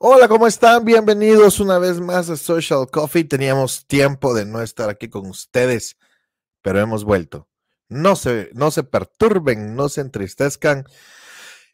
Hola, 0.00 0.28
¿cómo 0.28 0.46
están? 0.46 0.84
Bienvenidos 0.84 1.58
una 1.58 1.80
vez 1.80 2.00
más 2.00 2.30
a 2.30 2.36
Social 2.36 2.86
Coffee. 2.88 3.24
Teníamos 3.24 3.84
tiempo 3.88 4.32
de 4.32 4.44
no 4.44 4.62
estar 4.62 4.88
aquí 4.88 5.08
con 5.08 5.26
ustedes, 5.26 5.96
pero 6.62 6.78
hemos 6.78 7.02
vuelto. 7.02 7.48
No 7.88 8.14
se, 8.14 8.48
no 8.54 8.70
se 8.70 8.84
perturben, 8.84 9.74
no 9.74 9.88
se 9.88 10.02
entristezcan. 10.02 10.84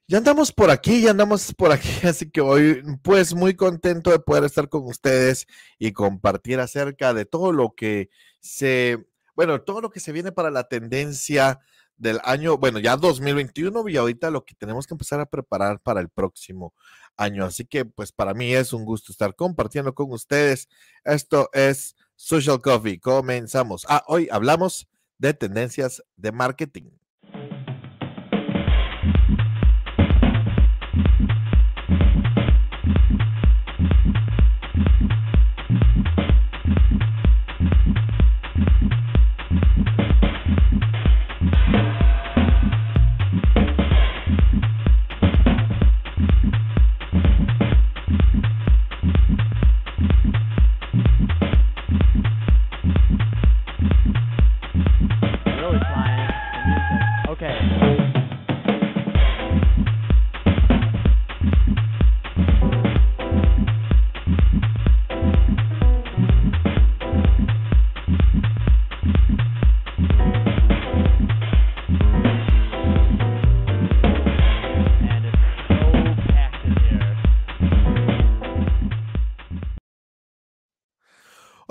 Ya 0.08 0.16
andamos 0.18 0.52
por 0.52 0.70
aquí, 0.70 1.02
ya 1.02 1.10
andamos 1.10 1.52
por 1.52 1.70
aquí, 1.70 1.90
así 2.06 2.30
que 2.30 2.40
hoy 2.40 2.82
pues 3.02 3.34
muy 3.34 3.56
contento 3.56 4.10
de 4.10 4.18
poder 4.20 4.44
estar 4.44 4.70
con 4.70 4.84
ustedes 4.86 5.46
y 5.78 5.92
compartir 5.92 6.60
acerca 6.60 7.12
de 7.12 7.26
todo 7.26 7.52
lo 7.52 7.74
que 7.74 8.08
se, 8.40 9.04
bueno, 9.36 9.60
todo 9.60 9.82
lo 9.82 9.90
que 9.90 10.00
se 10.00 10.12
viene 10.12 10.32
para 10.32 10.50
la 10.50 10.66
tendencia 10.66 11.60
del 11.96 12.20
año, 12.24 12.58
bueno, 12.58 12.78
ya 12.78 12.96
2021 12.96 13.88
y 13.88 13.96
ahorita 13.96 14.30
lo 14.30 14.44
que 14.44 14.54
tenemos 14.54 14.86
que 14.86 14.94
empezar 14.94 15.20
a 15.20 15.26
preparar 15.26 15.80
para 15.80 16.00
el 16.00 16.08
próximo 16.08 16.74
año. 17.16 17.44
Así 17.44 17.64
que 17.64 17.84
pues 17.84 18.12
para 18.12 18.34
mí 18.34 18.52
es 18.52 18.72
un 18.72 18.84
gusto 18.84 19.12
estar 19.12 19.34
compartiendo 19.36 19.94
con 19.94 20.10
ustedes. 20.12 20.68
Esto 21.04 21.50
es 21.52 21.96
Social 22.16 22.60
Coffee. 22.60 23.00
Comenzamos. 23.00 23.86
Ah, 23.88 24.04
hoy 24.06 24.28
hablamos 24.30 24.88
de 25.18 25.34
tendencias 25.34 26.02
de 26.16 26.32
marketing. 26.32 26.90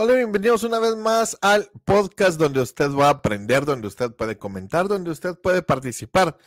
Hola, 0.06 0.16
bienvenidos 0.16 0.64
una 0.64 0.80
vez 0.80 0.98
más 0.98 1.38
al 1.40 1.72
podcast 1.86 2.38
donde 2.38 2.60
usted 2.60 2.92
va 2.92 3.08
a 3.08 3.12
aprender, 3.12 3.64
donde 3.64 3.88
usted 3.88 4.12
puede 4.12 4.38
comentar, 4.38 4.90
donde 4.90 5.10
usted 5.10 5.36
puede 5.36 5.62
participar, 5.62 6.38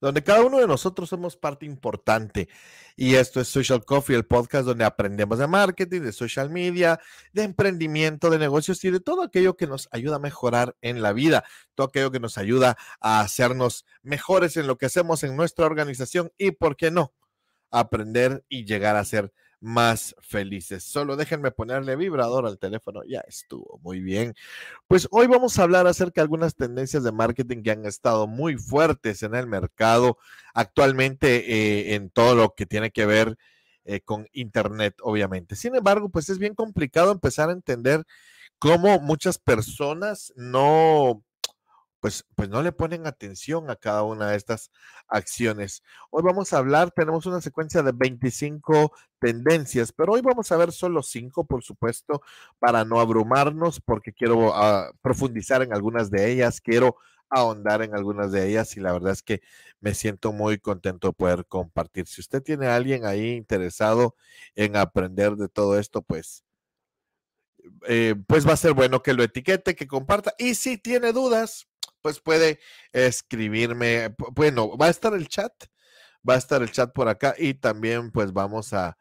donde 0.00 0.24
cada 0.24 0.42
uno 0.42 0.58
de 0.58 0.66
nosotros 0.66 1.10
somos 1.10 1.36
parte 1.36 1.64
importante. 1.64 2.48
Y 2.96 3.14
esto 3.14 3.40
es 3.40 3.46
Social 3.46 3.84
Coffee, 3.84 4.16
el 4.16 4.26
podcast 4.26 4.66
donde 4.66 4.84
aprendemos 4.84 5.38
de 5.38 5.46
marketing, 5.46 6.00
de 6.00 6.12
social 6.12 6.50
media, 6.50 6.98
de 7.32 7.44
emprendimiento, 7.44 8.30
de 8.30 8.38
negocios 8.40 8.84
y 8.84 8.90
de 8.90 8.98
todo 8.98 9.22
aquello 9.22 9.56
que 9.56 9.68
nos 9.68 9.88
ayuda 9.92 10.16
a 10.16 10.18
mejorar 10.18 10.74
en 10.80 11.00
la 11.00 11.12
vida, 11.12 11.44
todo 11.76 11.86
aquello 11.86 12.10
que 12.10 12.18
nos 12.18 12.36
ayuda 12.36 12.76
a 12.98 13.20
hacernos 13.20 13.86
mejores 14.02 14.56
en 14.56 14.66
lo 14.66 14.76
que 14.76 14.86
hacemos 14.86 15.22
en 15.22 15.36
nuestra 15.36 15.66
organización 15.66 16.32
y, 16.36 16.50
¿por 16.50 16.76
qué 16.76 16.90
no? 16.90 17.14
Aprender 17.70 18.44
y 18.48 18.64
llegar 18.64 18.96
a 18.96 19.04
ser 19.04 19.32
más 19.60 20.14
felices. 20.20 20.84
Solo 20.84 21.16
déjenme 21.16 21.50
ponerle 21.50 21.96
vibrador 21.96 22.46
al 22.46 22.58
teléfono. 22.58 23.02
Ya 23.04 23.20
estuvo, 23.20 23.78
muy 23.82 24.00
bien. 24.00 24.34
Pues 24.86 25.08
hoy 25.10 25.26
vamos 25.26 25.58
a 25.58 25.64
hablar 25.64 25.86
acerca 25.86 26.20
de 26.20 26.22
algunas 26.22 26.54
tendencias 26.54 27.02
de 27.04 27.12
marketing 27.12 27.62
que 27.62 27.70
han 27.70 27.86
estado 27.86 28.26
muy 28.26 28.56
fuertes 28.56 29.22
en 29.22 29.34
el 29.34 29.46
mercado 29.46 30.18
actualmente 30.54 31.52
eh, 31.52 31.94
en 31.94 32.10
todo 32.10 32.34
lo 32.34 32.54
que 32.54 32.66
tiene 32.66 32.90
que 32.90 33.06
ver 33.06 33.36
eh, 33.84 34.00
con 34.00 34.26
Internet, 34.32 34.96
obviamente. 35.02 35.56
Sin 35.56 35.74
embargo, 35.74 36.08
pues 36.08 36.28
es 36.30 36.38
bien 36.38 36.54
complicado 36.54 37.12
empezar 37.12 37.50
a 37.50 37.52
entender 37.52 38.04
cómo 38.58 38.98
muchas 39.00 39.38
personas 39.38 40.32
no 40.36 41.22
pues, 42.04 42.22
pues 42.34 42.50
no 42.50 42.60
le 42.60 42.70
ponen 42.70 43.06
atención 43.06 43.70
a 43.70 43.76
cada 43.76 44.02
una 44.02 44.28
de 44.28 44.36
estas 44.36 44.70
acciones. 45.08 45.82
Hoy 46.10 46.22
vamos 46.22 46.52
a 46.52 46.58
hablar, 46.58 46.90
tenemos 46.90 47.24
una 47.24 47.40
secuencia 47.40 47.82
de 47.82 47.92
25 47.92 48.92
tendencias, 49.18 49.90
pero 49.90 50.12
hoy 50.12 50.20
vamos 50.20 50.52
a 50.52 50.58
ver 50.58 50.70
solo 50.70 51.02
5, 51.02 51.46
por 51.46 51.62
supuesto, 51.62 52.20
para 52.58 52.84
no 52.84 53.00
abrumarnos, 53.00 53.80
porque 53.80 54.12
quiero 54.12 54.54
ah, 54.54 54.92
profundizar 55.00 55.62
en 55.62 55.72
algunas 55.72 56.10
de 56.10 56.30
ellas, 56.30 56.60
quiero 56.60 56.96
ahondar 57.30 57.80
en 57.80 57.94
algunas 57.94 58.32
de 58.32 58.50
ellas 58.50 58.76
y 58.76 58.80
la 58.80 58.92
verdad 58.92 59.12
es 59.12 59.22
que 59.22 59.40
me 59.80 59.94
siento 59.94 60.30
muy 60.30 60.58
contento 60.58 61.08
de 61.08 61.14
poder 61.14 61.46
compartir. 61.46 62.06
Si 62.06 62.20
usted 62.20 62.42
tiene 62.42 62.66
a 62.66 62.76
alguien 62.76 63.06
ahí 63.06 63.30
interesado 63.30 64.14
en 64.56 64.76
aprender 64.76 65.36
de 65.36 65.48
todo 65.48 65.78
esto, 65.78 66.02
pues... 66.02 66.44
Eh, 67.88 68.14
pues 68.26 68.46
va 68.46 68.52
a 68.52 68.58
ser 68.58 68.74
bueno 68.74 69.02
que 69.02 69.14
lo 69.14 69.22
etiquete, 69.22 69.74
que 69.74 69.86
comparta. 69.86 70.34
Y 70.36 70.54
si 70.54 70.76
tiene 70.76 71.14
dudas, 71.14 71.66
pues 72.04 72.20
puede 72.20 72.60
escribirme. 72.92 74.14
Bueno, 74.32 74.76
va 74.76 74.88
a 74.88 74.90
estar 74.90 75.14
el 75.14 75.26
chat, 75.26 75.54
va 76.28 76.34
a 76.34 76.36
estar 76.36 76.60
el 76.60 76.70
chat 76.70 76.92
por 76.92 77.08
acá 77.08 77.34
y 77.38 77.54
también 77.54 78.10
pues 78.10 78.34
vamos 78.34 78.74
a, 78.74 78.98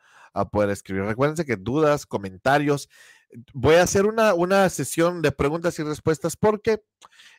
poder 0.52 0.70
escribir. 0.70 1.04
Recuérdense 1.04 1.44
que 1.44 1.58
dudas, 1.58 2.06
comentarios. 2.06 2.88
Voy 3.54 3.76
a 3.76 3.84
hacer 3.84 4.06
una, 4.06 4.34
una 4.34 4.70
sesión 4.70 5.22
de 5.22 5.34
preguntas 5.34 5.78
y 5.80 5.84
respuestas 5.84 6.38
porque 6.38 6.82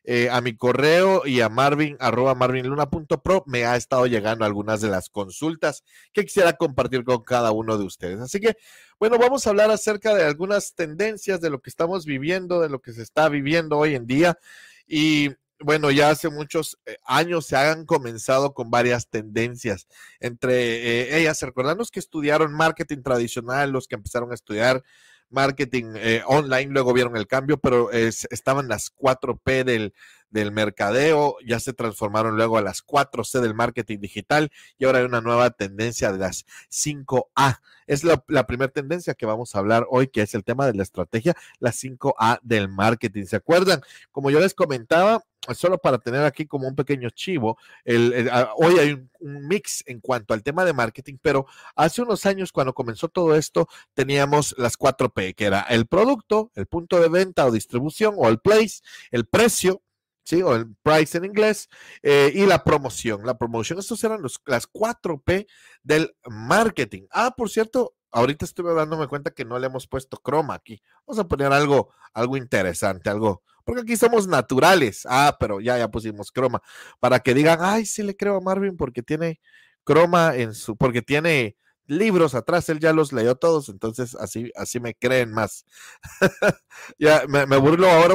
eh, 0.04 0.28
a 0.30 0.42
mi 0.42 0.54
correo 0.54 1.22
y 1.24 1.40
a 1.40 1.48
marvin 1.48 1.96
arroba 1.98 2.34
marvinluna.pro 2.34 3.44
me 3.46 3.64
ha 3.64 3.76
estado 3.76 4.06
llegando 4.06 4.44
algunas 4.44 4.82
de 4.82 4.88
las 4.88 5.08
consultas 5.08 5.82
que 6.12 6.24
quisiera 6.26 6.52
compartir 6.52 7.04
con 7.04 7.24
cada 7.24 7.52
uno 7.52 7.78
de 7.78 7.84
ustedes. 7.84 8.20
Así 8.20 8.38
que, 8.38 8.54
bueno, 9.00 9.18
vamos 9.18 9.46
a 9.46 9.50
hablar 9.50 9.70
acerca 9.70 10.14
de 10.14 10.24
algunas 10.24 10.74
tendencias 10.74 11.40
de 11.40 11.48
lo 11.48 11.62
que 11.62 11.70
estamos 11.70 12.04
viviendo, 12.04 12.60
de 12.60 12.68
lo 12.68 12.82
que 12.82 12.92
se 12.92 13.02
está 13.02 13.30
viviendo 13.30 13.78
hoy 13.78 13.94
en 13.94 14.06
día. 14.06 14.38
Y 14.86 15.30
bueno, 15.60 15.90
ya 15.90 16.10
hace 16.10 16.28
muchos 16.28 16.78
eh, 16.86 16.96
años 17.04 17.46
se 17.46 17.56
han 17.56 17.86
comenzado 17.86 18.54
con 18.54 18.70
varias 18.70 19.08
tendencias. 19.08 19.86
Entre 20.20 21.12
eh, 21.12 21.18
ellas, 21.18 21.40
recordarnos 21.42 21.90
que 21.90 22.00
estudiaron 22.00 22.52
marketing 22.52 23.02
tradicional, 23.02 23.70
los 23.70 23.88
que 23.88 23.94
empezaron 23.96 24.30
a 24.32 24.34
estudiar 24.34 24.82
marketing 25.30 25.94
eh, 25.96 26.22
online, 26.26 26.72
luego 26.72 26.92
vieron 26.92 27.16
el 27.16 27.26
cambio, 27.26 27.58
pero 27.58 27.90
estaban 27.90 28.68
las 28.68 28.94
4P 28.94 29.64
del, 29.64 29.94
del 30.30 30.52
mercadeo, 30.52 31.36
ya 31.46 31.58
se 31.60 31.72
transformaron 31.72 32.36
luego 32.36 32.58
a 32.58 32.62
las 32.62 32.84
4C 32.84 33.40
del 33.40 33.54
marketing 33.54 33.98
digital 34.00 34.50
y 34.78 34.84
ahora 34.84 34.98
hay 34.98 35.04
una 35.04 35.20
nueva 35.20 35.50
tendencia 35.50 36.12
de 36.12 36.18
las 36.18 36.44
5A. 36.70 37.60
Es 37.86 38.04
la, 38.04 38.22
la 38.28 38.46
primera 38.46 38.70
tendencia 38.70 39.14
que 39.14 39.26
vamos 39.26 39.54
a 39.54 39.58
hablar 39.60 39.86
hoy, 39.90 40.08
que 40.08 40.22
es 40.22 40.34
el 40.34 40.44
tema 40.44 40.66
de 40.66 40.74
la 40.74 40.82
estrategia, 40.82 41.34
la 41.58 41.70
5A 41.70 42.40
del 42.42 42.68
marketing. 42.68 43.24
¿Se 43.24 43.36
acuerdan? 43.36 43.80
Como 44.10 44.30
yo 44.30 44.40
les 44.40 44.54
comentaba, 44.54 45.24
solo 45.52 45.78
para 45.78 45.98
tener 45.98 46.24
aquí 46.24 46.46
como 46.46 46.68
un 46.68 46.74
pequeño 46.74 47.10
chivo, 47.10 47.58
el, 47.84 48.28
ah, 48.32 48.52
hoy 48.56 48.78
hay 48.78 48.92
un, 48.92 49.10
mix 49.20 49.82
en 49.86 50.00
cuanto 50.00 50.34
al 50.34 50.42
tema 50.42 50.64
de 50.64 50.72
marketing, 50.72 51.16
pero 51.20 51.46
hace 51.74 52.02
unos 52.02 52.26
años 52.26 52.52
cuando 52.52 52.74
comenzó 52.74 53.08
todo 53.08 53.34
esto 53.34 53.68
teníamos 53.94 54.54
las 54.58 54.78
4P, 54.78 55.34
que 55.34 55.46
era 55.46 55.62
el 55.62 55.86
producto, 55.86 56.50
el 56.54 56.66
punto 56.66 57.00
de 57.00 57.08
venta 57.08 57.46
o 57.46 57.50
distribución 57.50 58.14
o 58.16 58.28
el 58.28 58.38
place, 58.38 58.80
el 59.10 59.26
precio, 59.26 59.82
¿sí? 60.24 60.42
O 60.42 60.54
el 60.54 60.74
price 60.82 61.18
en 61.18 61.24
inglés, 61.24 61.68
eh, 62.02 62.32
y 62.34 62.46
la 62.46 62.64
promoción. 62.64 63.24
La 63.24 63.38
promoción, 63.38 63.78
estos 63.78 64.02
eran 64.04 64.22
los, 64.22 64.40
las 64.46 64.70
4P 64.70 65.46
del 65.82 66.14
marketing. 66.26 67.02
Ah, 67.10 67.34
por 67.36 67.50
cierto, 67.50 67.94
ahorita 68.14 68.44
estuve 68.44 68.72
dándome 68.72 69.08
cuenta 69.08 69.32
que 69.32 69.44
no 69.44 69.58
le 69.58 69.66
hemos 69.66 69.86
puesto 69.86 70.16
croma 70.16 70.54
aquí. 70.54 70.80
Vamos 71.06 71.18
a 71.22 71.28
poner 71.28 71.52
algo, 71.52 71.92
algo 72.14 72.36
interesante, 72.36 73.10
algo, 73.10 73.42
porque 73.64 73.82
aquí 73.82 73.96
somos 73.96 74.26
naturales. 74.26 75.06
Ah, 75.10 75.36
pero 75.38 75.60
ya, 75.60 75.76
ya 75.76 75.88
pusimos 75.88 76.32
croma. 76.32 76.62
Para 77.00 77.18
que 77.20 77.34
digan, 77.34 77.58
ay, 77.60 77.84
sí 77.84 78.02
le 78.02 78.16
creo 78.16 78.36
a 78.36 78.40
Marvin 78.40 78.76
porque 78.76 79.02
tiene 79.02 79.40
croma 79.84 80.34
en 80.36 80.54
su, 80.54 80.76
porque 80.76 81.02
tiene 81.02 81.56
libros 81.86 82.34
atrás, 82.34 82.68
él 82.70 82.80
ya 82.80 82.92
los 82.92 83.12
leyó 83.12 83.34
todos, 83.34 83.68
entonces 83.68 84.14
así, 84.14 84.50
así 84.54 84.80
me 84.80 84.94
creen 84.94 85.32
más. 85.32 85.66
ya 86.98 87.24
me, 87.28 87.44
burlo 87.58 87.88
ahora, 87.90 88.14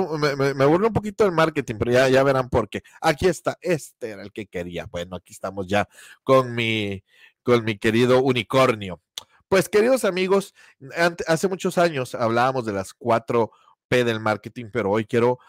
me, 0.56 0.66
burlo 0.66 0.88
un 0.88 0.94
poquito 0.94 1.24
del 1.24 1.34
marketing, 1.34 1.76
pero 1.78 1.92
ya, 1.92 2.10
ya 2.10 2.24
verán 2.24 2.50
por 2.50 2.70
qué. 2.70 2.82
Aquí 3.02 3.28
está, 3.28 3.58
este 3.62 4.12
era 4.12 4.24
el 4.24 4.32
que 4.32 4.48
quería. 4.48 4.86
Bueno, 4.88 5.18
aquí 5.18 5.34
estamos 5.34 5.68
ya 5.68 5.88
con 6.24 6.56
mi, 6.56 7.04
con 7.44 7.64
mi 7.64 7.78
querido 7.78 8.22
unicornio. 8.24 9.02
Pues 9.50 9.68
queridos 9.68 10.06
amigos, 10.06 10.54
hace 11.26 11.48
muchos 11.48 11.80
años 11.80 12.14
hablábamos 12.14 12.68
de 12.68 12.74
las 12.74 12.94
cuatro 12.94 13.52
P 13.88 14.04
del 14.04 14.20
marketing, 14.20 14.68
pero 14.72 14.92
hoy 14.92 15.06
quiero 15.06 15.40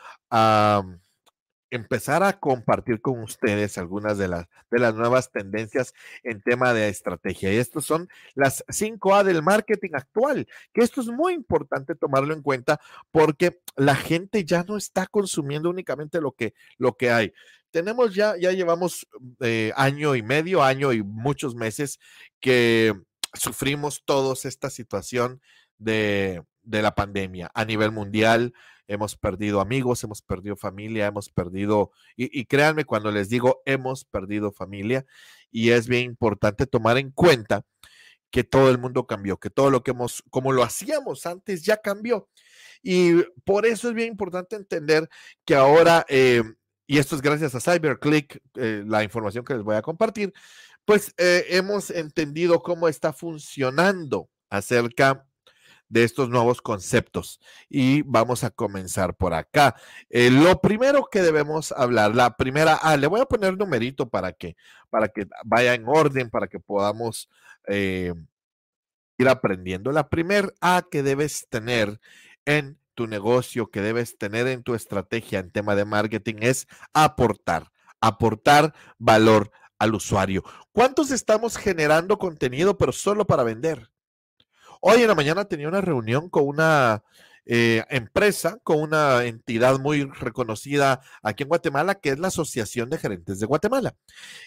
empezar 1.71 2.23
a 2.23 2.41
compartir 2.41 3.03
con 3.03 3.23
ustedes 3.23 3.77
algunas 3.77 4.17
de 4.17 4.29
las, 4.29 4.47
de 4.71 4.79
las 4.79 4.95
nuevas 4.95 5.31
tendencias 5.31 5.93
en 6.23 6.41
tema 6.41 6.73
de 6.73 6.89
estrategia. 6.89 7.53
Y 7.53 7.59
estos 7.59 7.85
son 7.85 8.09
las 8.35 8.65
5A 8.69 9.23
del 9.23 9.43
marketing 9.43 9.91
actual, 9.93 10.49
que 10.73 10.81
esto 10.81 11.03
es 11.03 11.09
muy 11.09 11.35
importante 11.35 11.95
tomarlo 11.95 12.33
en 12.33 12.41
cuenta 12.41 12.81
porque 13.11 13.61
la 13.77 13.97
gente 13.97 14.47
ya 14.47 14.65
no 14.65 14.79
está 14.79 15.09
consumiendo 15.09 15.69
únicamente 15.69 16.23
lo 16.23 16.33
que, 16.33 16.55
lo 16.79 16.97
que 16.97 17.11
hay. 17.11 17.35
Tenemos 17.71 18.15
ya, 18.15 18.35
ya 18.39 18.51
llevamos 18.53 19.07
eh, 19.41 19.73
año 19.77 20.17
y 20.17 20.23
medio, 20.23 20.63
año 20.63 20.91
y 20.95 21.03
muchos 21.03 21.55
meses 21.55 22.01
que 22.41 22.95
sufrimos 23.35 24.03
todos 24.05 24.45
esta 24.45 24.71
situación 24.71 25.41
de, 25.79 26.43
de 26.63 26.83
la 26.83 26.95
pandemia 26.95 27.51
a 27.55 27.65
nivel 27.65 27.93
mundial 27.93 28.53
hemos 28.91 29.15
perdido 29.15 29.61
amigos, 29.61 30.03
hemos 30.03 30.21
perdido 30.21 30.57
familia, 30.57 31.07
hemos 31.07 31.31
perdido, 31.31 31.93
y, 32.17 32.45
créanme 32.47 32.85
cuando 32.85 33.13
les 33.13 33.29
digo 33.29 33.63
hemos 33.65 34.05
perdido 34.05 34.51
familia, 34.51 35.07
y 35.53 35.71
es 35.71 35.87
bien 35.87 36.07
importante 36.07 36.67
tomar 36.67 36.99
en 36.99 37.13
cuenta 37.13 37.65
que 38.33 38.43
todo 38.43 38.69
el 38.69 38.79
mundo 38.79 39.07
cambió, 39.07 39.37
que 39.39 39.49
todo 39.49 39.71
lo 39.71 39.85
que 39.85 39.93
hemos, 39.93 40.25
como 40.31 40.51
lo 40.51 40.65
hacíamos 40.65 41.25
antes, 41.27 41.63
ya 41.63 41.77
cambió. 41.77 42.29
Y 42.83 43.23
por 43.45 43.65
eso 43.65 43.89
es 43.89 43.95
bien 43.95 44.09
importante 44.09 44.57
entender 44.57 45.09
que 45.45 45.55
ahora, 45.55 46.05
eh, 46.09 46.43
y 46.89 46.99
esto 46.99 47.15
es 47.15 47.23
gracias 47.23 47.55
a 47.55 47.61
CyberClick, 47.61 48.43
eh, 48.57 48.83
la 48.87 49.05
información 49.05 49.45
que 49.45 49.55
les 49.55 49.63
voy 49.63 49.77
a 49.77 49.83
compartir, 49.83 50.33
pues 50.91 51.15
eh, 51.19 51.47
hemos 51.51 51.91
entendido 51.91 52.65
cómo 52.65 52.89
está 52.89 53.13
funcionando 53.13 54.29
acerca 54.49 55.25
de 55.89 56.03
estos 56.03 56.29
nuevos 56.29 56.61
conceptos. 56.61 57.39
Y 57.69 58.03
vamos 58.03 58.43
a 58.43 58.51
comenzar 58.51 59.15
por 59.15 59.33
acá. 59.33 59.77
Eh, 60.09 60.33
lo 60.33 60.61
primero 60.61 61.07
que 61.09 61.23
debemos 61.23 61.71
hablar, 61.71 62.17
la 62.17 62.37
primera, 62.37 62.75
ah, 62.75 62.97
le 62.97 63.07
voy 63.07 63.21
a 63.21 63.27
poner 63.27 63.57
numerito 63.57 64.09
para 64.09 64.33
que, 64.33 64.57
para 64.89 65.07
que 65.07 65.29
vaya 65.45 65.75
en 65.75 65.85
orden, 65.87 66.29
para 66.29 66.49
que 66.49 66.59
podamos 66.59 67.31
eh, 67.69 68.13
ir 69.17 69.29
aprendiendo. 69.29 69.93
La 69.93 70.09
primera 70.09 70.49
A 70.61 70.85
que 70.91 71.05
debes 71.05 71.47
tener 71.49 72.01
en 72.47 72.81
tu 72.97 73.07
negocio, 73.07 73.71
que 73.71 73.81
debes 73.81 74.19
tener 74.19 74.49
en 74.49 74.65
tu 74.65 74.75
estrategia 74.75 75.39
en 75.39 75.53
tema 75.53 75.77
de 75.77 75.85
marketing 75.85 76.39
es 76.41 76.67
aportar, 76.93 77.71
aportar 78.01 78.75
valor 78.99 79.53
al 79.81 79.95
usuario. 79.95 80.45
¿Cuántos 80.73 81.11
estamos 81.11 81.57
generando 81.57 82.19
contenido 82.19 82.79
pero 82.79 82.93
solo 82.93 83.27
para 83.27 83.43
vender? 83.43 83.91
Hoy 84.81 85.01
en 85.03 85.09
la 85.09 85.15
mañana 85.15 85.47
tenía 85.47 85.69
una 85.69 85.81
reunión 85.81 86.29
con 86.29 86.47
una 86.47 87.03
eh, 87.47 87.83
empresa, 87.89 88.59
con 88.63 88.81
una 88.81 89.25
entidad 89.25 89.79
muy 89.79 90.05
reconocida 90.05 91.01
aquí 91.23 91.45
en 91.45 91.49
Guatemala, 91.49 91.95
que 91.95 92.11
es 92.11 92.19
la 92.19 92.29
Asociación 92.29 92.91
de 92.91 92.99
Gerentes 92.99 93.41
de 93.41 93.47
Guatemala. 93.47 93.97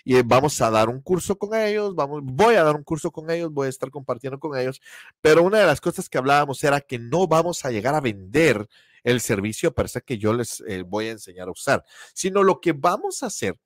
Y 0.03 0.17
eh, 0.17 0.23
vamos 0.23 0.61
a 0.61 0.69
dar 0.69 0.87
un 0.87 1.01
curso 1.01 1.35
con 1.37 1.55
ellos, 1.55 1.95
vamos, 1.95 2.21
voy 2.23 2.55
a 2.55 2.63
dar 2.63 2.75
un 2.75 2.83
curso 2.83 3.11
con 3.11 3.31
ellos, 3.31 3.51
voy 3.51 3.67
a 3.67 3.69
estar 3.69 3.89
compartiendo 3.89 4.39
con 4.39 4.57
ellos, 4.57 4.81
pero 5.19 5.41
una 5.41 5.59
de 5.59 5.65
las 5.65 5.81
cosas 5.81 6.09
que 6.09 6.19
hablábamos 6.19 6.63
era 6.63 6.79
que 6.79 6.99
no 6.99 7.27
vamos 7.27 7.65
a 7.65 7.71
llegar 7.71 7.95
a 7.95 8.01
vender 8.01 8.67
el 9.03 9.19
servicio 9.19 9.73
per 9.73 9.89
se 9.89 10.01
que 10.01 10.17
yo 10.19 10.31
les 10.31 10.63
eh, 10.67 10.83
voy 10.83 11.07
a 11.07 11.11
enseñar 11.11 11.47
a 11.47 11.51
usar, 11.51 11.83
sino 12.13 12.43
lo 12.43 12.61
que 12.61 12.73
vamos 12.73 13.23
a 13.23 13.25
hacer 13.25 13.57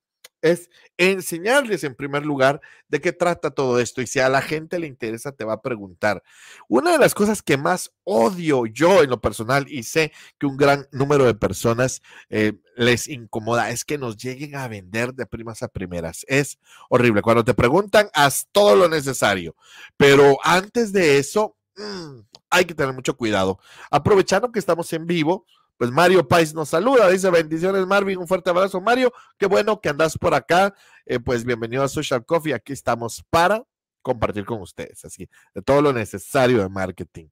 es 0.42 0.70
enseñarles 0.96 1.84
en 1.84 1.94
primer 1.94 2.24
lugar 2.24 2.60
de 2.88 3.00
qué 3.00 3.12
trata 3.12 3.50
todo 3.50 3.80
esto 3.80 4.02
y 4.02 4.06
si 4.06 4.20
a 4.20 4.28
la 4.28 4.42
gente 4.42 4.78
le 4.78 4.86
interesa 4.86 5.32
te 5.32 5.44
va 5.44 5.54
a 5.54 5.62
preguntar. 5.62 6.22
Una 6.68 6.92
de 6.92 6.98
las 6.98 7.14
cosas 7.14 7.42
que 7.42 7.56
más 7.56 7.92
odio 8.04 8.66
yo 8.66 9.02
en 9.02 9.10
lo 9.10 9.20
personal 9.20 9.66
y 9.68 9.82
sé 9.82 10.12
que 10.38 10.46
un 10.46 10.56
gran 10.56 10.86
número 10.92 11.24
de 11.24 11.34
personas 11.34 12.02
eh, 12.30 12.54
les 12.76 13.08
incomoda 13.08 13.70
es 13.70 13.84
que 13.84 13.98
nos 13.98 14.16
lleguen 14.16 14.56
a 14.56 14.68
vender 14.68 15.14
de 15.14 15.26
primas 15.26 15.62
a 15.62 15.68
primeras. 15.68 16.24
Es 16.28 16.58
horrible. 16.88 17.22
Cuando 17.22 17.44
te 17.44 17.54
preguntan, 17.54 18.08
haz 18.14 18.48
todo 18.52 18.76
lo 18.76 18.88
necesario, 18.88 19.56
pero 19.96 20.38
antes 20.42 20.92
de 20.92 21.18
eso... 21.18 21.56
Mm, 21.76 22.22
hay 22.50 22.64
que 22.64 22.74
tener 22.74 22.94
mucho 22.94 23.16
cuidado. 23.16 23.58
Aprovechando 23.90 24.50
que 24.50 24.58
estamos 24.58 24.92
en 24.92 25.06
vivo, 25.06 25.46
pues 25.78 25.92
Mario 25.92 26.26
Pais 26.26 26.52
nos 26.52 26.70
saluda, 26.70 27.08
dice 27.08 27.30
bendiciones 27.30 27.86
Marvin, 27.86 28.18
un 28.18 28.26
fuerte 28.26 28.50
abrazo 28.50 28.80
Mario, 28.80 29.12
qué 29.38 29.46
bueno 29.46 29.80
que 29.80 29.88
andas 29.88 30.18
por 30.18 30.34
acá, 30.34 30.74
eh, 31.06 31.20
pues 31.20 31.44
bienvenido 31.44 31.84
a 31.84 31.88
Social 31.88 32.26
Coffee, 32.26 32.52
aquí 32.52 32.72
estamos 32.72 33.24
para 33.30 33.64
compartir 34.02 34.44
con 34.44 34.60
ustedes, 34.60 35.04
así, 35.04 35.28
de 35.54 35.62
todo 35.62 35.80
lo 35.80 35.92
necesario 35.92 36.58
de 36.58 36.68
marketing. 36.68 37.28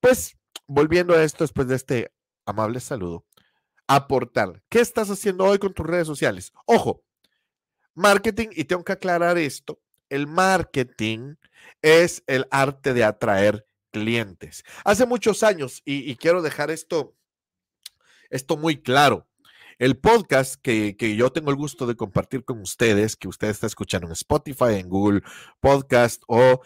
Pues 0.00 0.34
volviendo 0.66 1.14
a 1.14 1.22
esto 1.22 1.44
después 1.44 1.68
de 1.68 1.76
este 1.76 2.12
amable 2.46 2.80
saludo, 2.80 3.26
aportar, 3.86 4.62
¿qué 4.70 4.80
estás 4.80 5.10
haciendo 5.10 5.44
hoy 5.44 5.58
con 5.58 5.74
tus 5.74 5.86
redes 5.86 6.06
sociales? 6.06 6.52
Ojo, 6.64 7.02
marketing, 7.92 8.48
y 8.52 8.64
tengo 8.64 8.82
que 8.82 8.92
aclarar 8.92 9.36
esto, 9.36 9.78
el 10.08 10.26
marketing 10.26 11.34
es 11.82 12.22
el 12.26 12.46
arte 12.50 12.94
de 12.94 13.04
atraer 13.04 13.66
clientes. 13.90 14.64
Hace 14.84 15.04
muchos 15.04 15.42
años, 15.42 15.82
y 15.84 16.16
quiero 16.16 16.40
dejar 16.40 16.70
esto 16.70 17.14
esto 18.34 18.56
muy 18.56 18.82
claro. 18.82 19.28
El 19.78 19.96
podcast 19.96 20.60
que, 20.60 20.96
yo 21.16 21.30
tengo 21.30 21.50
el 21.50 21.56
gusto 21.56 21.86
de 21.86 21.96
compartir 21.96 22.44
con 22.44 22.60
ustedes, 22.60 23.16
que 23.16 23.28
usted 23.28 23.48
está 23.48 23.66
escuchando 23.66 24.08
en 24.08 24.12
Spotify, 24.12 24.74
en 24.78 24.88
Google 24.88 25.22
Podcast 25.60 26.22
o 26.26 26.60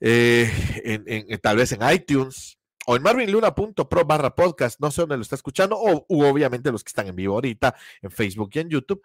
eh, 0.00 0.50
en, 0.84 1.40
tal 1.40 1.56
vez 1.56 1.72
en 1.72 1.80
iTunes 1.90 2.58
o 2.86 2.96
en 2.96 3.02
marvinluna.pro 3.02 4.04
barra 4.04 4.34
podcast, 4.34 4.80
no 4.80 4.90
sé 4.90 5.02
dónde 5.02 5.16
lo 5.16 5.22
está 5.22 5.34
escuchando, 5.34 5.76
o 5.76 6.06
obviamente 6.08 6.72
los 6.72 6.84
que 6.84 6.88
están 6.88 7.06
en 7.06 7.16
vivo 7.16 7.34
ahorita 7.34 7.74
en 8.02 8.10
Facebook 8.10 8.50
y 8.52 8.58
en 8.60 8.70
YouTube. 8.70 9.02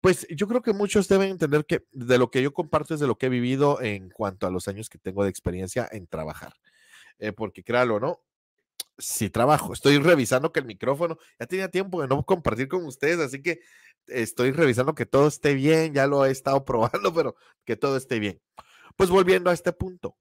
Pues 0.00 0.26
yo 0.30 0.46
creo 0.46 0.60
que 0.60 0.74
muchos 0.74 1.08
deben 1.08 1.30
entender 1.30 1.64
que 1.64 1.86
de 1.92 2.18
lo 2.18 2.30
que 2.30 2.42
yo 2.42 2.52
comparto 2.52 2.94
es 2.94 3.00
de 3.00 3.06
lo 3.06 3.16
que 3.16 3.26
he 3.26 3.30
vivido 3.30 3.80
en 3.80 4.10
cuanto 4.10 4.46
a 4.46 4.50
los 4.50 4.68
años 4.68 4.90
que 4.90 4.98
tengo 4.98 5.24
de 5.24 5.30
experiencia 5.30 5.88
en 5.90 6.06
trabajar. 6.06 6.54
Eh, 7.18 7.32
porque 7.32 7.62
créalo, 7.62 8.00
¿no? 8.00 8.20
Sí 8.98 9.30
trabajo. 9.30 9.72
Estoy 9.72 9.98
revisando 9.98 10.52
que 10.52 10.60
el 10.60 10.66
micrófono, 10.66 11.18
ya 11.38 11.46
tenía 11.46 11.70
tiempo 11.70 12.00
de 12.02 12.08
no 12.08 12.24
compartir 12.24 12.68
con 12.68 12.84
ustedes, 12.86 13.18
así 13.18 13.42
que 13.42 13.60
estoy 14.06 14.52
revisando 14.52 14.94
que 14.94 15.06
todo 15.06 15.28
esté 15.28 15.54
bien, 15.54 15.94
ya 15.94 16.06
lo 16.06 16.24
he 16.24 16.30
estado 16.30 16.64
probando, 16.64 17.12
pero 17.14 17.36
que 17.64 17.76
todo 17.76 17.96
esté 17.96 18.18
bien. 18.18 18.40
Pues 18.96 19.10
volviendo 19.10 19.50
a 19.50 19.54
este 19.54 19.72
punto, 19.72 20.16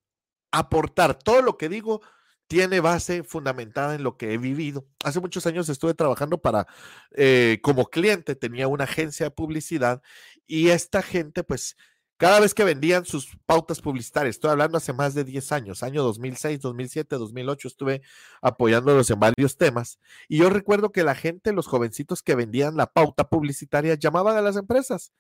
aportar 0.51 1.17
todo 1.17 1.41
lo 1.41 1.57
que 1.57 1.69
digo 1.69 2.01
tiene 2.47 2.81
base 2.81 3.23
fundamentada 3.23 3.95
en 3.95 4.03
lo 4.03 4.17
que 4.17 4.33
he 4.33 4.37
vivido. 4.37 4.85
Hace 5.03 5.19
muchos 5.19 5.47
años 5.47 5.69
estuve 5.69 5.93
trabajando 5.93 6.39
para, 6.39 6.67
eh, 7.11 7.59
como 7.63 7.85
cliente, 7.87 8.35
tenía 8.35 8.67
una 8.67 8.83
agencia 8.83 9.27
de 9.27 9.31
publicidad 9.31 10.01
y 10.45 10.69
esta 10.69 11.01
gente 11.01 11.43
pues 11.43 11.75
cada 12.18 12.39
vez 12.39 12.54
que 12.54 12.63
vendían 12.63 13.06
sus 13.06 13.38
pautas 13.45 13.81
publicitarias, 13.81 14.36
estoy 14.36 14.51
hablando 14.51 14.77
hace 14.77 14.94
más 14.94 15.13
de 15.13 15.24
10 15.24 15.51
años, 15.51 15.83
año 15.83 16.04
2006, 16.04 16.59
2007, 16.61 17.16
2008, 17.18 17.68
estuve 17.68 18.02
apoyándolos 18.42 19.09
en 19.09 19.19
varios 19.19 19.57
temas. 19.57 19.99
Y 20.28 20.37
yo 20.37 20.49
recuerdo 20.49 20.92
que 20.92 21.04
la 21.04 21.16
gente, 21.16 21.52
los 21.54 21.68
jovencitos 21.68 22.21
que 22.21 22.35
vendían 22.35 22.78
la 22.78 22.87
pauta 22.87 23.28
publicitaria, 23.30 23.95
llamaban 23.95 24.37
a 24.37 24.42
las 24.42 24.56
empresas 24.56 25.11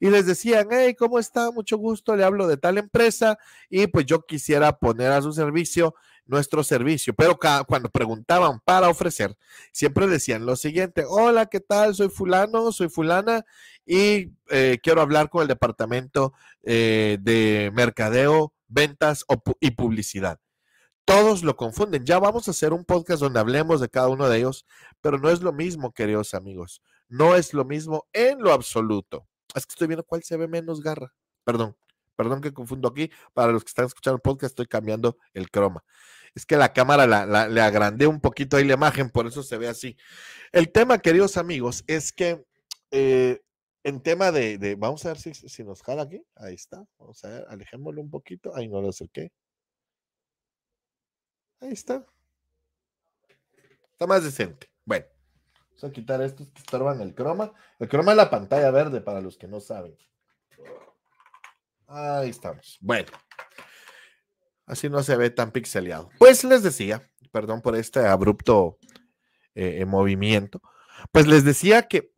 y 0.00 0.10
les 0.10 0.26
decían, 0.26 0.68
hey, 0.70 0.94
¿cómo 0.98 1.18
está? 1.18 1.50
Mucho 1.50 1.78
gusto, 1.78 2.16
le 2.16 2.24
hablo 2.24 2.46
de 2.46 2.56
tal 2.56 2.78
empresa 2.78 3.38
y 3.68 3.86
pues 3.86 4.06
yo 4.06 4.26
quisiera 4.26 4.78
poner 4.78 5.12
a 5.12 5.22
su 5.22 5.32
servicio 5.32 5.94
nuestro 6.30 6.62
servicio. 6.64 7.12
Pero 7.14 7.38
cuando 7.66 7.90
preguntaban 7.90 8.60
para 8.64 8.88
ofrecer, 8.88 9.36
siempre 9.72 10.06
decían 10.06 10.46
lo 10.46 10.56
siguiente, 10.56 11.04
hola, 11.06 11.46
¿qué 11.46 11.60
tal? 11.60 11.94
Soy 11.94 12.08
fulano, 12.08 12.72
soy 12.72 12.88
fulana 12.88 13.44
y 13.84 14.30
eh, 14.48 14.78
quiero 14.82 15.02
hablar 15.02 15.28
con 15.28 15.42
el 15.42 15.48
departamento 15.48 16.32
eh, 16.62 17.18
de 17.20 17.70
mercadeo, 17.74 18.54
ventas 18.68 19.24
y 19.58 19.72
publicidad. 19.72 20.40
Todos 21.04 21.42
lo 21.42 21.56
confunden. 21.56 22.04
Ya 22.04 22.20
vamos 22.20 22.46
a 22.46 22.52
hacer 22.52 22.72
un 22.72 22.84
podcast 22.84 23.20
donde 23.20 23.40
hablemos 23.40 23.80
de 23.80 23.88
cada 23.88 24.08
uno 24.08 24.28
de 24.28 24.38
ellos, 24.38 24.64
pero 25.00 25.18
no 25.18 25.28
es 25.28 25.42
lo 25.42 25.52
mismo, 25.52 25.92
queridos 25.92 26.34
amigos. 26.34 26.82
No 27.08 27.34
es 27.34 27.52
lo 27.52 27.64
mismo 27.64 28.06
en 28.12 28.40
lo 28.40 28.52
absoluto. 28.52 29.26
Es 29.54 29.66
que 29.66 29.72
estoy 29.72 29.88
viendo 29.88 30.04
cuál 30.04 30.22
se 30.22 30.36
ve 30.36 30.46
menos 30.46 30.80
garra. 30.80 31.12
Perdón, 31.42 31.76
perdón 32.14 32.40
que 32.40 32.52
confundo 32.52 32.86
aquí. 32.86 33.10
Para 33.34 33.50
los 33.50 33.64
que 33.64 33.70
están 33.70 33.86
escuchando 33.86 34.16
el 34.16 34.22
podcast, 34.22 34.52
estoy 34.52 34.66
cambiando 34.66 35.16
el 35.34 35.50
croma 35.50 35.82
es 36.34 36.46
que 36.46 36.56
la 36.56 36.72
cámara 36.72 37.06
la, 37.06 37.48
le 37.48 37.60
agrandé 37.60 38.06
un 38.06 38.20
poquito 38.20 38.56
ahí 38.56 38.64
la 38.64 38.74
imagen, 38.74 39.10
por 39.10 39.26
eso 39.26 39.42
se 39.42 39.58
ve 39.58 39.68
así. 39.68 39.96
El 40.52 40.70
tema, 40.70 40.98
queridos 40.98 41.36
amigos, 41.36 41.84
es 41.86 42.12
que 42.12 42.44
eh, 42.90 43.40
en 43.84 44.02
tema 44.02 44.32
de, 44.32 44.76
vamos 44.78 45.04
a 45.04 45.10
ver 45.10 45.18
si, 45.18 45.34
si, 45.34 45.64
nos 45.64 45.82
jala 45.82 46.02
aquí, 46.02 46.22
ahí 46.36 46.54
está, 46.54 46.84
vamos 46.98 47.24
a 47.24 47.28
ver, 47.28 47.46
alejémoslo 47.48 48.00
un 48.00 48.10
poquito, 48.10 48.54
ahí 48.54 48.68
no 48.68 48.80
lo 48.80 48.90
qué. 49.12 49.30
Ahí 51.60 51.72
está. 51.72 52.04
Está 53.92 54.06
más 54.06 54.24
decente. 54.24 54.70
Bueno, 54.84 55.04
vamos 55.68 55.84
a 55.84 55.92
quitar 55.92 56.22
estos 56.22 56.48
que 56.48 56.60
estorban 56.60 57.00
el 57.02 57.14
croma. 57.14 57.52
El 57.78 57.88
croma 57.88 58.12
es 58.12 58.16
la 58.16 58.30
pantalla 58.30 58.70
verde 58.70 59.02
para 59.02 59.20
los 59.20 59.36
que 59.36 59.46
no 59.46 59.60
saben. 59.60 59.96
Ahí 61.86 62.30
estamos. 62.30 62.78
Bueno, 62.80 63.10
Así 64.70 64.88
no 64.88 65.02
se 65.02 65.16
ve 65.16 65.30
tan 65.30 65.50
pixeleado. 65.50 66.10
Pues 66.18 66.44
les 66.44 66.62
decía, 66.62 67.10
perdón 67.32 67.60
por 67.60 67.74
este 67.74 68.06
abrupto 68.06 68.78
eh, 69.56 69.84
movimiento, 69.84 70.62
pues 71.10 71.26
les 71.26 71.44
decía 71.44 71.88
que 71.88 72.12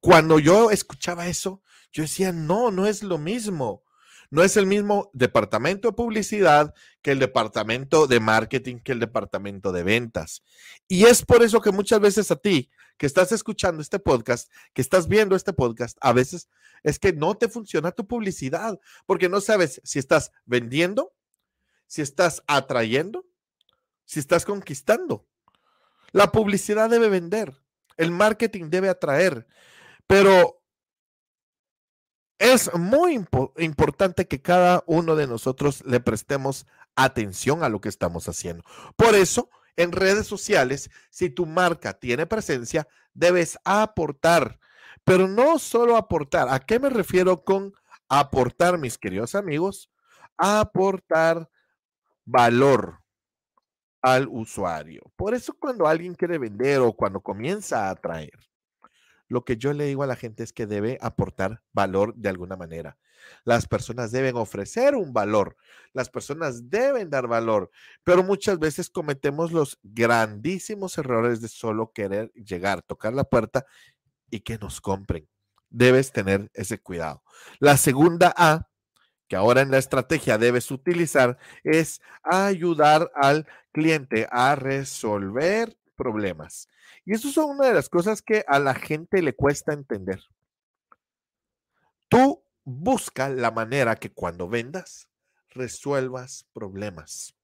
cuando 0.00 0.38
yo 0.38 0.70
escuchaba 0.70 1.26
eso, 1.26 1.62
yo 1.90 2.02
decía, 2.02 2.32
no, 2.32 2.70
no 2.70 2.86
es 2.86 3.02
lo 3.02 3.16
mismo. 3.16 3.82
No 4.28 4.42
es 4.42 4.58
el 4.58 4.66
mismo 4.66 5.10
departamento 5.14 5.88
de 5.88 5.94
publicidad 5.94 6.74
que 7.00 7.12
el 7.12 7.18
departamento 7.18 8.06
de 8.06 8.20
marketing, 8.20 8.80
que 8.80 8.92
el 8.92 9.00
departamento 9.00 9.72
de 9.72 9.82
ventas. 9.82 10.42
Y 10.88 11.04
es 11.04 11.24
por 11.24 11.42
eso 11.42 11.62
que 11.62 11.70
muchas 11.70 12.00
veces 12.00 12.30
a 12.30 12.36
ti, 12.36 12.68
que 12.98 13.06
estás 13.06 13.32
escuchando 13.32 13.80
este 13.80 14.00
podcast, 14.00 14.52
que 14.74 14.82
estás 14.82 15.08
viendo 15.08 15.34
este 15.34 15.54
podcast, 15.54 15.96
a 16.02 16.12
veces 16.12 16.50
es 16.82 16.98
que 16.98 17.14
no 17.14 17.36
te 17.36 17.48
funciona 17.48 17.90
tu 17.90 18.06
publicidad, 18.06 18.78
porque 19.06 19.30
no 19.30 19.40
sabes 19.40 19.80
si 19.82 19.98
estás 19.98 20.32
vendiendo, 20.44 21.15
si 21.86 22.02
estás 22.02 22.42
atrayendo, 22.46 23.26
si 24.04 24.20
estás 24.20 24.44
conquistando. 24.44 25.26
La 26.12 26.32
publicidad 26.32 26.88
debe 26.88 27.08
vender, 27.08 27.60
el 27.96 28.10
marketing 28.10 28.70
debe 28.70 28.88
atraer, 28.88 29.46
pero 30.06 30.62
es 32.38 32.72
muy 32.74 33.14
importante 33.58 34.26
que 34.28 34.42
cada 34.42 34.84
uno 34.86 35.16
de 35.16 35.26
nosotros 35.26 35.82
le 35.86 36.00
prestemos 36.00 36.66
atención 36.94 37.62
a 37.62 37.68
lo 37.68 37.80
que 37.80 37.88
estamos 37.88 38.28
haciendo. 38.28 38.62
Por 38.96 39.14
eso, 39.14 39.50
en 39.76 39.92
redes 39.92 40.26
sociales, 40.26 40.90
si 41.10 41.30
tu 41.30 41.46
marca 41.46 41.94
tiene 41.94 42.26
presencia, 42.26 42.86
debes 43.14 43.58
aportar, 43.64 44.58
pero 45.04 45.28
no 45.28 45.58
solo 45.58 45.96
aportar. 45.96 46.48
¿A 46.50 46.60
qué 46.60 46.78
me 46.78 46.90
refiero 46.90 47.42
con 47.42 47.72
aportar, 48.08 48.78
mis 48.78 48.98
queridos 48.98 49.34
amigos? 49.34 49.90
Aportar 50.36 51.48
valor 52.26 53.00
al 54.02 54.28
usuario. 54.28 55.02
Por 55.16 55.34
eso 55.34 55.54
cuando 55.58 55.86
alguien 55.86 56.14
quiere 56.14 56.38
vender 56.38 56.80
o 56.80 56.92
cuando 56.92 57.20
comienza 57.20 57.86
a 57.86 57.90
atraer, 57.90 58.38
lo 59.28 59.44
que 59.44 59.56
yo 59.56 59.72
le 59.72 59.86
digo 59.86 60.02
a 60.02 60.06
la 60.06 60.16
gente 60.16 60.44
es 60.44 60.52
que 60.52 60.66
debe 60.66 60.98
aportar 61.00 61.62
valor 61.72 62.14
de 62.14 62.28
alguna 62.28 62.56
manera. 62.56 62.98
Las 63.44 63.66
personas 63.66 64.12
deben 64.12 64.36
ofrecer 64.36 64.94
un 64.94 65.12
valor, 65.12 65.56
las 65.92 66.08
personas 66.10 66.70
deben 66.70 67.10
dar 67.10 67.26
valor, 67.26 67.70
pero 68.04 68.22
muchas 68.22 68.58
veces 68.58 68.90
cometemos 68.90 69.50
los 69.50 69.78
grandísimos 69.82 70.96
errores 70.98 71.40
de 71.40 71.48
solo 71.48 71.92
querer 71.92 72.30
llegar, 72.34 72.82
tocar 72.82 73.14
la 73.14 73.24
puerta 73.24 73.66
y 74.30 74.40
que 74.40 74.58
nos 74.58 74.80
compren. 74.80 75.28
Debes 75.70 76.12
tener 76.12 76.50
ese 76.54 76.78
cuidado. 76.78 77.24
La 77.58 77.76
segunda 77.76 78.32
A, 78.36 78.68
que 79.28 79.36
ahora 79.36 79.60
en 79.60 79.70
la 79.70 79.78
estrategia 79.78 80.38
debes 80.38 80.70
utilizar, 80.70 81.38
es 81.64 82.00
ayudar 82.22 83.10
al 83.14 83.46
cliente 83.72 84.26
a 84.30 84.54
resolver 84.54 85.76
problemas. 85.96 86.68
Y 87.04 87.14
eso 87.14 87.30
son 87.30 87.50
una 87.50 87.66
de 87.66 87.74
las 87.74 87.88
cosas 87.88 88.22
que 88.22 88.44
a 88.46 88.58
la 88.58 88.74
gente 88.74 89.22
le 89.22 89.34
cuesta 89.34 89.72
entender. 89.72 90.22
Tú 92.08 92.44
busca 92.64 93.28
la 93.28 93.50
manera 93.50 93.96
que 93.96 94.12
cuando 94.12 94.48
vendas 94.48 95.08
resuelvas 95.50 96.46
problemas. 96.52 97.34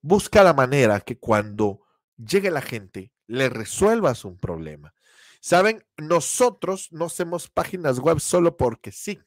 Busca 0.00 0.42
la 0.42 0.52
manera 0.52 1.00
que 1.00 1.18
cuando 1.18 1.86
llegue 2.16 2.50
la 2.50 2.60
gente 2.60 3.12
le 3.26 3.48
resuelvas 3.48 4.24
un 4.24 4.38
problema. 4.38 4.94
Saben, 5.40 5.84
nosotros 5.96 6.88
no 6.92 7.06
hacemos 7.06 7.48
páginas 7.48 7.98
web 7.98 8.20
solo 8.20 8.56
porque 8.56 8.92
sí. 8.92 9.20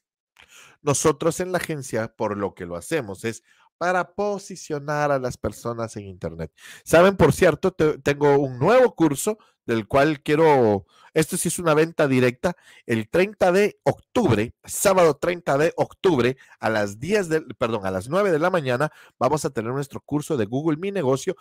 Nosotros 0.81 1.39
en 1.39 1.51
la 1.51 1.57
agencia, 1.57 2.13
por 2.15 2.37
lo 2.37 2.53
que 2.53 2.65
lo 2.65 2.75
hacemos, 2.75 3.23
es 3.23 3.43
para 3.77 4.13
posicionar 4.13 5.11
a 5.11 5.19
las 5.19 5.37
personas 5.37 5.95
en 5.97 6.05
Internet. 6.05 6.51
Saben, 6.83 7.17
por 7.17 7.33
cierto, 7.33 7.73
tengo 7.73 8.37
un 8.37 8.57
nuevo 8.57 8.95
curso 8.95 9.37
del 9.65 9.87
cual 9.87 10.21
quiero, 10.21 10.85
esto 11.13 11.37
sí 11.37 11.47
es 11.47 11.59
una 11.59 11.73
venta 11.73 12.07
directa, 12.07 12.55
el 12.85 13.09
30 13.09 13.51
de 13.51 13.79
octubre, 13.83 14.53
sábado 14.63 15.15
30 15.15 15.57
de 15.57 15.73
octubre, 15.75 16.37
a 16.59 16.69
las 16.69 16.99
10 16.99 17.29
de, 17.29 17.41
perdón, 17.57 17.85
a 17.85 17.91
las 17.91 18.07
9 18.07 18.31
de 18.31 18.39
la 18.39 18.51
mañana, 18.51 18.91
vamos 19.17 19.43
a 19.43 19.49
tener 19.49 19.71
nuestro 19.71 20.01
curso 20.01 20.37
de 20.37 20.45
Google 20.45 20.77
Mi 20.77 20.91
Negocio, 20.91 21.35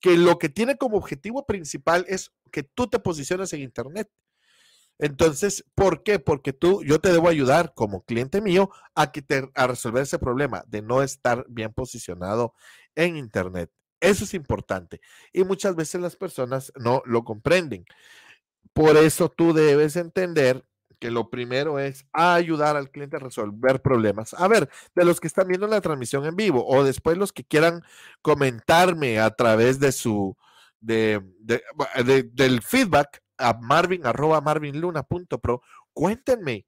que 0.00 0.16
lo 0.16 0.38
que 0.38 0.48
tiene 0.48 0.76
como 0.76 0.96
objetivo 0.96 1.46
principal 1.46 2.04
es 2.08 2.32
que 2.50 2.62
tú 2.62 2.86
te 2.86 2.98
posiciones 2.98 3.52
en 3.52 3.60
Internet. 3.60 4.10
Entonces, 4.98 5.64
¿por 5.74 6.02
qué? 6.02 6.18
Porque 6.18 6.52
tú, 6.52 6.82
yo 6.84 7.00
te 7.00 7.12
debo 7.12 7.28
ayudar 7.28 7.74
como 7.74 8.02
cliente 8.04 8.40
mío 8.40 8.70
a, 8.94 9.10
resolver 9.66 10.02
ese 10.02 10.18
problema 10.18 10.64
de 10.66 10.82
no 10.82 11.02
estar 11.02 11.44
bien 11.48 11.72
posicionado 11.72 12.54
en 12.94 13.16
Internet. 13.16 13.70
Eso 14.00 14.24
es 14.24 14.34
importante. 14.34 15.00
Y 15.32 15.44
muchas 15.44 15.74
veces 15.76 16.00
las 16.00 16.16
personas 16.16 16.72
no 16.76 17.02
lo 17.04 17.24
comprenden. 17.24 17.84
Por 18.72 18.96
eso 18.96 19.30
tú 19.30 19.52
debes 19.52 19.96
entender 19.96 20.64
que 20.98 21.10
lo 21.10 21.28
primero 21.30 21.78
es 21.78 22.06
ayudar 22.12 22.76
al 22.76 22.90
cliente 22.90 23.16
a 23.16 23.20
resolver 23.20 23.82
problemas. 23.82 24.34
A 24.34 24.48
ver, 24.48 24.68
de 24.94 25.04
los 25.04 25.20
que 25.20 25.26
están 25.26 25.48
viendo 25.48 25.66
la 25.66 25.80
transmisión 25.80 26.24
en 26.24 26.36
vivo 26.36 26.66
o 26.66 26.84
después 26.84 27.18
los 27.18 27.32
que 27.32 27.44
quieran 27.44 27.82
comentarme 28.22 29.20
a 29.20 29.30
través 29.30 29.78
de 29.78 29.92
su, 29.92 30.36
de, 30.80 31.22
del 32.32 32.62
feedback, 32.62 33.22
a 33.38 33.54
marvin 33.54 34.06
arroba 34.06 34.40
marvinluna.pro, 34.40 35.62
cuéntenme 35.92 36.66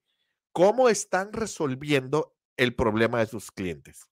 cómo 0.53 0.89
están 0.89 1.33
resolviendo 1.33 2.37
el 2.57 2.75
problema 2.75 3.21
de 3.21 3.27
sus 3.27 3.51
clientes. 3.51 4.09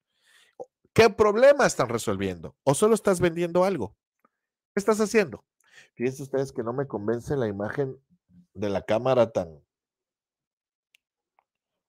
¿Qué 0.93 1.11
problema 1.11 1.67
están 1.67 1.89
resolviendo? 1.89 2.57
¿O 2.63 2.75
solo 2.75 2.95
estás 2.95 3.21
vendiendo 3.21 3.65
algo? 3.65 3.95
¿Qué 4.75 4.81
estás 4.81 5.01
haciendo? 5.01 5.45
Fíjense 5.95 6.23
ustedes 6.23 6.53
que 6.53 6.63
no 6.63 6.73
me 6.73 6.87
convence 6.87 7.37
la 7.37 7.49
imagen 7.49 8.01
de 8.55 8.71
la 8.71 8.83
cámara 8.83 9.31
tan... 9.31 9.63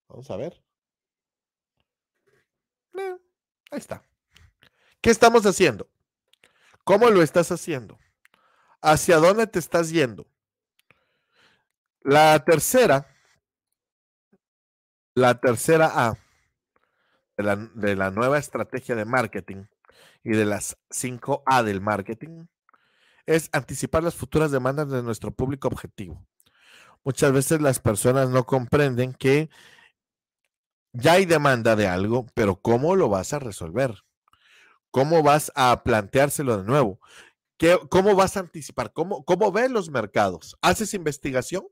Vamos 0.10 0.30
a 0.30 0.38
ver. 0.38 0.62
Eh, 2.98 3.18
ahí 3.72 3.80
está. 3.80 4.04
¿Qué 5.02 5.10
estamos 5.10 5.46
haciendo? 5.46 5.90
¿Cómo 6.84 7.10
lo 7.10 7.22
estás 7.22 7.52
haciendo? 7.52 7.98
¿Hacia 8.82 9.18
dónde 9.18 9.48
te 9.48 9.60
estás 9.60 9.90
yendo? 9.90 10.28
La 12.08 12.40
tercera, 12.40 13.06
la 15.14 15.42
tercera 15.42 15.92
A 15.94 16.18
de 17.36 17.44
la, 17.44 17.58
de 17.58 17.98
la 17.98 18.12
nueva 18.12 18.38
estrategia 18.38 18.96
de 18.96 19.04
marketing 19.04 19.66
y 20.24 20.30
de 20.30 20.46
las 20.46 20.78
5A 20.90 21.64
del 21.64 21.82
marketing 21.82 22.46
es 23.26 23.50
anticipar 23.52 24.04
las 24.04 24.16
futuras 24.16 24.52
demandas 24.52 24.90
de 24.90 25.04
nuestro 25.04 25.32
público 25.32 25.68
objetivo. 25.68 26.26
Muchas 27.04 27.34
veces 27.34 27.60
las 27.60 27.82
personas 27.82 28.30
no 28.30 28.46
comprenden 28.46 29.14
que 29.14 29.50
ya 30.94 31.12
hay 31.12 31.26
demanda 31.26 31.76
de 31.76 31.88
algo, 31.88 32.26
pero 32.34 32.56
¿cómo 32.62 32.96
lo 32.96 33.10
vas 33.10 33.34
a 33.34 33.40
resolver? 33.40 34.06
¿Cómo 34.92 35.24
vas 35.24 35.52
a 35.56 35.84
planteárselo 35.84 36.60
de 36.60 36.64
nuevo? 36.64 37.02
¿Qué, 37.58 37.78
¿Cómo 37.90 38.16
vas 38.16 38.38
a 38.38 38.40
anticipar? 38.40 38.94
¿Cómo, 38.94 39.26
¿Cómo 39.26 39.52
ves 39.52 39.70
los 39.70 39.90
mercados? 39.90 40.58
¿Haces 40.62 40.94
investigación? 40.94 41.68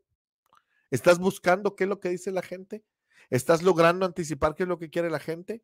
¿Estás 0.95 1.19
buscando 1.19 1.75
qué 1.75 1.83
es 1.83 1.89
lo 1.89 1.99
que 1.99 2.09
dice 2.09 2.31
la 2.31 2.41
gente? 2.41 2.83
¿Estás 3.29 3.61
logrando 3.61 4.05
anticipar 4.05 4.55
qué 4.55 4.63
es 4.63 4.69
lo 4.69 4.79
que 4.79 4.89
quiere 4.89 5.09
la 5.09 5.19
gente? 5.19 5.61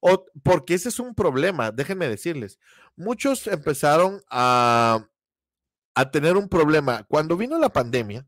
O, 0.00 0.26
porque 0.42 0.74
ese 0.74 0.88
es 0.88 0.98
un 0.98 1.14
problema, 1.14 1.70
déjenme 1.70 2.08
decirles. 2.08 2.58
Muchos 2.96 3.46
empezaron 3.46 4.20
a, 4.28 5.08
a 5.94 6.10
tener 6.10 6.36
un 6.36 6.48
problema. 6.48 7.04
Cuando 7.04 7.36
vino 7.36 7.58
la 7.58 7.68
pandemia, 7.68 8.26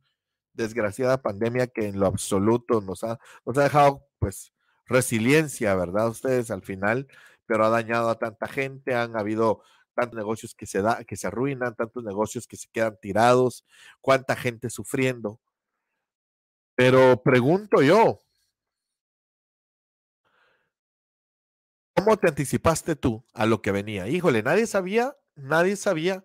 desgraciada 0.52 1.20
pandemia 1.20 1.66
que 1.66 1.88
en 1.88 1.98
lo 1.98 2.06
absoluto 2.06 2.80
nos 2.80 3.02
ha, 3.02 3.18
nos 3.44 3.58
ha 3.58 3.64
dejado 3.64 4.06
pues 4.20 4.52
resiliencia, 4.86 5.74
¿verdad? 5.74 6.08
Ustedes 6.08 6.52
al 6.52 6.62
final, 6.62 7.08
pero 7.46 7.64
ha 7.64 7.68
dañado 7.68 8.10
a 8.10 8.18
tanta 8.20 8.46
gente, 8.46 8.94
han 8.94 9.16
habido 9.16 9.60
tantos 9.94 10.16
negocios 10.16 10.54
que 10.54 10.66
se 10.66 10.82
da, 10.82 11.02
que 11.02 11.16
se 11.16 11.26
arruinan, 11.26 11.74
tantos 11.74 12.04
negocios 12.04 12.46
que 12.46 12.56
se 12.56 12.68
quedan 12.68 12.96
tirados, 13.00 13.64
cuánta 14.00 14.36
gente 14.36 14.70
sufriendo. 14.70 15.40
Pero 16.76 17.22
pregunto 17.22 17.82
yo, 17.82 18.20
¿cómo 21.94 22.16
te 22.16 22.28
anticipaste 22.28 22.96
tú 22.96 23.24
a 23.32 23.46
lo 23.46 23.62
que 23.62 23.72
venía? 23.72 24.08
Híjole, 24.08 24.42
nadie 24.42 24.66
sabía, 24.66 25.16
nadie 25.34 25.76
sabía 25.76 26.24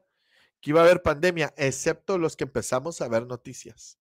que 0.61 0.71
iba 0.71 0.81
a 0.81 0.83
haber 0.83 1.01
pandemia, 1.01 1.53
excepto 1.57 2.17
los 2.17 2.35
que 2.35 2.45
empezamos 2.45 3.01
a 3.01 3.07
ver 3.07 3.27
noticias. 3.27 3.99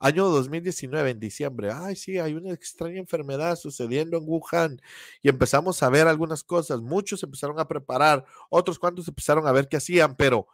Año 0.00 0.26
2019, 0.28 1.10
en 1.10 1.20
diciembre, 1.20 1.72
ay, 1.72 1.96
sí, 1.96 2.18
hay 2.18 2.34
una 2.34 2.52
extraña 2.52 2.98
enfermedad 3.00 3.56
sucediendo 3.56 4.18
en 4.18 4.24
Wuhan 4.26 4.80
y 5.22 5.28
empezamos 5.28 5.82
a 5.82 5.90
ver 5.90 6.08
algunas 6.08 6.44
cosas. 6.44 6.80
Muchos 6.80 7.22
empezaron 7.22 7.60
a 7.60 7.68
preparar, 7.68 8.24
otros 8.50 8.78
cuantos 8.78 9.08
empezaron 9.08 9.46
a 9.46 9.52
ver 9.52 9.68
qué 9.68 9.78
hacían, 9.78 10.16
pero 10.16 10.48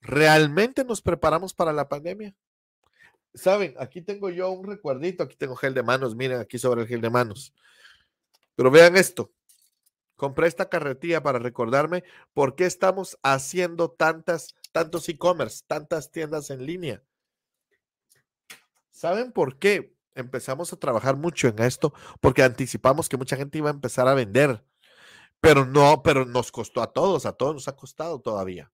¿realmente 0.00 0.84
nos 0.84 1.02
preparamos 1.02 1.54
para 1.54 1.72
la 1.72 1.88
pandemia? 1.88 2.36
Saben, 3.34 3.74
aquí 3.78 4.00
tengo 4.00 4.30
yo 4.30 4.50
un 4.50 4.64
recuerdito, 4.64 5.24
aquí 5.24 5.34
tengo 5.34 5.56
gel 5.56 5.74
de 5.74 5.82
manos, 5.82 6.14
miren 6.14 6.38
aquí 6.40 6.56
sobre 6.56 6.82
el 6.82 6.88
gel 6.88 7.00
de 7.00 7.10
manos. 7.10 7.52
Pero 8.54 8.70
vean 8.70 8.96
esto. 8.96 9.32
Compré 10.14 10.46
esta 10.46 10.68
carretilla 10.68 11.22
para 11.22 11.40
recordarme 11.40 12.04
por 12.32 12.54
qué 12.54 12.66
estamos 12.66 13.18
haciendo 13.22 13.90
tantas, 13.90 14.54
tantos 14.70 15.08
e-commerce, 15.08 15.64
tantas 15.66 16.12
tiendas 16.12 16.50
en 16.50 16.64
línea. 16.64 17.02
¿Saben 18.90 19.32
por 19.32 19.58
qué 19.58 19.92
empezamos 20.14 20.72
a 20.72 20.76
trabajar 20.76 21.16
mucho 21.16 21.48
en 21.48 21.58
esto? 21.58 21.92
Porque 22.20 22.44
anticipamos 22.44 23.08
que 23.08 23.16
mucha 23.16 23.36
gente 23.36 23.58
iba 23.58 23.70
a 23.70 23.74
empezar 23.74 24.06
a 24.06 24.14
vender, 24.14 24.64
pero 25.40 25.66
no, 25.66 26.04
pero 26.04 26.24
nos 26.24 26.52
costó 26.52 26.80
a 26.80 26.92
todos, 26.92 27.26
a 27.26 27.32
todos 27.32 27.54
nos 27.54 27.66
ha 27.66 27.74
costado 27.74 28.20
todavía. 28.20 28.70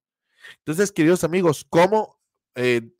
Entonces, 0.59 0.93
queridos 0.93 1.25
amigos, 1.25 1.67
¿cómo 1.69 2.21
eh, 2.55 2.93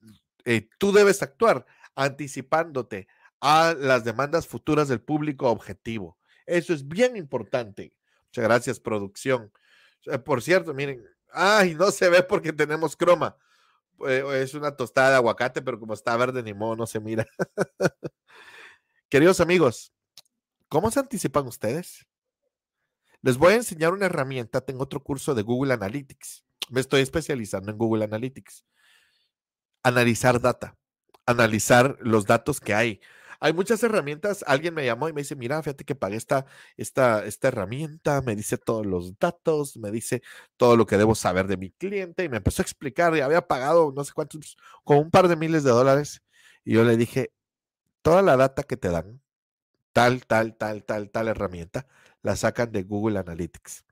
eh, 0.45 0.69
tú 0.79 0.93
debes 0.93 1.23
actuar? 1.23 1.67
Anticipándote 1.95 3.09
a 3.41 3.75
las 3.79 4.05
demandas 4.05 4.47
futuras 4.47 4.89
del 4.89 5.01
público 5.01 5.51
objetivo. 5.51 6.19
Eso 6.47 6.73
es 6.73 6.87
bien 6.87 7.17
importante. 7.17 7.95
Muchas 8.27 8.45
gracias, 8.45 8.81
producción. 8.81 9.53
Eh, 10.07 10.19
por 10.19 10.43
cierto, 10.43 10.75
miren, 10.75 11.05
ay, 11.33 11.75
no 11.75 11.91
se 11.91 12.09
ve 12.09 12.23
porque 12.23 12.53
tenemos 12.53 12.97
croma. 12.97 13.37
es 14.07 14.55
una 14.55 14.75
tostada 14.77 15.11
de 15.11 15.17
aguacate, 15.17 15.63
pero 15.63 15.79
como 15.79 15.95
está 15.95 16.17
verde 16.17 16.43
ni 16.43 16.55
modo, 16.55 16.77
no 16.77 16.87
se 16.87 17.01
mira. 17.01 17.27
Queridos 19.09 19.41
amigos, 19.41 19.93
¿cómo 20.69 20.91
se 20.91 21.01
anticipan 21.01 21.47
ustedes? 21.47 22.07
Les 23.23 23.37
voy 23.37 23.53
a 23.53 23.57
enseñar 23.57 23.93
una 23.93 24.07
herramienta. 24.07 24.61
Tengo 24.61 24.85
otro 24.85 25.03
curso 25.03 25.35
de 25.35 25.43
Google 25.43 25.75
Analytics 25.75 26.45
me 26.71 26.81
estoy 26.81 27.03
especializando 27.03 27.71
en 27.71 27.77
Google 27.79 28.05
Analytics. 28.05 28.65
Analizar 29.83 30.41
data, 30.41 30.77
analizar 31.27 31.97
los 32.01 32.27
datos 32.27 32.61
que 32.61 32.75
hay. 32.75 33.01
Hay 33.41 33.55
muchas 33.55 33.83
herramientas. 33.83 34.45
Alguien 34.47 34.75
me 34.75 34.85
llamó 34.85 35.09
y 35.09 35.15
me 35.15 35.23
dice, 35.23 35.35
mira, 35.35 35.63
fíjate 35.63 35.85
que 35.85 35.95
pagué 35.95 36.17
esta, 36.17 36.45
esta, 36.77 37.25
esta 37.25 37.49
herramienta, 37.49 38.21
me 38.21 38.37
dice 38.37 38.59
todos 38.59 38.85
los 38.85 39.19
datos, 39.19 39.79
me 39.79 39.91
dice 39.91 40.23
todo 40.59 40.77
lo 40.77 40.87
que 40.87 40.99
debo 40.99 41.15
saber 41.15 41.47
de 41.47 41.57
mi 41.57 41.71
cliente 41.71 42.25
y 42.25 42.29
me 42.29 42.37
empezó 42.39 42.61
a 42.63 42.65
explicar 42.65 43.17
y 43.17 43.21
había 43.21 43.47
pagado 43.47 43.93
no 43.97 44.05
sé 44.05 44.13
cuántos, 44.13 44.57
con 44.85 44.99
un 44.99 45.11
par 45.11 45.29
de 45.29 45.37
miles 45.37 45.65
de 45.65 45.71
dólares. 45.71 46.23
Y 46.65 46.75
yo 46.75 46.85
le 46.85 46.97
dije, 46.99 47.33
toda 48.03 48.23
la 48.23 48.37
data 48.37 48.63
que 48.65 48.77
te 48.77 48.91
dan, 48.91 49.23
tal, 49.93 50.27
tal, 50.27 50.57
tal, 50.57 50.85
tal, 50.85 51.11
tal 51.11 51.29
herramienta, 51.29 51.87
la 52.23 52.37
sacan 52.37 52.73
de 52.73 52.83
Google 52.85 53.19
Analytics. 53.19 53.85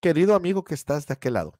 Querido 0.00 0.34
amigo 0.34 0.64
que 0.64 0.74
estás 0.74 1.06
de 1.06 1.14
aquel 1.14 1.34
lado, 1.34 1.58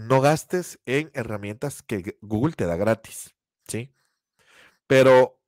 no 0.00 0.20
gastes 0.20 0.80
en 0.86 1.10
herramientas 1.14 1.82
que 1.82 2.18
Google 2.22 2.54
te 2.54 2.64
da 2.64 2.76
gratis, 2.76 3.34
¿sí? 3.68 3.94
Pero 4.86 5.40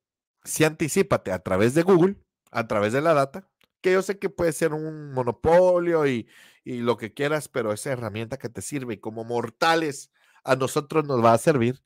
sí 0.44 0.64
anticipate 0.64 1.32
a 1.32 1.42
través 1.42 1.75
de 1.75 1.82
Google, 1.82 2.16
a 2.50 2.66
través 2.66 2.92
de 2.92 3.00
la 3.00 3.14
data, 3.14 3.49
que 3.80 3.92
yo 3.92 4.02
sé 4.02 4.18
que 4.18 4.28
puede 4.28 4.52
ser 4.52 4.75
un 4.75 5.12
monopolio 5.12 6.06
y, 6.06 6.28
lo 6.64 6.97
que 6.97 7.12
quieras, 7.12 7.49
pero 7.49 7.73
esa 7.73 7.90
herramienta 7.90 8.38
que 8.38 8.49
te 8.49 8.62
sirve 8.62 8.94
y 8.94 8.99
como 8.99 9.25
mortales 9.25 10.12
a 10.44 10.54
nosotros 10.54 11.04
nos 11.04 11.25
va 11.25 11.32
a 11.32 11.38
servir 11.38 11.82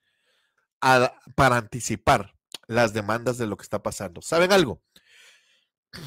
para 1.34 1.56
anticipar 1.56 2.34
las 2.66 2.92
demandas 2.92 3.38
de 3.38 3.46
lo 3.46 3.56
que 3.56 3.62
está 3.62 3.82
pasando. 3.82 4.20
¿Saben 4.20 4.52
algo? 4.52 4.82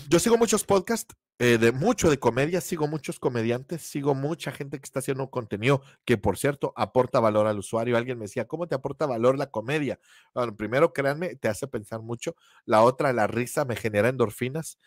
Yo 0.07 0.19
sigo 0.19 0.37
muchos 0.37 0.65
podcasts 0.65 1.15
eh, 1.39 1.57
de 1.57 1.71
mucho 1.71 2.09
de 2.09 2.19
comedia, 2.19 2.59
sigo 2.59 2.87
muchos 2.87 3.17
comediantes, 3.19 3.81
sigo 3.81 4.13
mucha 4.13 4.51
gente 4.51 4.77
que 4.77 4.85
está 4.85 4.99
haciendo 4.99 5.29
contenido 5.29 5.81
que, 6.05 6.17
por 6.17 6.37
cierto, 6.37 6.73
aporta 6.75 7.21
valor 7.21 7.47
al 7.47 7.59
usuario. 7.59 7.95
Alguien 7.97 8.17
me 8.17 8.25
decía, 8.25 8.45
¿cómo 8.47 8.67
te 8.67 8.75
aporta 8.75 9.05
valor 9.05 9.37
la 9.37 9.49
comedia? 9.49 9.99
Bueno, 10.33 10.55
primero, 10.57 10.91
créanme, 10.93 11.35
te 11.35 11.47
hace 11.47 11.67
pensar 11.67 12.01
mucho. 12.01 12.35
La 12.65 12.83
otra, 12.83 13.13
la 13.13 13.27
risa 13.27 13.63
me 13.65 13.77
genera 13.77 14.09
endorfinas, 14.09 14.79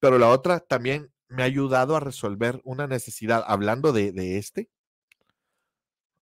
pero 0.00 0.18
la 0.18 0.28
otra 0.30 0.60
también 0.60 1.12
me 1.28 1.42
ha 1.42 1.46
ayudado 1.46 1.96
a 1.96 2.00
resolver 2.00 2.60
una 2.64 2.86
necesidad. 2.88 3.44
Hablando 3.46 3.92
de, 3.92 4.12
de 4.12 4.38
este, 4.38 4.68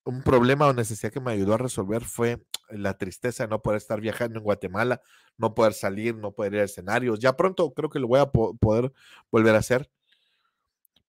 un 0.05 0.23
problema 0.23 0.67
o 0.69 0.73
necesidad 0.73 1.13
que 1.13 1.21
me 1.21 1.33
ayudó 1.33 1.55
a 1.55 1.59
resolver 1.59 2.05
fue 2.05 2.43
la 2.73 2.97
tristeza 2.99 3.45
de 3.45 3.49
no 3.49 3.63
poder 3.63 3.79
estar 3.79 4.01
viajando 4.01 4.39
en 4.39 4.45
Guatemala, 4.45 5.03
no 5.37 5.55
poder 5.55 5.75
salir, 5.75 6.15
no 6.17 6.33
poder 6.33 6.55
ir 6.55 6.61
a 6.61 6.65
escenarios. 6.65 7.21
Ya 7.21 7.37
pronto 7.37 7.73
creo 7.73 7.91
que 7.91 7.99
lo 7.99 8.09
voy 8.09 8.21
a 8.21 8.27
poder 8.27 8.93
volver 9.31 9.55
a 9.55 9.59
hacer, 9.59 9.91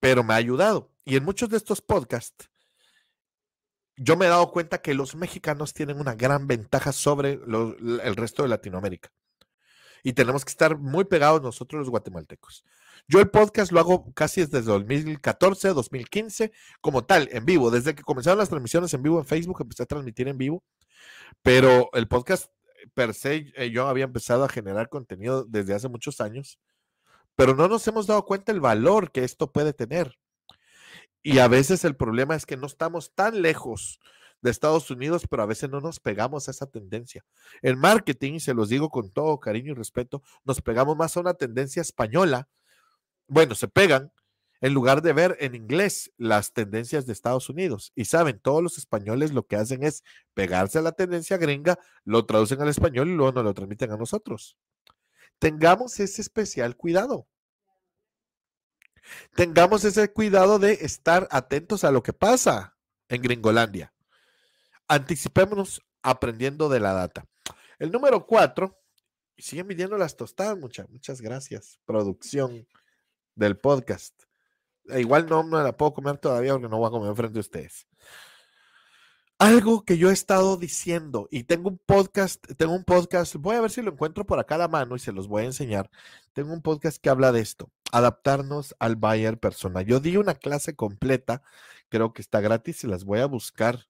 pero 0.00 0.24
me 0.24 0.34
ha 0.34 0.36
ayudado. 0.36 0.90
Y 1.04 1.16
en 1.16 1.24
muchos 1.24 1.48
de 1.48 1.56
estos 1.56 1.80
podcasts, 1.80 2.50
yo 3.96 4.16
me 4.16 4.26
he 4.26 4.28
dado 4.28 4.50
cuenta 4.50 4.78
que 4.78 4.94
los 4.94 5.14
mexicanos 5.14 5.74
tienen 5.74 6.00
una 6.00 6.14
gran 6.14 6.46
ventaja 6.46 6.92
sobre 6.92 7.32
el 7.32 8.16
resto 8.16 8.42
de 8.42 8.48
Latinoamérica. 8.48 9.10
Y 10.02 10.14
tenemos 10.14 10.44
que 10.44 10.50
estar 10.50 10.78
muy 10.78 11.04
pegados 11.04 11.42
nosotros 11.42 11.80
los 11.80 11.90
guatemaltecos. 11.90 12.64
Yo 13.06 13.20
el 13.20 13.28
podcast 13.28 13.72
lo 13.72 13.80
hago 13.80 14.12
casi 14.14 14.42
desde 14.42 14.62
2014, 14.62 15.68
2015, 15.70 16.52
como 16.80 17.04
tal, 17.04 17.28
en 17.32 17.44
vivo. 17.44 17.70
Desde 17.70 17.94
que 17.94 18.02
comenzaron 18.02 18.38
las 18.38 18.48
transmisiones 18.48 18.94
en 18.94 19.02
vivo 19.02 19.18
en 19.18 19.26
Facebook, 19.26 19.58
empecé 19.60 19.82
a 19.82 19.86
transmitir 19.86 20.28
en 20.28 20.38
vivo. 20.38 20.62
Pero 21.42 21.90
el 21.92 22.08
podcast 22.08 22.50
per 22.94 23.14
se, 23.14 23.52
eh, 23.56 23.70
yo 23.70 23.88
había 23.88 24.04
empezado 24.04 24.44
a 24.44 24.48
generar 24.48 24.88
contenido 24.88 25.44
desde 25.44 25.74
hace 25.74 25.88
muchos 25.88 26.20
años, 26.20 26.58
pero 27.36 27.54
no 27.54 27.68
nos 27.68 27.86
hemos 27.88 28.06
dado 28.06 28.24
cuenta 28.24 28.52
el 28.52 28.60
valor 28.60 29.12
que 29.12 29.24
esto 29.24 29.52
puede 29.52 29.72
tener. 29.72 30.18
Y 31.22 31.38
a 31.38 31.48
veces 31.48 31.84
el 31.84 31.96
problema 31.96 32.34
es 32.34 32.46
que 32.46 32.56
no 32.56 32.66
estamos 32.66 33.14
tan 33.14 33.42
lejos 33.42 34.00
de 34.42 34.50
Estados 34.50 34.90
Unidos, 34.90 35.26
pero 35.28 35.42
a 35.42 35.46
veces 35.46 35.68
no 35.68 35.80
nos 35.80 36.00
pegamos 36.00 36.48
a 36.48 36.50
esa 36.50 36.66
tendencia. 36.66 37.24
En 37.60 37.78
marketing, 37.78 38.38
se 38.38 38.54
los 38.54 38.70
digo 38.70 38.88
con 38.88 39.10
todo 39.10 39.38
cariño 39.38 39.72
y 39.72 39.74
respeto, 39.74 40.22
nos 40.44 40.62
pegamos 40.62 40.96
más 40.96 41.16
a 41.16 41.20
una 41.20 41.34
tendencia 41.34 41.82
española 41.82 42.48
bueno, 43.30 43.54
se 43.54 43.68
pegan 43.68 44.12
en 44.60 44.74
lugar 44.74 45.02
de 45.02 45.12
ver 45.12 45.36
en 45.40 45.54
inglés 45.54 46.12
las 46.16 46.52
tendencias 46.52 47.06
de 47.06 47.12
Estados 47.12 47.48
Unidos. 47.48 47.92
Y 47.94 48.04
saben, 48.04 48.38
todos 48.38 48.62
los 48.62 48.78
españoles 48.78 49.32
lo 49.32 49.46
que 49.46 49.56
hacen 49.56 49.82
es 49.82 50.04
pegarse 50.34 50.78
a 50.78 50.82
la 50.82 50.92
tendencia 50.92 51.38
gringa, 51.38 51.78
lo 52.04 52.26
traducen 52.26 52.60
al 52.60 52.68
español 52.68 53.08
y 53.08 53.14
luego 53.14 53.32
nos 53.32 53.44
lo 53.44 53.54
transmiten 53.54 53.90
a 53.92 53.96
nosotros. 53.96 54.56
Tengamos 55.38 55.98
ese 56.00 56.20
especial 56.20 56.76
cuidado. 56.76 57.26
Tengamos 59.34 59.84
ese 59.84 60.12
cuidado 60.12 60.58
de 60.58 60.72
estar 60.82 61.26
atentos 61.30 61.84
a 61.84 61.90
lo 61.90 62.02
que 62.02 62.12
pasa 62.12 62.76
en 63.08 63.22
Gringolandia. 63.22 63.92
Anticipémonos 64.86 65.80
aprendiendo 66.02 66.68
de 66.68 66.80
la 66.80 66.92
data. 66.92 67.26
El 67.78 67.90
número 67.90 68.26
cuatro, 68.26 68.78
y 69.36 69.42
siguen 69.42 69.66
midiendo 69.66 69.96
las 69.96 70.16
tostadas, 70.16 70.58
muchas, 70.58 70.88
muchas 70.90 71.22
gracias, 71.22 71.80
producción 71.86 72.66
del 73.34 73.58
podcast. 73.58 74.29
Igual 74.98 75.26
no 75.26 75.42
me 75.42 75.62
la 75.62 75.76
puedo 75.76 75.94
comer 75.94 76.18
todavía 76.18 76.52
porque 76.52 76.68
no 76.68 76.78
voy 76.78 76.88
a 76.88 76.90
comer 76.90 77.14
frente 77.14 77.38
a 77.38 77.40
ustedes. 77.40 77.86
Algo 79.38 79.84
que 79.84 79.96
yo 79.96 80.10
he 80.10 80.12
estado 80.12 80.58
diciendo 80.58 81.26
y 81.30 81.44
tengo 81.44 81.70
un 81.70 81.78
podcast, 81.78 82.44
tengo 82.58 82.74
un 82.74 82.84
podcast, 82.84 83.36
voy 83.36 83.56
a 83.56 83.62
ver 83.62 83.70
si 83.70 83.80
lo 83.80 83.92
encuentro 83.92 84.26
por 84.26 84.38
acá 84.38 84.56
a 84.56 84.58
la 84.58 84.68
mano 84.68 84.96
y 84.96 84.98
se 84.98 85.12
los 85.12 85.28
voy 85.28 85.44
a 85.44 85.46
enseñar. 85.46 85.90
Tengo 86.34 86.52
un 86.52 86.60
podcast 86.60 86.98
que 86.98 87.08
habla 87.08 87.32
de 87.32 87.40
esto, 87.40 87.70
adaptarnos 87.90 88.76
al 88.78 88.96
buyer 88.96 89.38
persona. 89.38 89.80
Yo 89.80 89.98
di 89.98 90.18
una 90.18 90.34
clase 90.34 90.76
completa, 90.76 91.42
creo 91.88 92.12
que 92.12 92.20
está 92.20 92.40
gratis 92.40 92.84
y 92.84 92.86
las 92.86 93.04
voy 93.04 93.20
a 93.20 93.26
buscar. 93.26 93.86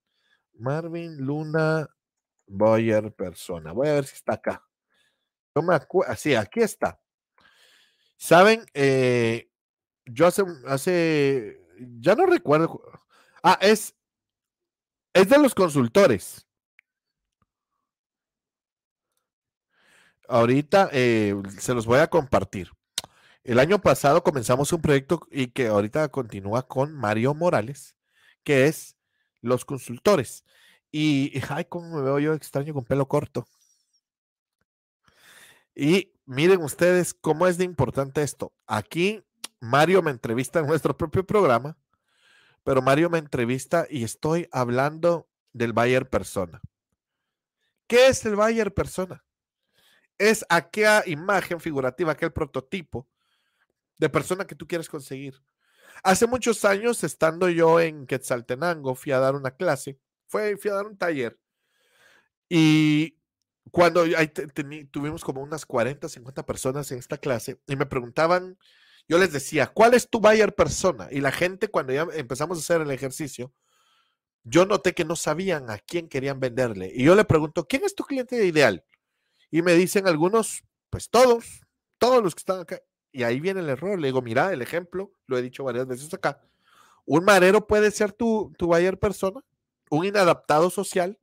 Marvin 0.54 1.16
Luna 1.16 1.88
Buyer 2.46 3.12
persona. 3.12 3.72
Voy 3.72 3.88
a 3.88 3.94
ver 3.94 4.04
si 4.04 4.14
está 4.14 4.34
acá. 4.34 4.64
No 5.54 5.62
me 5.62 5.74
acuerdo, 5.74 6.14
sí, 6.16 6.34
aquí 6.34 6.60
está. 6.60 7.00
Saben, 8.16 8.64
eh, 8.74 9.49
yo 10.12 10.26
hace, 10.26 10.42
hace, 10.66 11.60
ya 12.00 12.14
no 12.14 12.26
recuerdo. 12.26 12.82
Ah, 13.42 13.58
es, 13.60 13.94
es 15.14 15.28
de 15.28 15.38
los 15.38 15.54
consultores. 15.54 16.46
Ahorita 20.28 20.88
eh, 20.92 21.34
se 21.58 21.74
los 21.74 21.86
voy 21.86 21.98
a 21.98 22.06
compartir. 22.08 22.70
El 23.42 23.58
año 23.58 23.80
pasado 23.80 24.22
comenzamos 24.22 24.72
un 24.72 24.82
proyecto 24.82 25.26
y 25.30 25.48
que 25.48 25.68
ahorita 25.68 26.08
continúa 26.10 26.66
con 26.68 26.94
Mario 26.94 27.34
Morales, 27.34 27.96
que 28.44 28.66
es 28.66 28.96
los 29.40 29.64
consultores. 29.64 30.44
Y, 30.92 31.32
ay, 31.48 31.64
cómo 31.66 31.96
me 31.96 32.02
veo 32.02 32.18
yo 32.18 32.34
extraño 32.34 32.74
con 32.74 32.84
pelo 32.84 33.08
corto. 33.08 33.46
Y 35.74 36.12
miren 36.26 36.62
ustedes 36.62 37.14
cómo 37.14 37.46
es 37.46 37.58
de 37.58 37.64
importante 37.64 38.22
esto. 38.22 38.52
Aquí 38.66 39.24
Mario 39.60 40.02
me 40.02 40.10
entrevista 40.10 40.58
en 40.58 40.66
nuestro 40.66 40.96
propio 40.96 41.24
programa, 41.24 41.76
pero 42.64 42.82
Mario 42.82 43.10
me 43.10 43.18
entrevista 43.18 43.86
y 43.88 44.04
estoy 44.04 44.48
hablando 44.52 45.28
del 45.52 45.72
buyer 45.72 46.08
persona. 46.08 46.60
¿Qué 47.86 48.08
es 48.08 48.24
el 48.24 48.36
buyer 48.36 48.72
persona? 48.72 49.24
Es 50.18 50.44
aquella 50.48 51.02
imagen 51.06 51.60
figurativa, 51.60 52.12
aquel 52.12 52.32
prototipo 52.32 53.08
de 53.98 54.08
persona 54.08 54.46
que 54.46 54.54
tú 54.54 54.66
quieres 54.66 54.88
conseguir. 54.88 55.42
Hace 56.02 56.26
muchos 56.26 56.64
años, 56.64 57.04
estando 57.04 57.48
yo 57.48 57.80
en 57.80 58.06
Quetzaltenango, 58.06 58.94
fui 58.94 59.12
a 59.12 59.18
dar 59.18 59.34
una 59.34 59.50
clase, 59.50 59.98
fui 60.26 60.70
a 60.70 60.74
dar 60.74 60.86
un 60.86 60.96
taller 60.96 61.38
y 62.48 63.16
cuando 63.70 64.04
tuvimos 64.90 65.22
como 65.22 65.42
unas 65.42 65.64
40, 65.64 66.08
50 66.08 66.44
personas 66.44 66.90
en 66.90 66.98
esta 66.98 67.18
clase 67.18 67.60
y 67.66 67.76
me 67.76 67.86
preguntaban, 67.86 68.58
yo 69.10 69.18
les 69.18 69.32
decía, 69.32 69.66
¿cuál 69.66 69.94
es 69.94 70.08
tu 70.08 70.20
buyer 70.20 70.54
persona? 70.54 71.08
Y 71.10 71.20
la 71.20 71.32
gente 71.32 71.66
cuando 71.66 71.92
ya 71.92 72.06
empezamos 72.14 72.58
a 72.58 72.60
hacer 72.60 72.80
el 72.80 72.92
ejercicio, 72.92 73.52
yo 74.44 74.66
noté 74.66 74.94
que 74.94 75.04
no 75.04 75.16
sabían 75.16 75.68
a 75.68 75.80
quién 75.80 76.08
querían 76.08 76.38
venderle. 76.38 76.92
Y 76.94 77.02
yo 77.02 77.16
le 77.16 77.24
pregunto, 77.24 77.66
¿quién 77.66 77.82
es 77.82 77.96
tu 77.96 78.04
cliente 78.04 78.46
ideal? 78.46 78.84
Y 79.50 79.62
me 79.62 79.74
dicen 79.74 80.06
algunos, 80.06 80.62
pues 80.90 81.10
todos, 81.10 81.62
todos 81.98 82.22
los 82.22 82.36
que 82.36 82.38
están 82.38 82.60
acá. 82.60 82.80
Y 83.10 83.24
ahí 83.24 83.40
viene 83.40 83.58
el 83.58 83.68
error. 83.68 83.98
Le 83.98 84.06
digo, 84.06 84.22
mira, 84.22 84.52
el 84.52 84.62
ejemplo, 84.62 85.12
lo 85.26 85.36
he 85.36 85.42
dicho 85.42 85.64
varias 85.64 85.88
veces 85.88 86.14
acá. 86.14 86.40
Un 87.04 87.24
marero 87.24 87.66
puede 87.66 87.90
ser 87.90 88.12
tu, 88.12 88.52
tu 88.56 88.68
buyer 88.68 88.96
persona, 88.96 89.40
un 89.90 90.04
inadaptado 90.04 90.70
social, 90.70 91.18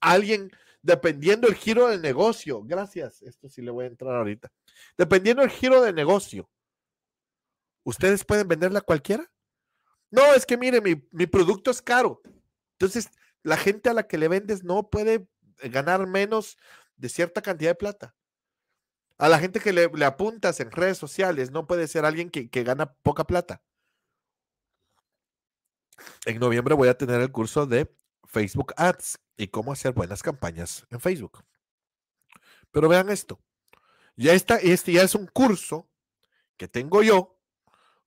alguien 0.00 0.50
dependiendo 0.80 1.46
el 1.46 1.56
giro 1.56 1.88
del 1.88 2.00
negocio. 2.00 2.62
Gracias, 2.64 3.20
esto 3.20 3.50
sí 3.50 3.60
le 3.60 3.70
voy 3.70 3.84
a 3.84 3.88
entrar 3.88 4.16
ahorita. 4.16 4.50
Dependiendo 4.96 5.42
el 5.42 5.50
giro 5.50 5.82
del 5.82 5.94
negocio. 5.94 6.48
¿Ustedes 7.84 8.24
pueden 8.24 8.48
venderla 8.48 8.80
a 8.80 8.82
cualquiera? 8.82 9.30
No, 10.10 10.34
es 10.34 10.46
que 10.46 10.56
mire, 10.56 10.80
mi, 10.80 11.06
mi 11.10 11.26
producto 11.26 11.70
es 11.70 11.82
caro. 11.82 12.20
Entonces, 12.72 13.10
la 13.42 13.56
gente 13.56 13.88
a 13.88 13.94
la 13.94 14.06
que 14.06 14.18
le 14.18 14.28
vendes 14.28 14.62
no 14.62 14.88
puede 14.90 15.28
ganar 15.62 16.06
menos 16.06 16.58
de 16.96 17.08
cierta 17.08 17.42
cantidad 17.42 17.70
de 17.70 17.76
plata. 17.76 18.14
A 19.18 19.28
la 19.28 19.38
gente 19.38 19.60
que 19.60 19.72
le, 19.72 19.90
apuntas 20.04 20.58
en 20.60 20.70
redes 20.70 20.98
sociales 20.98 21.50
no 21.50 21.66
puede 21.66 21.86
ser 21.86 22.04
alguien 22.04 22.30
que, 22.30 22.50
que 22.50 22.64
gana 22.64 22.92
poca 23.02 23.24
plata. 23.24 23.62
En 26.24 26.38
noviembre 26.38 26.74
voy 26.74 26.88
a 26.88 26.98
tener 26.98 27.20
el 27.20 27.30
curso 27.30 27.66
de 27.66 27.94
Facebook 28.24 28.72
Ads 28.76 29.18
y 29.36 29.48
cómo 29.48 29.72
hacer 29.72 29.92
buenas 29.92 30.22
campañas 30.22 30.86
en 30.90 31.00
Facebook. 31.00 31.44
Pero 32.70 32.88
vean 32.88 33.10
esto. 33.10 33.40
Ya 34.16 34.32
está, 34.32 34.56
este 34.56 34.92
ya 34.92 35.02
es 35.02 35.14
un 35.14 35.26
curso 35.26 35.88
que 36.56 36.68
tengo 36.68 37.02
yo. 37.02 37.31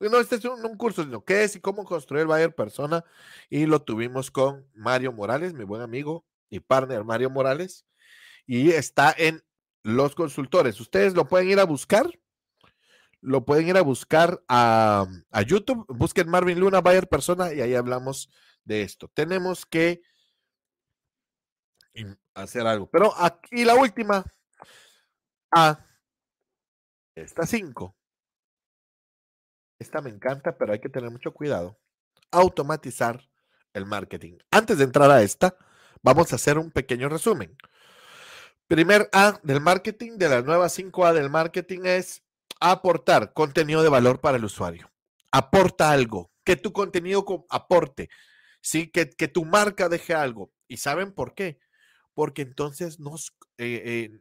No, 0.10 0.20
este 0.20 0.36
es 0.36 0.46
un, 0.46 0.78
curso, 0.78 1.04
sino 1.04 1.24
qué 1.24 1.44
es 1.44 1.56
y 1.56 1.62
cómo 1.62 1.86
construir 1.86 2.26
buyer 2.26 2.54
persona. 2.54 3.04
Y 3.50 3.66
lo 3.66 3.82
tuvimos 3.82 4.32
con 4.32 4.68
Mario 4.74 5.12
Morales, 5.12 5.54
mi 5.54 5.64
buen 5.64 5.82
amigo 5.82 6.26
y 6.50 6.60
partner 6.60 7.04
Mario 7.04 7.30
Morales. 7.30 7.86
Y 8.46 8.72
está 8.72 9.14
en 9.18 9.44
Los 9.84 10.16
Consultores. 10.16 10.80
Ustedes 10.80 11.14
lo 11.14 11.28
pueden 11.28 11.50
ir 11.50 11.60
a 11.60 11.66
buscar. 11.66 12.10
Lo 13.22 13.44
pueden 13.46 13.68
ir 13.68 13.78
a 13.78 13.82
buscar 13.82 14.44
a, 14.48 15.08
a 15.32 15.42
YouTube. 15.42 15.86
Busquen 15.90 16.30
Marvin 16.30 16.60
Luna, 16.60 16.82
buyer 16.82 17.08
persona, 17.08 17.54
y 17.54 17.62
ahí 17.62 17.74
hablamos 17.74 18.30
de 18.64 18.84
esto. 18.84 19.10
Tenemos 19.14 19.66
que 19.66 20.02
hacer 22.34 22.68
algo. 22.68 22.90
Pero 22.90 23.14
aquí 23.18 23.64
la 23.64 23.76
última. 23.76 24.26
A. 25.52 25.80
Esta 27.16 27.46
5. 27.46 27.95
Esta 29.80 30.02
me 30.02 30.10
encanta, 30.10 30.58
pero 30.58 30.74
hay 30.74 30.80
que 30.80 30.90
tener 30.90 31.12
mucho 31.12 31.34
cuidado. 31.34 31.78
Automatizar 32.32 33.30
el 33.74 33.86
marketing. 33.86 34.38
Antes 34.52 34.78
de 34.78 34.86
entrar 34.86 35.12
a 35.12 35.22
esta, 35.22 35.58
vamos 36.02 36.32
a 36.32 36.38
hacer 36.38 36.58
un 36.58 36.72
pequeño 36.72 37.10
resumen. 37.10 37.56
Primer 38.68 39.10
A 39.14 39.40
del 39.44 39.62
marketing, 39.62 40.18
de 40.18 40.30
la 40.30 40.42
nueva 40.42 40.68
5A 40.68 41.14
del 41.14 41.30
marketing 41.30 41.82
es 41.86 42.24
aportar 42.60 43.34
contenido 43.34 43.84
de 43.84 43.90
valor 43.90 44.22
para 44.22 44.38
el 44.38 44.46
usuario. 44.46 44.92
Aporta 45.32 45.92
algo, 45.92 46.32
que 46.44 46.56
tu 46.56 46.72
contenido 46.72 47.26
aporte, 47.50 48.10
¿sí? 48.62 48.88
que, 48.88 49.10
que 49.10 49.28
tu 49.28 49.46
marca 49.46 49.90
deje 49.90 50.14
algo. 50.14 50.52
¿Y 50.68 50.78
saben 50.78 51.12
por 51.12 51.36
qué? 51.36 51.60
porque 52.16 52.42
entonces 52.42 53.00
nos 53.00 53.36
eh, 53.58 53.82
eh, 53.86 54.20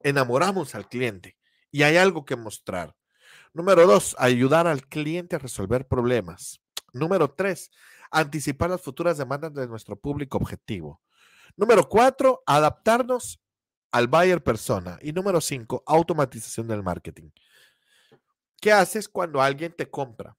enamoramos 0.00 0.74
al 0.74 0.88
cliente 0.88 1.36
y 1.70 1.84
hay 1.84 1.96
algo 1.96 2.24
que 2.24 2.34
mostrar. 2.34 2.96
Número 3.54 3.86
dos, 3.86 4.16
ayudar 4.18 4.66
al 4.66 4.86
cliente 4.86 5.36
a 5.36 5.38
resolver 5.38 5.86
problemas. 5.86 6.60
Número 6.94 7.30
tres, 7.30 7.70
anticipar 8.10 8.70
las 8.70 8.80
futuras 8.80 9.18
demandas 9.18 9.52
de 9.52 9.66
nuestro 9.66 9.94
público 9.96 10.38
objetivo. 10.38 11.02
Número 11.56 11.86
cuatro, 11.86 12.42
adaptarnos 12.46 13.40
al 13.90 14.08
buyer 14.08 14.42
persona. 14.42 14.98
Y 15.02 15.12
número 15.12 15.40
cinco, 15.40 15.82
automatización 15.86 16.66
del 16.66 16.82
marketing. 16.82 17.30
¿Qué 18.60 18.72
haces 18.72 19.08
cuando 19.08 19.42
alguien 19.42 19.74
te 19.76 19.90
compra? 19.90 20.36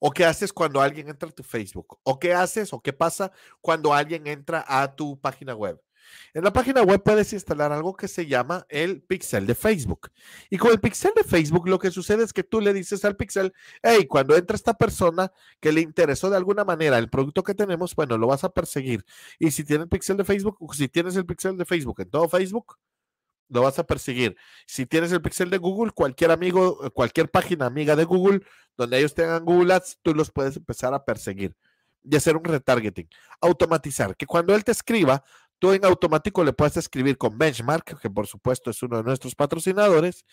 ¿O 0.00 0.10
qué 0.10 0.24
haces 0.24 0.52
cuando 0.52 0.80
alguien 0.80 1.08
entra 1.08 1.28
a 1.28 1.32
tu 1.32 1.42
Facebook? 1.42 1.98
¿O 2.02 2.18
qué 2.18 2.34
haces 2.34 2.72
o 2.72 2.80
qué 2.80 2.92
pasa 2.92 3.30
cuando 3.60 3.94
alguien 3.94 4.26
entra 4.26 4.64
a 4.66 4.94
tu 4.94 5.20
página 5.20 5.54
web? 5.54 5.80
En 6.32 6.44
la 6.44 6.52
página 6.52 6.82
web 6.82 7.02
puedes 7.02 7.32
instalar 7.32 7.72
algo 7.72 7.94
que 7.94 8.08
se 8.08 8.26
llama 8.26 8.66
el 8.68 9.02
pixel 9.02 9.46
de 9.46 9.54
Facebook. 9.54 10.10
Y 10.50 10.58
con 10.58 10.70
el 10.72 10.80
pixel 10.80 11.12
de 11.16 11.24
Facebook 11.24 11.68
lo 11.68 11.78
que 11.78 11.90
sucede 11.90 12.24
es 12.24 12.32
que 12.32 12.42
tú 12.42 12.60
le 12.60 12.72
dices 12.72 13.04
al 13.04 13.16
pixel, 13.16 13.52
hey, 13.82 14.06
cuando 14.06 14.36
entra 14.36 14.56
esta 14.56 14.74
persona 14.74 15.32
que 15.60 15.72
le 15.72 15.80
interesó 15.80 16.30
de 16.30 16.36
alguna 16.36 16.64
manera 16.64 16.98
el 16.98 17.10
producto 17.10 17.42
que 17.42 17.54
tenemos, 17.54 17.94
bueno, 17.94 18.18
lo 18.18 18.26
vas 18.26 18.44
a 18.44 18.50
perseguir. 18.50 19.04
Y 19.38 19.50
si 19.50 19.64
tienes 19.64 19.84
el 19.84 19.88
pixel 19.88 20.16
de 20.16 20.24
Facebook, 20.24 20.74
si 20.74 20.88
tienes 20.88 21.16
el 21.16 21.26
pixel 21.26 21.56
de 21.56 21.64
Facebook 21.64 22.00
en 22.00 22.10
todo 22.10 22.28
Facebook, 22.28 22.76
lo 23.48 23.62
vas 23.62 23.78
a 23.78 23.84
perseguir. 23.84 24.36
Si 24.66 24.86
tienes 24.86 25.12
el 25.12 25.22
pixel 25.22 25.50
de 25.50 25.58
Google, 25.58 25.92
cualquier 25.92 26.30
amigo, 26.30 26.90
cualquier 26.92 27.30
página 27.30 27.66
amiga 27.66 27.96
de 27.96 28.04
Google 28.04 28.40
donde 28.76 28.98
ellos 28.98 29.14
tengan 29.14 29.44
Google 29.44 29.74
Ads, 29.74 29.98
tú 30.02 30.14
los 30.14 30.30
puedes 30.30 30.56
empezar 30.56 30.94
a 30.94 31.04
perseguir 31.04 31.54
y 32.02 32.16
hacer 32.16 32.36
un 32.36 32.44
retargeting. 32.44 33.08
Automatizar, 33.40 34.16
que 34.16 34.26
cuando 34.26 34.54
él 34.54 34.64
te 34.64 34.72
escriba, 34.72 35.24
tú 35.64 35.72
en 35.72 35.82
automático 35.86 36.44
le 36.44 36.52
puedes 36.52 36.76
escribir 36.76 37.16
con 37.16 37.38
Benchmark, 37.38 37.98
que 37.98 38.10
por 38.10 38.26
supuesto 38.26 38.70
es 38.70 38.82
uno 38.82 38.98
de 38.98 39.02
nuestros 39.02 39.34
patrocinadores, 39.34 40.26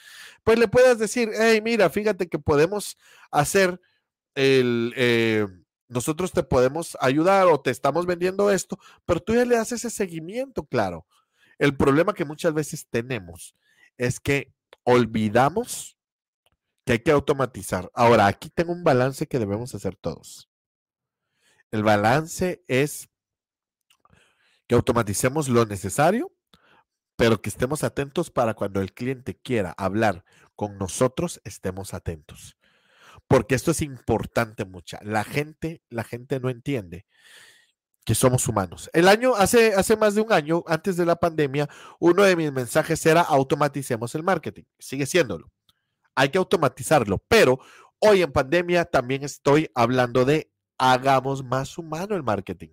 pues 0.43 0.59
le 0.59 0.67
puedes 0.67 0.99
decir, 0.99 1.29
hey, 1.33 1.61
mira, 1.63 1.89
fíjate 1.89 2.27
que 2.27 2.37
podemos 2.37 2.97
hacer 3.31 3.79
el... 4.35 4.93
Eh, 4.97 5.47
nosotros 5.87 6.33
te 6.33 6.43
podemos 6.43 6.97
ayudar 6.99 7.47
o 7.47 7.61
te 7.61 7.71
estamos 7.71 8.05
vendiendo 8.05 8.51
esto, 8.51 8.77
pero 9.05 9.21
tú 9.21 9.33
ya 9.33 9.45
le 9.45 9.55
haces 9.55 9.85
ese 9.85 9.95
seguimiento, 9.95 10.65
claro. 10.65 11.07
El 11.57 11.77
problema 11.77 12.13
que 12.13 12.25
muchas 12.25 12.53
veces 12.53 12.85
tenemos 12.89 13.55
es 13.97 14.19
que 14.19 14.53
olvidamos 14.83 15.97
que 16.85 16.91
hay 16.91 16.99
que 16.99 17.11
automatizar. 17.11 17.89
Ahora, 17.93 18.27
aquí 18.27 18.49
tengo 18.49 18.73
un 18.73 18.83
balance 18.83 19.27
que 19.27 19.39
debemos 19.39 19.73
hacer 19.75 19.95
todos. 19.95 20.49
El 21.71 21.83
balance 21.83 22.65
es 22.67 23.10
que 24.71 24.75
automaticemos 24.75 25.49
lo 25.49 25.65
necesario, 25.65 26.31
pero 27.17 27.41
que 27.41 27.49
estemos 27.49 27.83
atentos 27.83 28.31
para 28.31 28.53
cuando 28.53 28.79
el 28.79 28.93
cliente 28.93 29.37
quiera 29.37 29.73
hablar 29.77 30.23
con 30.55 30.77
nosotros, 30.77 31.41
estemos 31.43 31.93
atentos. 31.93 32.55
Porque 33.27 33.53
esto 33.53 33.71
es 33.71 33.81
importante 33.81 34.63
mucha. 34.63 34.97
La 35.03 35.25
gente, 35.25 35.81
la 35.89 36.05
gente 36.05 36.39
no 36.39 36.49
entiende 36.49 37.05
que 38.05 38.15
somos 38.15 38.47
humanos. 38.47 38.89
El 38.93 39.09
año, 39.09 39.35
hace, 39.35 39.73
hace 39.73 39.97
más 39.97 40.15
de 40.15 40.21
un 40.21 40.31
año, 40.31 40.63
antes 40.65 40.95
de 40.95 41.05
la 41.05 41.17
pandemia, 41.17 41.67
uno 41.99 42.23
de 42.23 42.37
mis 42.37 42.53
mensajes 42.53 43.05
era 43.05 43.19
automaticemos 43.19 44.15
el 44.15 44.23
marketing. 44.23 44.63
Sigue 44.79 45.05
siéndolo. 45.05 45.51
Hay 46.15 46.29
que 46.29 46.37
automatizarlo, 46.37 47.17
pero 47.27 47.59
hoy 47.99 48.21
en 48.21 48.31
pandemia 48.31 48.85
también 48.85 49.25
estoy 49.25 49.69
hablando 49.75 50.23
de 50.23 50.49
hagamos 50.77 51.43
más 51.43 51.77
humano 51.77 52.15
el 52.15 52.23
marketing. 52.23 52.69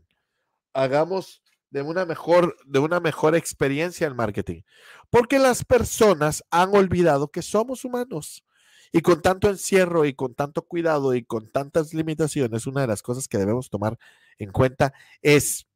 Hagamos 0.72 1.42
de 1.70 1.82
una 1.82 2.04
mejor, 2.06 2.56
de 2.64 2.78
una 2.78 3.00
mejor 3.00 3.34
experiencia 3.34 4.06
en 4.06 4.16
marketing. 4.16 4.62
Porque 5.10 5.38
las 5.38 5.64
personas 5.64 6.44
han 6.50 6.74
olvidado 6.74 7.28
que 7.28 7.42
somos 7.42 7.84
humanos. 7.84 8.44
Y 8.90 9.02
con 9.02 9.20
tanto 9.20 9.50
encierro 9.50 10.06
y 10.06 10.14
con 10.14 10.34
tanto 10.34 10.62
cuidado 10.62 11.14
y 11.14 11.22
con 11.22 11.50
tantas 11.50 11.92
limitaciones, 11.92 12.66
una 12.66 12.80
de 12.82 12.86
las 12.86 13.02
cosas 13.02 13.28
que 13.28 13.36
debemos 13.36 13.68
tomar 13.68 13.98
en 14.38 14.50
cuenta 14.50 14.94
es 15.20 15.66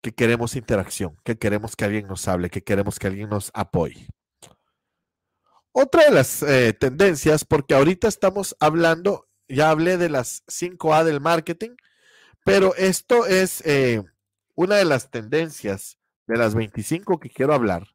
que 0.00 0.12
queremos 0.12 0.56
interacción, 0.56 1.16
que 1.24 1.36
queremos 1.36 1.76
que 1.76 1.84
alguien 1.84 2.06
nos 2.06 2.28
hable, 2.28 2.50
que 2.50 2.62
queremos 2.62 2.98
que 2.98 3.06
alguien 3.08 3.28
nos 3.28 3.50
apoye. 3.54 4.06
Otra 5.72 6.04
de 6.04 6.10
las 6.12 6.42
eh, 6.42 6.72
tendencias, 6.72 7.44
porque 7.44 7.74
ahorita 7.74 8.06
estamos 8.06 8.54
hablando, 8.60 9.28
ya 9.48 9.70
hablé 9.70 9.96
de 9.96 10.08
las 10.08 10.44
5A 10.46 11.04
del 11.04 11.20
marketing, 11.20 11.70
pero 12.44 12.74
esto 12.76 13.26
es 13.26 13.62
eh, 13.66 14.02
una 14.54 14.76
de 14.76 14.84
las 14.84 15.10
tendencias 15.10 15.98
de 16.26 16.36
las 16.36 16.54
25 16.54 17.18
que 17.18 17.30
quiero 17.30 17.54
hablar, 17.54 17.86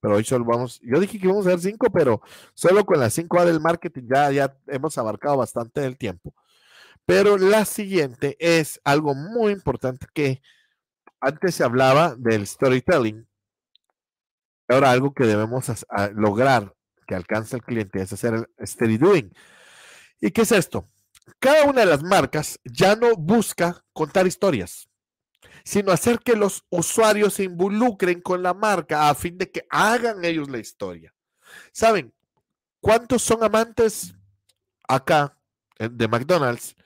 pero 0.00 0.16
hoy 0.16 0.24
solo 0.24 0.44
vamos, 0.44 0.80
yo 0.82 1.00
dije 1.00 1.18
que 1.18 1.26
íbamos 1.26 1.46
a 1.46 1.50
ver 1.50 1.60
5, 1.60 1.90
pero 1.92 2.20
solo 2.54 2.84
con 2.84 3.00
las 3.00 3.16
5A 3.18 3.44
del 3.44 3.60
marketing 3.60 4.08
ya, 4.12 4.30
ya 4.30 4.56
hemos 4.68 4.96
abarcado 4.98 5.36
bastante 5.36 5.80
del 5.80 5.96
tiempo. 5.96 6.34
Pero 7.04 7.38
la 7.38 7.64
siguiente 7.64 8.36
es 8.40 8.80
algo 8.84 9.14
muy 9.14 9.52
importante 9.52 10.06
que 10.12 10.42
antes 11.20 11.54
se 11.54 11.64
hablaba 11.64 12.16
del 12.16 12.46
storytelling, 12.46 13.26
ahora 14.68 14.90
algo 14.90 15.14
que 15.14 15.24
debemos 15.24 15.86
lograr 16.14 16.74
que 17.06 17.14
alcance 17.14 17.56
el 17.56 17.62
cliente 17.62 18.02
es 18.02 18.12
hacer 18.12 18.34
el 18.34 18.66
steady 18.66 18.98
doing. 18.98 19.32
¿Y 20.20 20.30
qué 20.32 20.42
es 20.42 20.52
esto? 20.52 20.88
Cada 21.38 21.64
una 21.64 21.80
de 21.80 21.86
las 21.86 22.02
marcas 22.02 22.58
ya 22.64 22.96
no 22.96 23.14
busca 23.16 23.84
contar 23.92 24.26
historias 24.26 24.88
sino 25.66 25.90
hacer 25.90 26.20
que 26.20 26.36
los 26.36 26.64
usuarios 26.70 27.34
se 27.34 27.42
involucren 27.42 28.20
con 28.20 28.40
la 28.40 28.54
marca 28.54 29.10
a 29.10 29.14
fin 29.16 29.36
de 29.36 29.50
que 29.50 29.66
hagan 29.68 30.24
ellos 30.24 30.48
la 30.48 30.58
historia. 30.58 31.12
¿Saben 31.72 32.14
cuántos 32.80 33.22
son 33.22 33.42
amantes 33.42 34.14
acá 34.86 35.36
de 35.76 36.06
McDonald's 36.06 36.76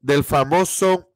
del 0.00 0.22
famoso 0.22 1.14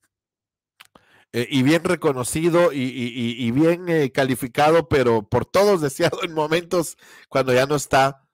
eh, 1.35 1.47
y 1.51 1.63
bien 1.63 1.85
reconocido 1.85 2.73
y, 2.73 3.51
bien 3.51 3.87
eh, 3.91 4.11
calificado, 4.11 4.89
pero 4.89 5.29
por 5.29 5.45
todos 5.45 5.83
deseado 5.83 6.23
en 6.23 6.33
momentos 6.33 6.97
cuando 7.29 7.53
ya 7.53 7.67
no 7.67 7.75
está, 7.75 8.27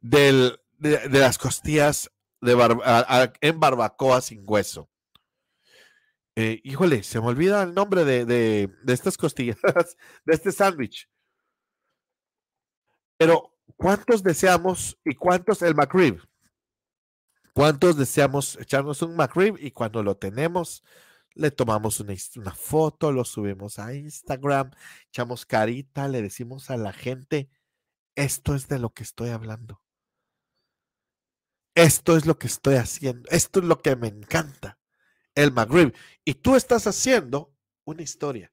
del, 0.00 0.58
de, 0.78 1.08
las 1.10 1.38
costillas 1.38 2.10
de 2.40 3.30
en 3.40 3.60
barbacoa 3.60 4.20
sin 4.20 4.42
hueso. 4.44 4.90
Eh, 6.36 6.60
híjole, 6.64 7.02
se 7.04 7.20
me 7.20 7.28
olvida 7.28 7.62
el 7.62 7.74
nombre 7.74 8.04
de, 8.04 8.24
de, 8.24 8.68
de 8.82 8.92
estas 8.92 9.16
costillas, 9.16 9.58
de 10.24 10.34
este 10.34 10.50
sándwich. 10.52 11.08
Pero, 13.16 13.54
¿cuántos 13.76 14.22
deseamos 14.22 14.98
y 15.04 15.14
cuántos 15.14 15.62
el 15.62 15.74
McRib? 15.74 16.20
¿Cuántos 17.54 17.96
deseamos 17.96 18.56
echarnos 18.56 19.00
un 19.02 19.14
McRib 19.14 19.56
y 19.60 19.70
cuando 19.70 20.02
lo 20.02 20.16
tenemos, 20.16 20.82
le 21.34 21.52
tomamos 21.52 22.00
una, 22.00 22.14
una, 22.36 22.52
foto, 22.52 23.12
lo 23.12 23.24
subimos 23.24 23.78
a 23.78 23.94
Instagram, 23.94 24.72
echamos 25.08 25.46
carita, 25.46 26.08
le 26.08 26.20
decimos 26.20 26.70
a 26.70 26.76
la 26.76 26.92
gente, 26.92 27.48
esto 28.16 28.56
es 28.56 28.66
de 28.66 28.80
lo 28.80 28.90
que 28.90 29.04
estoy 29.04 29.30
hablando. 29.30 29.80
Esto 31.76 32.16
es 32.16 32.26
lo 32.26 32.38
que 32.38 32.46
estoy 32.46 32.76
haciendo. 32.76 33.28
Esto 33.30 33.60
es 33.60 33.66
lo 33.66 33.82
que 33.82 33.96
me 33.96 34.08
encanta. 34.08 34.78
El 35.34 35.52
McRib. 35.52 35.94
Y 36.24 36.34
tú 36.34 36.56
estás 36.56 36.86
haciendo 36.86 37.54
una 37.84 38.02
historia. 38.02 38.52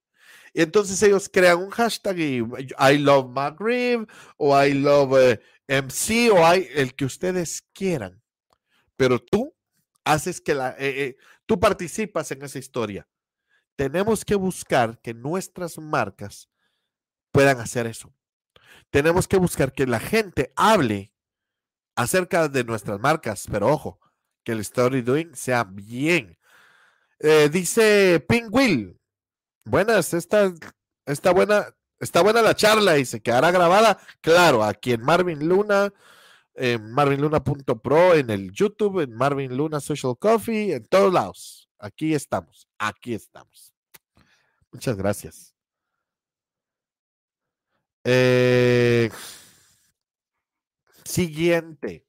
Y 0.54 0.62
entonces 0.62 1.02
ellos 1.04 1.30
crean 1.32 1.60
un 1.60 1.70
hashtag 1.70 2.20
y 2.20 2.38
I 2.80 2.98
love 2.98 3.30
McRib 3.30 4.08
o 4.38 4.62
I 4.62 4.74
love 4.74 5.18
eh, 5.18 5.42
MC 5.68 6.30
o 6.32 6.46
hay 6.46 6.68
el 6.74 6.96
que 6.96 7.06
ustedes 7.06 7.62
quieran. 7.74 8.22
Pero 8.98 9.20
tú 9.20 9.56
haces 10.04 10.42
que 10.42 10.54
la, 10.54 10.72
eh, 10.72 11.04
eh, 11.04 11.18
tú 11.46 11.60
participas 11.60 12.32
en 12.32 12.44
esa 12.44 12.60
historia. 12.60 13.08
Tenemos 13.78 14.26
que 14.26 14.36
buscar 14.36 15.00
que 15.02 15.14
nuestras 15.14 15.78
marcas 15.78 16.50
puedan 17.32 17.60
hacer 17.60 17.88
eso. 17.88 18.14
Tenemos 18.90 19.28
que 19.28 19.38
buscar 19.38 19.72
que 19.72 19.88
la 19.88 20.00
gente 20.00 20.52
hable 20.56 21.14
acerca 21.96 22.50
de 22.50 22.64
nuestras 22.64 23.00
marcas, 23.00 23.46
pero 23.50 23.68
ojo, 23.68 24.00
que 24.44 24.52
el 24.52 24.60
story 24.60 25.02
doing 25.02 25.34
sea 25.34 25.64
bien. 25.64 26.38
Dice 27.22 28.24
Pink 28.28 28.54
Will, 28.54 29.02
Buenas, 29.64 30.14
esta, 30.14 30.52
está 31.06 31.32
buena, 31.32 31.68
está 32.00 32.24
buena 32.24 32.42
la 32.42 32.56
charla 32.56 32.98
y 32.98 33.06
se 33.06 33.22
quedará 33.22 33.52
grabada, 33.52 34.00
claro, 34.20 34.64
aquí 34.64 34.92
en 34.92 35.02
Marvin 35.04 35.48
Luna, 35.48 35.94
en 36.56 36.92
marvinluna.pro, 36.92 38.16
en 38.16 38.30
el 38.32 38.52
YouTube, 38.52 39.02
en 39.02 39.14
Marvin 39.14 39.56
Luna 39.56 39.80
Social 39.80 40.18
Coffee, 40.18 40.74
en 40.74 40.86
todos 40.86 41.14
lados. 41.14 41.70
Aquí 41.78 42.14
estamos, 42.16 42.68
aquí 42.80 43.14
estamos. 43.14 43.74
Muchas 44.72 44.98
gracias. 44.98 45.56
Eh, 48.04 49.12
siguiente. 51.06 52.08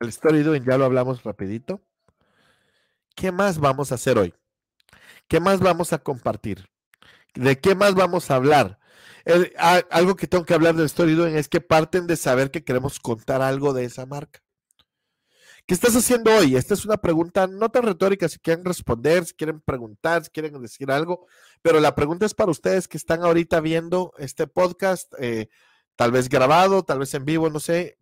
El 0.00 0.08
story 0.08 0.42
doing 0.42 0.64
ya 0.64 0.78
lo 0.78 0.86
hablamos 0.86 1.22
rapidito. 1.24 1.82
¿Qué 3.18 3.32
más 3.32 3.58
vamos 3.58 3.90
a 3.90 3.96
hacer 3.96 4.16
hoy? 4.16 4.32
¿Qué 5.26 5.40
más 5.40 5.58
vamos 5.58 5.92
a 5.92 5.98
compartir? 5.98 6.68
¿De 7.34 7.58
qué 7.58 7.74
más 7.74 7.96
vamos 7.96 8.30
a 8.30 8.36
hablar? 8.36 8.78
algo 9.90 10.14
que 10.14 10.28
tengo 10.28 10.44
que 10.44 10.54
hablar 10.54 10.76
del 10.76 10.86
Story 10.86 11.20
es 11.36 11.48
que 11.48 11.60
parten 11.60 12.06
de 12.06 12.16
saber 12.16 12.52
que 12.52 12.62
queremos 12.62 13.00
contar 13.00 13.42
algo 13.42 13.72
de 13.72 13.84
esa 13.84 14.06
marca. 14.06 14.40
¿Qué 15.66 15.74
estás 15.74 15.96
haciendo 15.96 16.32
hoy? 16.32 16.54
Esta 16.54 16.74
es 16.74 16.84
una 16.84 16.96
pregunta 16.96 17.48
no 17.48 17.68
tan 17.70 17.82
retórica, 17.82 18.28
si 18.28 18.38
quieren 18.38 18.64
responder, 18.64 19.26
si 19.26 19.34
quieren 19.34 19.60
preguntar, 19.60 20.22
si 20.22 20.30
quieren 20.30 20.62
decir 20.62 20.92
algo, 20.92 21.26
pero 21.60 21.80
la 21.80 21.96
pregunta 21.96 22.24
es 22.24 22.34
para 22.34 22.52
ustedes 22.52 22.86
que 22.86 22.96
están 22.98 23.24
ahorita 23.24 23.58
viendo 23.60 24.12
este 24.18 24.46
podcast, 24.46 25.12
eh, 25.18 25.48
tal 25.96 26.12
vez 26.12 26.28
grabado, 26.28 26.84
tal 26.84 27.00
vez 27.00 27.12
en 27.14 27.24
vivo, 27.24 27.50
no 27.50 27.58
sé. 27.58 27.98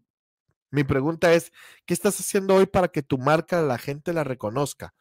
Mi 0.71 0.85
pregunta 0.85 1.33
es, 1.33 1.53
¿qué 1.87 1.95
estás 1.95 2.21
haciendo 2.21 2.55
hoy 2.57 2.67
para 2.67 2.89
que 2.89 3.03
tu 3.03 3.19
marca 3.19 3.63
la 3.63 3.79
gente 3.79 4.13
la 4.13 4.25
reconozca? 4.25 4.95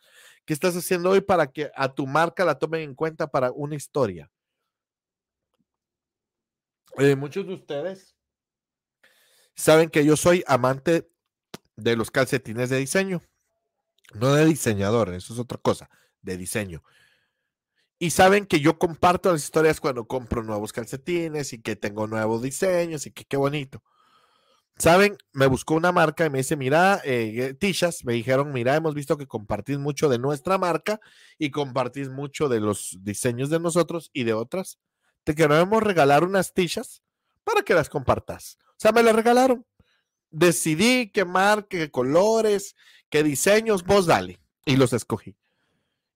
¿Qué 0.46 0.54
estás 0.54 0.76
haciendo 0.76 1.10
hoy 1.10 1.22
para 1.22 1.52
que 1.52 1.72
a 1.76 1.94
tu 1.94 2.06
marca 2.06 2.46
la 2.46 2.60
tomen 2.60 2.82
en 2.82 2.96
cuenta 2.96 3.28
para 3.28 3.52
una 3.52 3.76
historia? 3.76 4.32
Eh, 6.98 7.16
muchos 7.16 7.46
de 7.48 7.56
ustedes 7.56 8.16
saben 9.56 9.90
que 9.90 10.06
yo 10.06 10.16
soy 10.16 10.44
amante 10.48 11.10
de 11.76 11.96
los 11.96 12.12
calcetines 12.12 12.70
de 12.70 12.78
diseño, 12.78 13.22
no 14.14 14.34
de 14.34 14.46
diseñador, 14.46 15.14
eso 15.14 15.34
es 15.34 15.40
otra 15.40 15.58
cosa, 15.58 15.90
de 16.22 16.38
diseño. 16.38 16.84
Y 17.98 18.12
saben 18.12 18.46
que 18.46 18.60
yo 18.60 18.78
comparto 18.78 19.32
las 19.32 19.44
historias 19.44 19.80
cuando 19.80 20.06
compro 20.06 20.44
nuevos 20.44 20.72
calcetines 20.74 21.54
y 21.54 21.62
que 21.62 21.76
tengo 21.76 22.08
nuevos 22.08 22.42
diseños 22.42 23.06
y 23.06 23.12
que 23.12 23.26
qué 23.26 23.38
bonito. 23.38 23.82
¿Saben? 24.78 25.18
Me 25.32 25.48
buscó 25.48 25.76
una 25.76 25.94
marca 25.94 26.26
y 26.26 26.30
me 26.30 26.40
dice, 26.40 26.58
mira, 26.58 27.02
eh, 27.06 27.56
Tishas, 27.58 28.04
me 28.04 28.14
dijeron, 28.14 28.52
mira, 28.52 28.76
hemos 28.76 28.94
visto 28.94 29.18
que 29.18 29.26
compartís 29.26 29.78
mucho 29.78 30.10
de 30.10 30.20
nuestra 30.20 30.58
marca 30.58 31.00
y 31.38 31.50
compartís 31.50 32.10
mucho 32.10 32.50
de 32.50 32.60
los 32.60 32.98
diseños 33.02 33.50
de 33.50 33.60
nosotros 33.60 34.10
y 34.12 34.26
de 34.26 34.34
otras. 34.34 34.80
Te 35.24 35.34
queremos 35.34 35.82
regalar 35.82 36.26
unas 36.26 36.54
Tishas 36.54 37.04
para 37.46 37.62
que 37.62 37.74
las 37.74 37.90
compartas. 37.90 38.58
O 38.72 38.76
sea, 38.78 38.92
me 38.92 39.02
las 39.02 39.16
regalaron. 39.16 39.66
Decidí 40.30 41.10
qué 41.10 41.24
marca, 41.24 41.68
qué 41.70 41.90
colores, 41.90 42.76
qué 43.10 43.24
diseños, 43.24 43.86
vos 43.86 44.06
dale. 44.06 44.42
Y 44.66 44.76
los 44.76 44.92
escogí. 44.92 45.38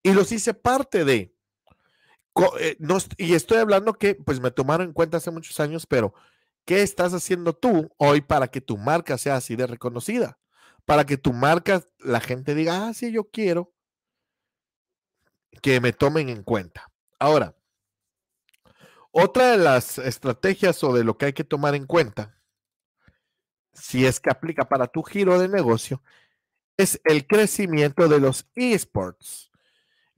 Y 0.04 0.12
los 0.12 0.34
hice 0.34 0.54
parte 0.54 1.06
de. 1.06 1.34
Eh, 2.60 2.78
y 3.18 3.34
estoy 3.34 3.58
hablando 3.60 3.94
que, 3.94 4.16
pues 4.16 4.42
me 4.42 4.52
tomaron 4.52 4.88
en 4.88 4.94
cuenta 4.94 5.18
hace 5.18 5.32
muchos 5.32 5.60
años, 5.62 5.86
pero 5.86 6.14
¿Qué 6.70 6.84
estás 6.84 7.16
haciendo 7.16 7.54
tú 7.54 7.90
hoy 7.98 8.22
para 8.22 8.48
que 8.48 8.62
tu 8.62 8.78
marca 8.78 9.18
sea 9.18 9.38
así 9.38 9.56
de 9.56 9.66
reconocida? 9.66 10.38
Para 10.86 11.04
que 11.04 11.18
tu 11.18 11.34
marca, 11.34 11.84
la 11.98 12.20
gente 12.20 12.54
diga, 12.54 12.88
ah, 12.88 12.94
sí, 12.94 13.12
yo 13.12 13.24
quiero 13.32 13.74
que 15.64 15.82
me 15.82 15.94
tomen 15.94 16.30
en 16.30 16.44
cuenta. 16.44 16.94
Ahora, 17.18 17.56
otra 19.10 19.50
de 19.50 19.58
las 19.58 19.98
estrategias 19.98 20.84
o 20.84 20.94
de 20.94 21.04
lo 21.04 21.18
que 21.18 21.26
hay 21.26 21.34
que 21.34 21.44
tomar 21.44 21.74
en 21.74 21.88
cuenta, 21.88 22.40
si 23.74 24.06
es 24.06 24.20
que 24.20 24.30
aplica 24.30 24.70
para 24.70 24.86
tu 24.86 25.02
giro 25.02 25.40
de 25.40 25.48
negocio, 25.48 26.04
es 26.78 27.02
el 27.06 27.26
crecimiento 27.26 28.08
de 28.08 28.20
los 28.20 28.48
esports. 28.54 29.49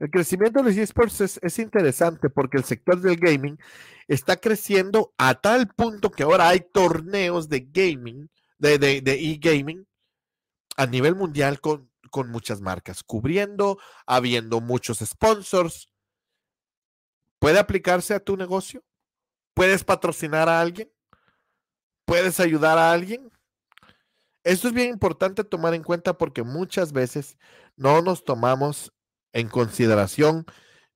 El 0.02 0.10
crecimiento 0.10 0.58
de 0.58 0.64
los 0.64 0.76
esports 0.76 1.20
es, 1.20 1.58
interesante 1.60 2.28
porque 2.28 2.56
el 2.56 2.64
sector 2.64 3.00
del 3.00 3.14
gaming 3.14 3.56
está 4.08 4.36
creciendo 4.36 5.14
a 5.16 5.36
tal 5.36 5.68
punto 5.68 6.10
que 6.10 6.24
ahora 6.24 6.48
hay 6.48 6.58
torneos 6.58 7.48
de 7.48 7.60
gaming, 7.60 8.28
de, 8.58 8.98
e-gaming, 9.06 9.86
a 10.76 10.86
nivel 10.86 11.14
mundial 11.14 11.60
con, 11.60 11.88
con 12.10 12.30
muchas 12.30 12.60
marcas, 12.60 13.04
cubriendo, 13.04 13.78
habiendo 14.04 14.60
muchos 14.60 14.98
sponsors. 14.98 15.88
¿Puede 17.38 17.60
aplicarse 17.60 18.12
a 18.12 18.18
tu 18.18 18.36
negocio? 18.36 18.82
¿Puedes 19.54 19.84
patrocinar 19.84 20.48
a 20.48 20.60
alguien? 20.60 20.90
¿Puedes 22.06 22.40
ayudar 22.40 22.76
a 22.76 22.90
alguien? 22.90 23.30
Esto 24.42 24.66
es 24.66 24.74
bien 24.74 24.88
importante 24.88 25.44
tomar 25.44 25.74
en 25.74 25.84
cuenta 25.84 26.18
porque 26.18 26.42
muchas 26.42 26.92
veces 26.92 27.38
no 27.76 28.02
nos 28.02 28.24
tomamos 28.24 28.92
en 29.32 29.48
consideración 29.48 30.46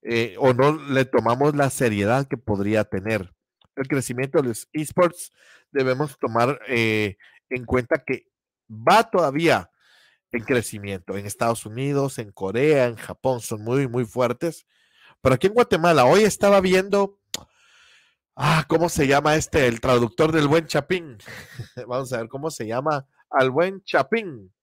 eh, 0.01 0.35
o 0.39 0.53
no 0.53 0.77
le 0.89 1.05
tomamos 1.05 1.55
la 1.55 1.69
seriedad 1.69 2.27
que 2.27 2.37
podría 2.37 2.83
tener. 2.83 3.33
El 3.75 3.87
crecimiento 3.87 4.41
de 4.41 4.49
los 4.49 4.69
esports 4.73 5.31
debemos 5.71 6.17
tomar 6.17 6.59
eh, 6.67 7.17
en 7.49 7.65
cuenta 7.65 8.03
que 8.05 8.27
va 8.69 9.09
todavía 9.09 9.69
en 10.31 10.43
crecimiento. 10.43 11.17
En 11.17 11.25
Estados 11.25 11.65
Unidos, 11.65 12.19
en 12.19 12.31
Corea, 12.31 12.85
en 12.85 12.95
Japón 12.95 13.41
son 13.41 13.63
muy, 13.63 13.87
muy 13.87 14.05
fuertes. 14.05 14.65
Pero 15.21 15.35
aquí 15.35 15.47
en 15.47 15.53
Guatemala, 15.53 16.05
hoy 16.05 16.23
estaba 16.23 16.61
viendo, 16.61 17.19
ah, 18.35 18.65
¿cómo 18.67 18.89
se 18.89 19.07
llama 19.07 19.35
este? 19.35 19.67
El 19.67 19.81
traductor 19.81 20.31
del 20.31 20.47
buen 20.47 20.67
Chapín. 20.67 21.17
Vamos 21.87 22.13
a 22.13 22.17
ver 22.17 22.29
cómo 22.29 22.51
se 22.51 22.67
llama 22.67 23.07
al 23.29 23.51
buen 23.51 23.83
Chapín. 23.83 24.53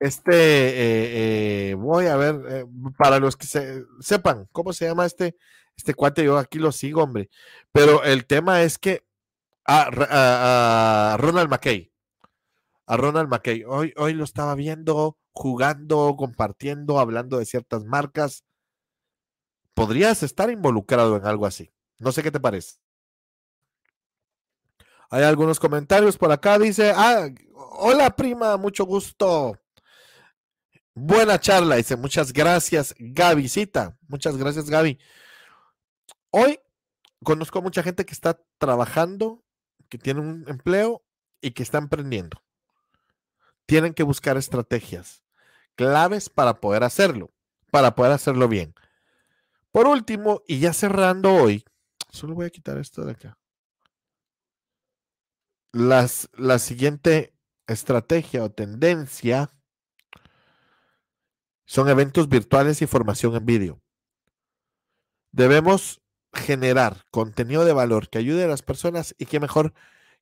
Este, 0.00 0.32
eh, 0.32 1.70
eh, 1.70 1.74
voy 1.74 2.06
a 2.06 2.16
ver, 2.16 2.42
eh, 2.48 2.66
para 2.96 3.18
los 3.18 3.36
que 3.36 3.46
se, 3.46 3.84
sepan 4.00 4.48
cómo 4.50 4.72
se 4.72 4.86
llama 4.86 5.04
este, 5.04 5.36
este 5.76 5.92
cuate, 5.92 6.24
yo 6.24 6.38
aquí 6.38 6.58
lo 6.58 6.72
sigo, 6.72 7.02
hombre. 7.02 7.28
Pero 7.70 8.02
el 8.02 8.26
tema 8.26 8.62
es 8.62 8.78
que 8.78 9.04
a, 9.66 11.16
Ronald 11.20 11.50
McKay, 11.50 11.92
a 12.86 12.96
Ronald 12.96 13.28
McKay, 13.28 13.62
hoy, 13.64 13.92
hoy 13.98 14.14
lo 14.14 14.24
estaba 14.24 14.54
viendo, 14.54 15.18
jugando, 15.32 16.16
compartiendo, 16.16 16.98
hablando 16.98 17.38
de 17.38 17.44
ciertas 17.44 17.84
marcas. 17.84 18.44
Podrías 19.74 20.22
estar 20.22 20.50
involucrado 20.50 21.16
en 21.16 21.26
algo 21.26 21.44
así. 21.44 21.72
No 21.98 22.10
sé 22.12 22.22
qué 22.22 22.30
te 22.30 22.40
parece. 22.40 22.78
Hay 25.10 25.24
algunos 25.24 25.60
comentarios 25.60 26.16
por 26.16 26.32
acá. 26.32 26.58
Dice, 26.58 26.92
ah, 26.96 27.28
hola 27.54 28.16
prima, 28.16 28.56
mucho 28.56 28.86
gusto. 28.86 29.58
Buena 30.94 31.38
charla, 31.38 31.76
dice. 31.76 31.96
Muchas 31.96 32.32
gracias, 32.32 32.94
Cita. 33.48 33.96
Muchas 34.08 34.36
gracias, 34.36 34.68
Gaby. 34.68 34.98
Hoy 36.30 36.60
conozco 37.22 37.58
a 37.58 37.62
mucha 37.62 37.82
gente 37.82 38.04
que 38.04 38.12
está 38.12 38.40
trabajando, 38.58 39.44
que 39.88 39.98
tiene 39.98 40.20
un 40.20 40.44
empleo 40.48 41.02
y 41.40 41.52
que 41.52 41.62
está 41.62 41.78
emprendiendo. 41.78 42.42
Tienen 43.66 43.94
que 43.94 44.02
buscar 44.02 44.36
estrategias 44.36 45.22
claves 45.76 46.28
para 46.28 46.60
poder 46.60 46.84
hacerlo, 46.84 47.30
para 47.70 47.94
poder 47.94 48.12
hacerlo 48.12 48.48
bien. 48.48 48.74
Por 49.72 49.86
último, 49.86 50.42
y 50.46 50.58
ya 50.58 50.72
cerrando 50.72 51.32
hoy, 51.32 51.64
solo 52.10 52.34
voy 52.34 52.46
a 52.46 52.50
quitar 52.50 52.78
esto 52.78 53.04
de 53.04 53.12
acá. 53.12 53.38
Las, 55.72 56.28
la 56.34 56.58
siguiente 56.58 57.32
estrategia 57.68 58.42
o 58.42 58.50
tendencia 58.50 59.50
son 61.70 61.88
eventos 61.88 62.28
virtuales 62.28 62.82
y 62.82 62.88
formación 62.88 63.36
en 63.36 63.46
vídeo. 63.46 63.80
Debemos 65.30 66.02
generar 66.32 67.04
contenido 67.12 67.64
de 67.64 67.72
valor 67.72 68.08
que 68.08 68.18
ayude 68.18 68.42
a 68.42 68.48
las 68.48 68.62
personas 68.62 69.14
y 69.18 69.26
qué 69.26 69.38
mejor 69.38 69.72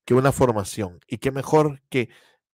que 0.04 0.12
una 0.12 0.30
formación 0.30 1.00
y 1.06 1.16
qué 1.16 1.32
mejor 1.32 1.80
que 1.88 2.10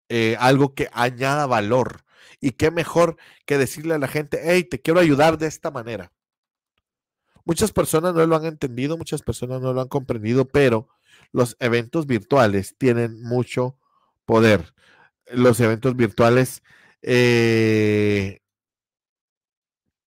eh, 0.10 0.38
algo 0.40 0.76
que 0.76 0.90
añada 0.94 1.48
valor 1.48 2.04
y 2.40 2.52
qué 2.52 2.70
mejor 2.70 3.18
que 3.48 3.58
decirle 3.58 3.96
a 3.96 3.98
la 3.98 4.08
gente, 4.08 4.40
hey, 4.44 4.64
te 4.64 4.80
quiero 4.80 5.00
ayudar 5.00 5.40
de 5.40 5.48
esta 5.48 5.72
manera. 5.72 6.12
Muchas 7.46 7.72
personas 7.72 8.14
no 8.14 8.24
lo 8.28 8.36
han 8.36 8.46
entendido, 8.46 8.96
muchas 8.96 9.24
personas 9.24 9.60
no 9.60 9.74
lo 9.74 9.82
han 9.82 9.88
comprendido, 9.88 10.48
pero 10.48 10.88
los 11.32 11.58
eventos 11.60 12.06
virtuales 12.06 12.76
tienen 12.78 13.24
mucho 13.24 13.76
poder. 14.26 14.76
Los 15.32 15.60
eventos 15.62 15.96
virtuales 15.96 16.62
eh, 17.02 18.43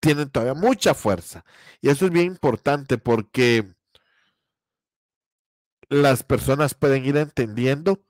tienen 0.06 0.30
todavía 0.30 0.54
mucha 0.54 0.94
fuerza. 0.94 1.44
Y 1.80 1.88
eso 1.88 2.06
es 2.06 2.12
bien 2.12 2.26
importante 2.26 2.96
porque 2.96 3.74
las 5.88 6.22
personas 6.22 6.74
pueden 6.74 7.04
ir 7.04 7.16
entendiendo 7.16 8.00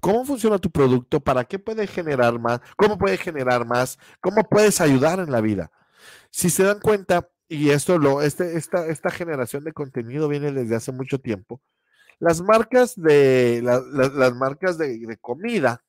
cómo 0.00 0.24
funciona 0.24 0.58
tu 0.58 0.70
producto, 0.70 1.20
para 1.20 1.44
qué 1.44 1.58
puede 1.60 1.86
generar 1.86 2.40
más, 2.40 2.60
cómo 2.76 2.98
puede 2.98 3.16
generar 3.16 3.64
más, 3.64 3.98
cómo 4.20 4.42
puedes 4.48 4.80
ayudar 4.80 5.20
en 5.20 5.30
la 5.30 5.40
vida. 5.40 5.70
Si 6.30 6.50
se 6.50 6.64
dan 6.64 6.80
cuenta, 6.80 7.28
y 7.48 7.70
esto 7.70 7.98
lo, 7.98 8.22
este, 8.22 8.56
esta, 8.56 8.86
esta 8.86 9.10
generación 9.10 9.62
de 9.62 9.72
contenido 9.72 10.26
viene 10.28 10.50
desde 10.50 10.74
hace 10.74 10.90
mucho 10.90 11.20
tiempo, 11.20 11.60
las 12.18 12.40
marcas 12.40 12.94
de, 12.96 13.62
las 13.62 14.34
marcas 14.34 14.78
de, 14.78 15.16
comida 15.20 15.84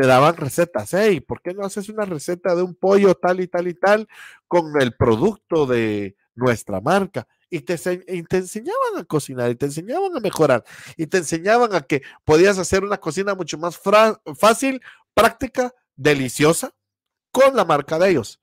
te 0.00 0.06
daban 0.06 0.36
recetas. 0.36 0.94
Hey, 0.94 1.20
¿por 1.20 1.42
qué 1.42 1.52
no 1.52 1.62
haces 1.62 1.90
una 1.90 2.06
receta 2.06 2.54
de 2.54 2.62
un 2.62 2.74
pollo 2.74 3.14
tal 3.14 3.40
y 3.40 3.48
tal 3.48 3.68
y 3.68 3.74
tal 3.74 4.08
con 4.48 4.80
el 4.80 4.94
producto 4.96 5.66
de 5.66 6.16
nuestra 6.34 6.80
marca? 6.80 7.28
Y 7.50 7.60
te, 7.60 7.74
y 8.08 8.22
te, 8.22 8.38
enseñaban 8.38 8.96
a 8.96 9.04
cocinar 9.04 9.50
y 9.50 9.56
te 9.56 9.66
enseñaban 9.66 10.16
a 10.16 10.20
mejorar 10.20 10.64
y 10.96 11.06
te 11.06 11.18
enseñaban 11.18 11.74
a 11.74 11.82
que 11.82 12.02
podías 12.24 12.56
hacer 12.58 12.82
una 12.82 12.96
cocina 12.96 13.34
mucho 13.34 13.58
más 13.58 13.78
fácil, 14.38 14.80
práctica, 15.12 15.74
deliciosa 15.96 16.72
con 17.30 17.54
la 17.54 17.66
marca 17.66 17.98
de 17.98 18.10
ellos. 18.10 18.40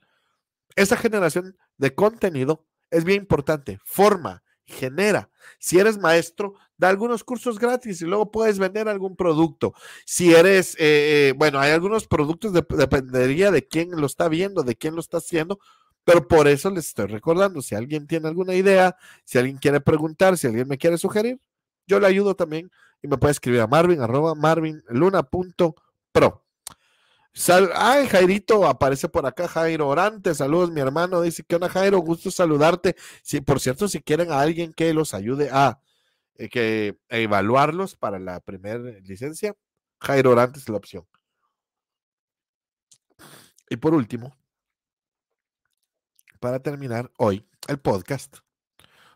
Esa 0.76 0.96
generación 0.96 1.58
de 1.78 1.96
contenido 1.96 2.68
es 2.92 3.04
bien 3.04 3.22
importante. 3.22 3.80
Forma, 3.84 4.44
genera. 4.66 5.32
Si 5.58 5.80
eres 5.80 5.98
maestro, 5.98 6.54
da 6.78 6.90
algunos 6.90 7.24
cursos 7.24 7.60
gratis 7.60 8.02
y 8.02 8.06
luego 8.06 8.32
puedes 8.32 8.60
vender 8.60 8.88
algún 8.88 9.16
producto. 9.16 9.74
Si 10.06 10.34
eres, 10.34 10.76
eh, 10.76 11.30
eh, 11.30 11.34
bueno, 11.36 11.60
hay 11.60 11.72
algunos 11.72 12.08
productos, 12.08 12.54
dependería 12.54 13.52
de 13.52 13.68
quién 13.68 13.92
lo 13.92 14.06
está 14.06 14.30
viendo, 14.30 14.64
de 14.64 14.76
quién 14.76 14.96
lo 14.96 15.02
está 15.02 15.18
haciendo, 15.18 15.60
pero 16.04 16.28
por 16.28 16.48
eso 16.48 16.70
les 16.70 16.88
estoy 16.88 17.08
recordando, 17.08 17.62
si 17.62 17.76
alguien 17.76 18.08
tiene 18.08 18.30
alguna 18.30 18.54
idea, 18.54 18.96
si 19.26 19.38
alguien 19.38 19.58
quiere 19.58 19.82
preguntar, 19.82 20.38
si 20.38 20.48
alguien 20.48 20.68
me 20.68 20.78
quiere 20.78 20.98
sugerir, 20.98 21.40
yo 21.86 22.00
le 22.00 22.08
ayudo 22.08 22.36
también 22.36 22.72
y 23.02 23.08
me 23.08 23.18
puede 23.18 23.32
escribir 23.32 23.62
a 23.62 23.68
marvin 23.68 24.02
arroba 24.02 24.36
marvinluna.pro. 24.36 26.44
Sal 27.34 27.70
Ay, 27.76 28.08
Jairito 28.08 28.66
aparece 28.66 29.10
por 29.10 29.26
acá, 29.26 29.48
Jairo 29.48 29.88
Orante, 29.88 30.34
saludos 30.34 30.72
mi 30.72 30.82
hermano, 30.82 31.22
dice, 31.22 31.44
¿qué 31.48 31.56
onda 31.56 31.70
Jairo? 31.70 32.00
Gusto 32.00 32.32
saludarte. 32.32 32.96
Sí, 33.22 33.42
por 33.42 33.60
cierto, 33.60 33.88
si 33.88 34.02
quieren 34.02 34.32
a 34.32 34.42
alguien 34.42 34.74
que 34.74 34.94
los 34.94 35.14
ayude 35.14 35.50
a, 35.52 35.80
eh, 36.38 36.50
que, 36.50 37.00
evaluarlos 37.10 37.96
para 37.96 38.20
la 38.20 38.40
primera 38.40 38.80
licencia, 39.02 39.56
Jairo 40.02 40.32
Orante 40.32 40.60
es 40.60 40.70
la 40.70 40.78
opción. 40.78 41.06
Y 43.70 43.78
por 43.78 43.94
último, 43.94 44.38
para 46.40 46.60
terminar 46.60 47.12
hoy, 47.18 47.48
el 47.68 47.80
podcast. 47.80 48.38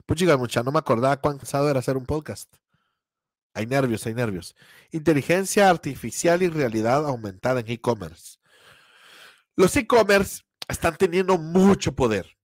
Pues 0.06 0.20
chicas, 0.20 0.38
mucha, 0.38 0.64
no 0.64 0.72
me 0.72 0.80
acordaba 0.80 1.22
cuán 1.22 1.38
cansado 1.38 1.70
era 1.70 1.80
hacer 1.80 1.96
un 1.96 2.06
podcast. 2.06 2.54
Hay 3.54 3.68
nervios, 3.68 4.06
hay 4.06 4.14
nervios. 4.14 4.56
Inteligencia 4.92 5.70
artificial 5.70 6.42
y 6.42 6.50
realidad 6.50 7.06
aumentada 7.06 7.60
en 7.60 7.70
e-commerce. 7.70 8.38
Los 9.56 9.76
e-commerce 9.76 10.44
están 10.68 10.96
teniendo 10.96 11.38
mucho 11.38 11.94
poder, 11.94 12.38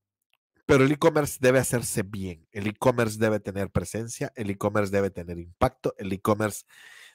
pero 0.68 0.84
el 0.84 0.92
e-commerce 0.92 1.38
debe 1.40 1.60
hacerse 1.60 2.04
bien. 2.04 2.46
El 2.52 2.68
e-commerce 2.68 3.18
debe 3.18 3.40
tener 3.40 3.72
presencia, 3.72 4.32
el 4.36 4.52
e-commerce 4.52 4.92
debe 4.92 5.10
tener 5.10 5.40
impacto, 5.40 5.96
el 5.98 6.12
e-commerce 6.14 6.66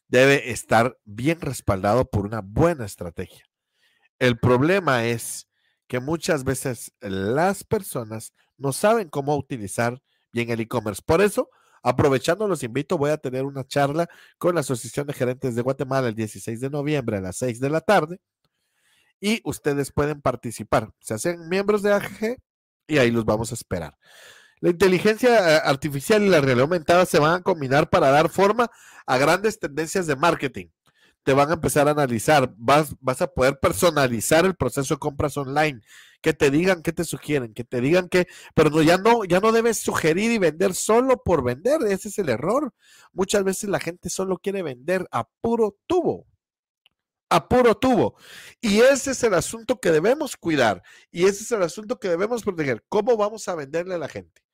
debe 0.08 0.50
estar 0.50 0.98
bien 1.04 1.40
respaldado 1.40 2.10
por 2.10 2.26
una 2.26 2.40
buena 2.40 2.86
estrategia. 2.86 3.44
El 4.18 4.38
problema 4.38 5.04
es 5.04 5.48
que 5.86 6.00
muchas 6.00 6.44
veces 6.44 6.92
las 7.00 7.62
personas 7.62 8.32
no 8.56 8.72
saben 8.72 9.10
cómo 9.10 9.36
utilizar 9.36 10.02
bien 10.32 10.50
el 10.50 10.60
e-commerce. 10.60 11.02
Por 11.04 11.20
eso, 11.20 11.50
Aprovechando, 11.84 12.46
los 12.46 12.62
invito, 12.62 12.96
voy 12.96 13.10
a 13.10 13.16
tener 13.16 13.44
una 13.44 13.66
charla 13.66 14.08
con 14.38 14.54
la 14.54 14.60
Asociación 14.60 15.04
de 15.08 15.14
Gerentes 15.14 15.56
de 15.56 15.62
Guatemala 15.62 16.08
el 16.08 16.14
16 16.14 16.60
de 16.60 16.70
noviembre 16.70 17.16
a 17.16 17.20
las 17.20 17.36
6 17.38 17.58
de 17.58 17.70
la 17.70 17.80
tarde 17.80 18.20
y 19.20 19.40
ustedes 19.44 19.90
pueden 19.90 20.20
participar. 20.20 20.92
Se 21.00 21.14
hacen 21.14 21.48
miembros 21.48 21.82
de 21.82 21.92
AGG 21.92 22.38
y 22.86 22.98
ahí 22.98 23.10
los 23.10 23.24
vamos 23.24 23.50
a 23.52 23.54
esperar. 23.54 23.96
La 24.60 24.70
inteligencia 24.70 25.56
eh, 25.56 25.60
artificial 25.64 26.22
y 26.22 26.28
la 26.28 26.40
realidad 26.40 26.62
aumentada 26.62 27.06
se 27.06 27.18
van 27.18 27.34
a 27.34 27.42
combinar 27.42 27.90
para 27.90 28.10
dar 28.10 28.28
forma 28.28 28.70
a 29.06 29.18
grandes 29.18 29.58
tendencias 29.58 30.06
de 30.06 30.16
marketing 30.16 30.68
te 31.24 31.34
van 31.34 31.50
a 31.50 31.54
empezar 31.54 31.88
a 31.88 31.92
analizar, 31.92 32.52
vas, 32.56 32.94
vas 33.00 33.22
a 33.22 33.28
poder 33.28 33.58
personalizar 33.60 34.44
el 34.44 34.56
proceso 34.56 34.94
de 34.94 34.98
compras 34.98 35.36
online, 35.36 35.80
que 36.20 36.32
te 36.32 36.50
digan 36.50 36.82
qué 36.82 36.92
te 36.92 37.04
sugieren, 37.04 37.54
que 37.54 37.64
te 37.64 37.80
digan 37.80 38.08
que, 38.08 38.26
pero 38.54 38.82
ya 38.82 38.98
no, 38.98 39.24
ya 39.24 39.40
no 39.40 39.52
debes 39.52 39.78
sugerir 39.78 40.32
y 40.32 40.38
vender 40.38 40.74
solo 40.74 41.22
por 41.22 41.44
vender, 41.44 41.80
ese 41.88 42.08
es 42.08 42.18
el 42.18 42.28
error. 42.28 42.74
Muchas 43.12 43.44
veces 43.44 43.70
la 43.70 43.80
gente 43.80 44.10
solo 44.10 44.38
quiere 44.38 44.62
vender 44.62 45.06
a 45.12 45.28
puro 45.40 45.76
tubo, 45.86 46.26
a 47.32 47.48
puro 47.48 47.74
tubo. 47.74 48.14
Y 48.60 48.80
ese 48.80 49.12
es 49.12 49.22
el 49.24 49.34
asunto 49.34 49.80
que 49.80 49.90
debemos 49.90 50.36
cuidar 50.36 50.82
y 51.10 51.24
ese 51.24 51.44
es 51.44 51.52
el 51.52 51.62
asunto 51.62 51.98
que 51.98 52.08
debemos 52.08 52.42
proteger. 52.42 52.84
¿Cómo 52.88 53.16
vamos 53.16 53.48
a 53.48 53.54
venderle 53.54 53.94
a 53.94 53.98
la 53.98 54.08
gente? 54.08 54.44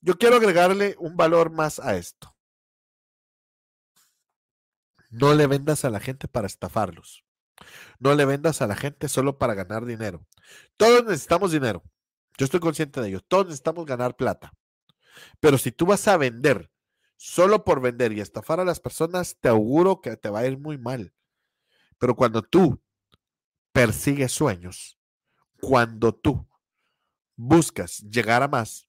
Yo 0.00 0.16
quiero 0.16 0.36
agregarle 0.36 0.96
un 0.98 1.16
valor 1.16 1.50
más 1.50 1.78
a 1.78 1.96
esto. 1.96 2.34
No 5.10 5.34
le 5.34 5.46
vendas 5.46 5.84
a 5.84 5.90
la 5.90 6.00
gente 6.00 6.26
para 6.26 6.46
estafarlos. 6.46 7.24
No 7.98 8.14
le 8.14 8.24
vendas 8.24 8.62
a 8.62 8.66
la 8.66 8.76
gente 8.76 9.08
solo 9.08 9.38
para 9.38 9.54
ganar 9.54 9.84
dinero. 9.84 10.26
Todos 10.76 11.04
necesitamos 11.04 11.52
dinero. 11.52 11.82
Yo 12.38 12.44
estoy 12.44 12.60
consciente 12.60 13.00
de 13.00 13.08
ello. 13.08 13.20
Todos 13.20 13.46
necesitamos 13.46 13.86
ganar 13.86 14.16
plata. 14.16 14.52
Pero 15.40 15.58
si 15.58 15.72
tú 15.72 15.86
vas 15.86 16.06
a 16.08 16.16
vender 16.16 16.70
solo 17.16 17.64
por 17.64 17.80
vender 17.80 18.12
y 18.12 18.20
estafar 18.20 18.60
a 18.60 18.64
las 18.64 18.80
personas, 18.80 19.36
te 19.40 19.48
auguro 19.48 20.00
que 20.00 20.16
te 20.16 20.28
va 20.28 20.40
a 20.40 20.46
ir 20.46 20.58
muy 20.58 20.76
mal. 20.76 21.14
Pero 21.98 22.14
cuando 22.14 22.42
tú 22.42 22.80
persigues 23.72 24.32
sueños, 24.32 24.98
cuando 25.60 26.14
tú 26.14 26.46
buscas 27.36 27.98
llegar 28.00 28.42
a 28.42 28.48
más, 28.48 28.88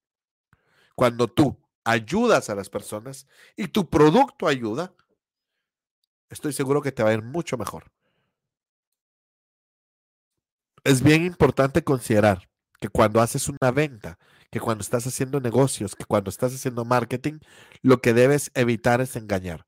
cuando 0.95 1.27
tú 1.27 1.61
ayudas 1.83 2.49
a 2.49 2.55
las 2.55 2.69
personas 2.69 3.27
y 3.55 3.67
tu 3.67 3.89
producto 3.89 4.47
ayuda, 4.47 4.95
estoy 6.29 6.53
seguro 6.53 6.81
que 6.81 6.91
te 6.91 7.03
va 7.03 7.11
a 7.11 7.13
ir 7.13 7.21
mucho 7.21 7.57
mejor. 7.57 7.91
Es 10.83 11.03
bien 11.03 11.23
importante 11.23 11.83
considerar 11.83 12.49
que 12.79 12.89
cuando 12.89 13.21
haces 13.21 13.47
una 13.49 13.71
venta, 13.71 14.17
que 14.49 14.59
cuando 14.59 14.81
estás 14.81 15.05
haciendo 15.05 15.39
negocios, 15.39 15.95
que 15.95 16.05
cuando 16.05 16.29
estás 16.29 16.55
haciendo 16.55 16.83
marketing, 16.83 17.39
lo 17.83 18.01
que 18.01 18.13
debes 18.13 18.51
evitar 18.55 19.01
es 19.01 19.15
engañar. 19.15 19.66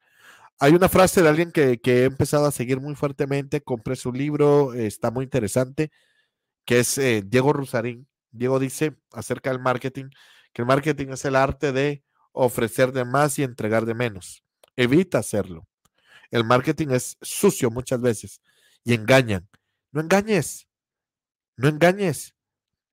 Hay 0.62 0.74
una 0.74 0.90
frase 0.90 1.22
de 1.22 1.30
alguien 1.30 1.52
que, 1.52 1.80
he 1.86 2.04
empezado 2.04 2.46
a 2.46 2.52
seguir 2.52 2.82
muy 2.82 2.94
fuertemente, 2.96 3.62
compré 3.62 3.96
su 3.96 4.12
libro, 4.12 4.74
está 4.74 5.10
muy 5.10 5.24
interesante, 5.24 5.90
que 6.66 6.80
es 6.80 6.98
eh, 6.98 7.24
Diego 7.26 7.54
Rusarín. 7.54 8.08
Diego 8.32 8.60
dice 8.60 8.98
acerca 9.14 9.52
del 9.52 9.60
marketing, 9.62 10.10
que 10.54 10.62
el 10.62 10.66
marketing 10.68 11.08
es 11.14 11.24
el 11.24 11.38
arte 11.38 11.72
de 11.72 12.04
ofrecer 12.34 12.92
de 12.92 13.06
más 13.06 13.40
y 13.40 13.44
entregar 13.44 13.86
de 13.86 13.94
menos. 13.94 14.44
Evita 14.76 15.20
hacerlo. 15.20 15.66
El 16.30 16.44
marketing 16.44 16.90
es 16.92 17.18
sucio 17.22 17.72
muchas 17.72 18.02
veces 18.02 18.42
y 18.84 18.94
engañan. 18.94 19.48
No 19.92 20.02
engañes. 20.02 20.68
No 21.56 21.70
engañes. 21.70 22.36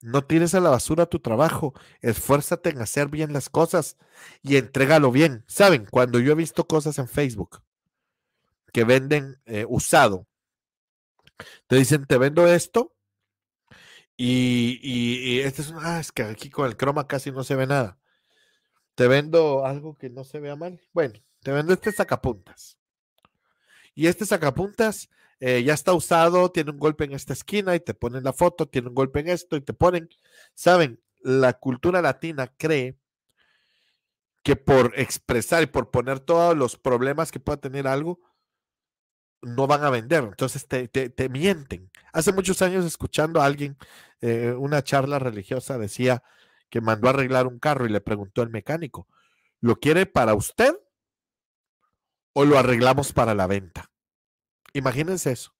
No 0.07 0.25
tires 0.25 0.55
a 0.55 0.61
la 0.61 0.71
basura 0.71 1.07
tu 1.07 1.19
trabajo. 1.19 1.75
Esfuérzate 2.01 2.71
en 2.71 2.81
hacer 2.81 3.09
bien 3.09 3.33
las 3.33 3.51
cosas 3.51 3.97
y 4.41 4.57
entrégalo 4.57 5.11
bien. 5.11 5.43
Saben, 5.49 5.85
cuando 5.91 6.21
yo 6.21 6.31
he 6.31 6.37
visto 6.37 6.69
cosas 6.69 6.99
en 6.99 7.09
Facebook 7.09 7.61
que 8.73 8.85
venden 8.85 9.41
eh, 9.47 9.67
usado, 9.69 10.29
te 11.67 11.75
dicen, 11.75 12.07
te 12.07 12.19
vendo 12.19 12.47
esto 12.47 12.95
y, 14.17 15.41
este 15.41 15.63
es 15.63 15.71
un, 15.71 15.79
ah, 15.81 15.99
es 15.99 16.13
que 16.13 16.23
aquí 16.23 16.51
con 16.51 16.67
el 16.67 16.77
croma 16.77 17.09
casi 17.09 17.33
no 17.33 17.43
se 17.43 17.57
ve 17.57 17.67
nada. 17.67 17.99
Te 18.95 19.09
vendo 19.09 19.67
algo 19.67 19.97
que 19.97 20.09
no 20.09 20.23
se 20.23 20.39
vea 20.39 20.55
mal. 20.55 20.81
Bueno, 20.93 21.15
te 21.43 21.51
vendo 21.51 21.73
este 21.73 21.91
sacapuntas. 21.91 22.79
Y 23.93 24.07
este 24.07 24.25
sacapuntas 24.25 25.11
eh, 25.41 25.63
ya 25.63 25.75
está 25.75 25.93
usado, 25.93 26.51
tiene 26.51 26.71
un 26.71 26.79
golpe 26.79 27.05
en 27.05 27.13
esta 27.13 27.33
esquina 27.33 27.75
y 27.75 27.81
te 27.81 27.95
ponen 27.95 28.25
la 28.25 28.33
foto, 28.33 28.67
tiene 28.67 28.89
un 28.89 28.95
golpe 28.95 29.21
en 29.21 29.29
esto 29.29 29.57
y 29.57 29.61
te 29.61 29.75
ponen, 29.75 30.09
saben, 30.55 31.01
la 31.21 31.55
cultura 31.55 32.01
latina 32.01 32.53
cree 32.57 32.99
que 34.43 34.57
por 34.57 34.93
expresar 34.97 35.63
y 35.63 35.67
por 35.67 35.91
poner 35.91 36.21
todos 36.21 36.57
los 36.57 36.77
problemas 36.77 37.33
que 37.33 37.41
pueda 37.41 37.57
tener 37.57 37.87
algo, 37.89 38.21
no 39.43 39.67
van 39.67 39.85
a 39.85 39.91
vender. 39.91 40.25
Entonces 40.25 40.67
te, 40.67 40.89
te, 40.89 41.29
mienten. 41.29 41.91
Hace 42.13 42.33
muchos 42.33 42.63
años 42.63 42.85
escuchando 42.85 43.41
a 43.41 43.45
alguien, 43.45 43.77
eh, 44.21 44.55
una 44.57 44.83
charla 44.83 45.19
religiosa 45.19 45.79
decía 45.79 46.23
que 46.71 46.81
mandó 46.81 47.09
a 47.09 47.11
arreglar 47.11 47.47
un 47.47 47.59
carro 47.59 47.87
y 47.87 47.91
le 47.91 48.01
preguntó 48.01 48.43
al 48.43 48.51
mecánico, 48.51 49.09
¿lo 49.61 49.77
quiere 49.77 50.07
para 50.07 50.35
usted 50.35 50.75
o 52.33 52.45
lo 52.45 52.59
arreglamos 52.59 53.13
para 53.13 53.35
la 53.35 53.47
venta? 53.47 53.91
Imagínense 54.77 55.33
eso. 55.33 55.55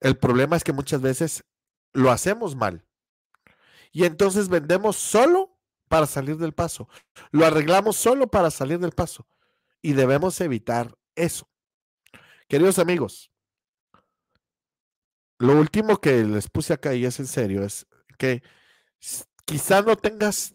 El 0.00 0.16
problema 0.16 0.56
es 0.56 0.62
que 0.62 0.72
muchas 0.72 1.00
veces 1.00 1.44
lo 1.92 2.12
hacemos 2.12 2.54
mal. 2.54 2.86
Y 3.90 4.04
entonces 4.04 4.48
vendemos 4.48 4.94
solo 4.96 5.58
para 5.88 6.06
salir 6.06 6.36
del 6.36 6.52
paso. 6.52 6.88
Lo 7.32 7.44
arreglamos 7.44 7.96
solo 7.96 8.28
para 8.28 8.52
salir 8.52 8.78
del 8.78 8.92
paso. 8.92 9.26
Y 9.82 9.92
debemos 9.92 10.40
evitar 10.40 10.96
eso. 11.16 11.48
Queridos 12.48 12.78
amigos, 12.78 13.32
lo 15.38 15.58
último 15.58 16.00
que 16.00 16.22
les 16.22 16.48
puse 16.48 16.74
acá 16.74 16.94
y 16.94 17.04
es 17.04 17.18
en 17.18 17.26
serio 17.26 17.64
es 17.64 17.88
que 18.18 18.42
quizá 19.44 19.82
no 19.82 19.96
tengas 19.96 20.54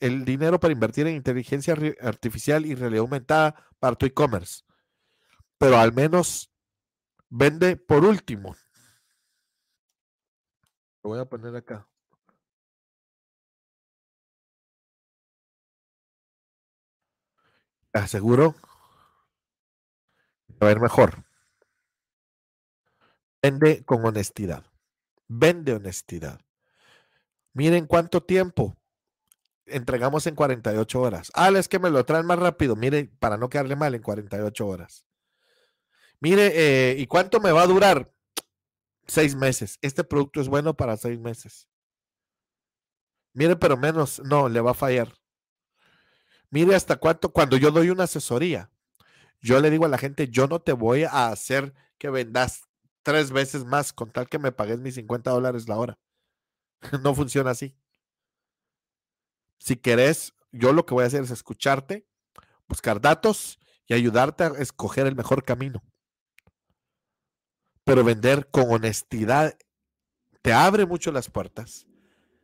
el 0.00 0.24
dinero 0.24 0.58
para 0.58 0.72
invertir 0.72 1.06
en 1.06 1.14
inteligencia 1.14 1.76
artificial 2.00 2.66
y 2.66 2.74
realidad 2.74 3.02
aumentada 3.02 3.54
para 3.78 3.96
tu 3.96 4.06
e-commerce, 4.06 4.65
pero 5.58 5.78
al 5.78 5.92
menos 5.92 6.50
vende 7.28 7.76
por 7.76 8.04
último. 8.04 8.56
Lo 11.02 11.10
voy 11.10 11.20
a 11.20 11.24
poner 11.24 11.54
acá. 11.54 11.86
Aseguro 17.92 18.54
a 20.60 20.66
ver 20.66 20.80
mejor. 20.80 21.24
Vende 23.42 23.84
con 23.84 24.04
honestidad. 24.04 24.64
Vende 25.28 25.74
honestidad. 25.74 26.40
Miren 27.52 27.86
cuánto 27.86 28.22
tiempo 28.22 28.76
entregamos 29.66 30.26
en 30.26 30.34
48 30.34 31.00
horas. 31.00 31.32
Ah, 31.34 31.50
es 31.50 31.68
que 31.68 31.78
me 31.78 31.90
lo 31.90 32.04
traen 32.04 32.26
más 32.26 32.38
rápido. 32.38 32.76
Mire, 32.76 33.10
para 33.18 33.36
no 33.36 33.48
quedarle 33.48 33.76
mal 33.76 33.94
en 33.94 34.02
48 34.02 34.66
horas. 34.66 35.06
Mire, 36.20 36.52
eh, 36.54 36.96
¿y 36.98 37.06
cuánto 37.06 37.40
me 37.40 37.52
va 37.52 37.62
a 37.62 37.66
durar? 37.66 38.12
Seis 39.06 39.34
meses. 39.34 39.78
Este 39.82 40.02
producto 40.04 40.40
es 40.40 40.48
bueno 40.48 40.76
para 40.76 40.96
seis 40.96 41.18
meses. 41.18 41.68
Mire, 43.32 43.56
pero 43.56 43.76
menos, 43.76 44.20
no, 44.24 44.48
le 44.48 44.60
va 44.60 44.70
a 44.70 44.74
fallar. 44.74 45.12
Mire 46.50 46.74
hasta 46.74 46.96
cuánto, 46.96 47.30
cuando 47.32 47.56
yo 47.56 47.70
doy 47.70 47.90
una 47.90 48.04
asesoría, 48.04 48.70
yo 49.40 49.60
le 49.60 49.70
digo 49.70 49.84
a 49.84 49.88
la 49.88 49.98
gente, 49.98 50.28
yo 50.28 50.46
no 50.46 50.60
te 50.60 50.72
voy 50.72 51.04
a 51.04 51.28
hacer 51.28 51.74
que 51.98 52.08
vendas 52.10 52.62
tres 53.02 53.30
veces 53.30 53.64
más 53.64 53.92
con 53.92 54.10
tal 54.10 54.28
que 54.28 54.38
me 54.38 54.52
pagues 54.52 54.80
mis 54.80 54.94
50 54.94 55.30
dólares 55.30 55.68
la 55.68 55.76
hora. 55.76 55.98
no 57.02 57.14
funciona 57.14 57.50
así. 57.50 57.76
Si 59.58 59.76
querés, 59.76 60.34
yo 60.52 60.72
lo 60.72 60.86
que 60.86 60.94
voy 60.94 61.04
a 61.04 61.06
hacer 61.06 61.22
es 61.22 61.30
escucharte, 61.30 62.06
buscar 62.68 63.00
datos 63.00 63.58
y 63.86 63.94
ayudarte 63.94 64.44
a 64.44 64.48
escoger 64.58 65.06
el 65.06 65.14
mejor 65.14 65.44
camino. 65.44 65.82
Pero 67.86 68.02
vender 68.02 68.50
con 68.50 68.64
honestidad 68.68 69.56
te 70.42 70.52
abre 70.52 70.86
mucho 70.86 71.12
las 71.12 71.30
puertas 71.30 71.86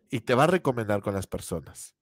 y 0.08 0.20
te 0.20 0.36
va 0.36 0.44
a 0.44 0.46
recomendar 0.46 1.02
con 1.02 1.14
las 1.14 1.26
personas. 1.26 1.96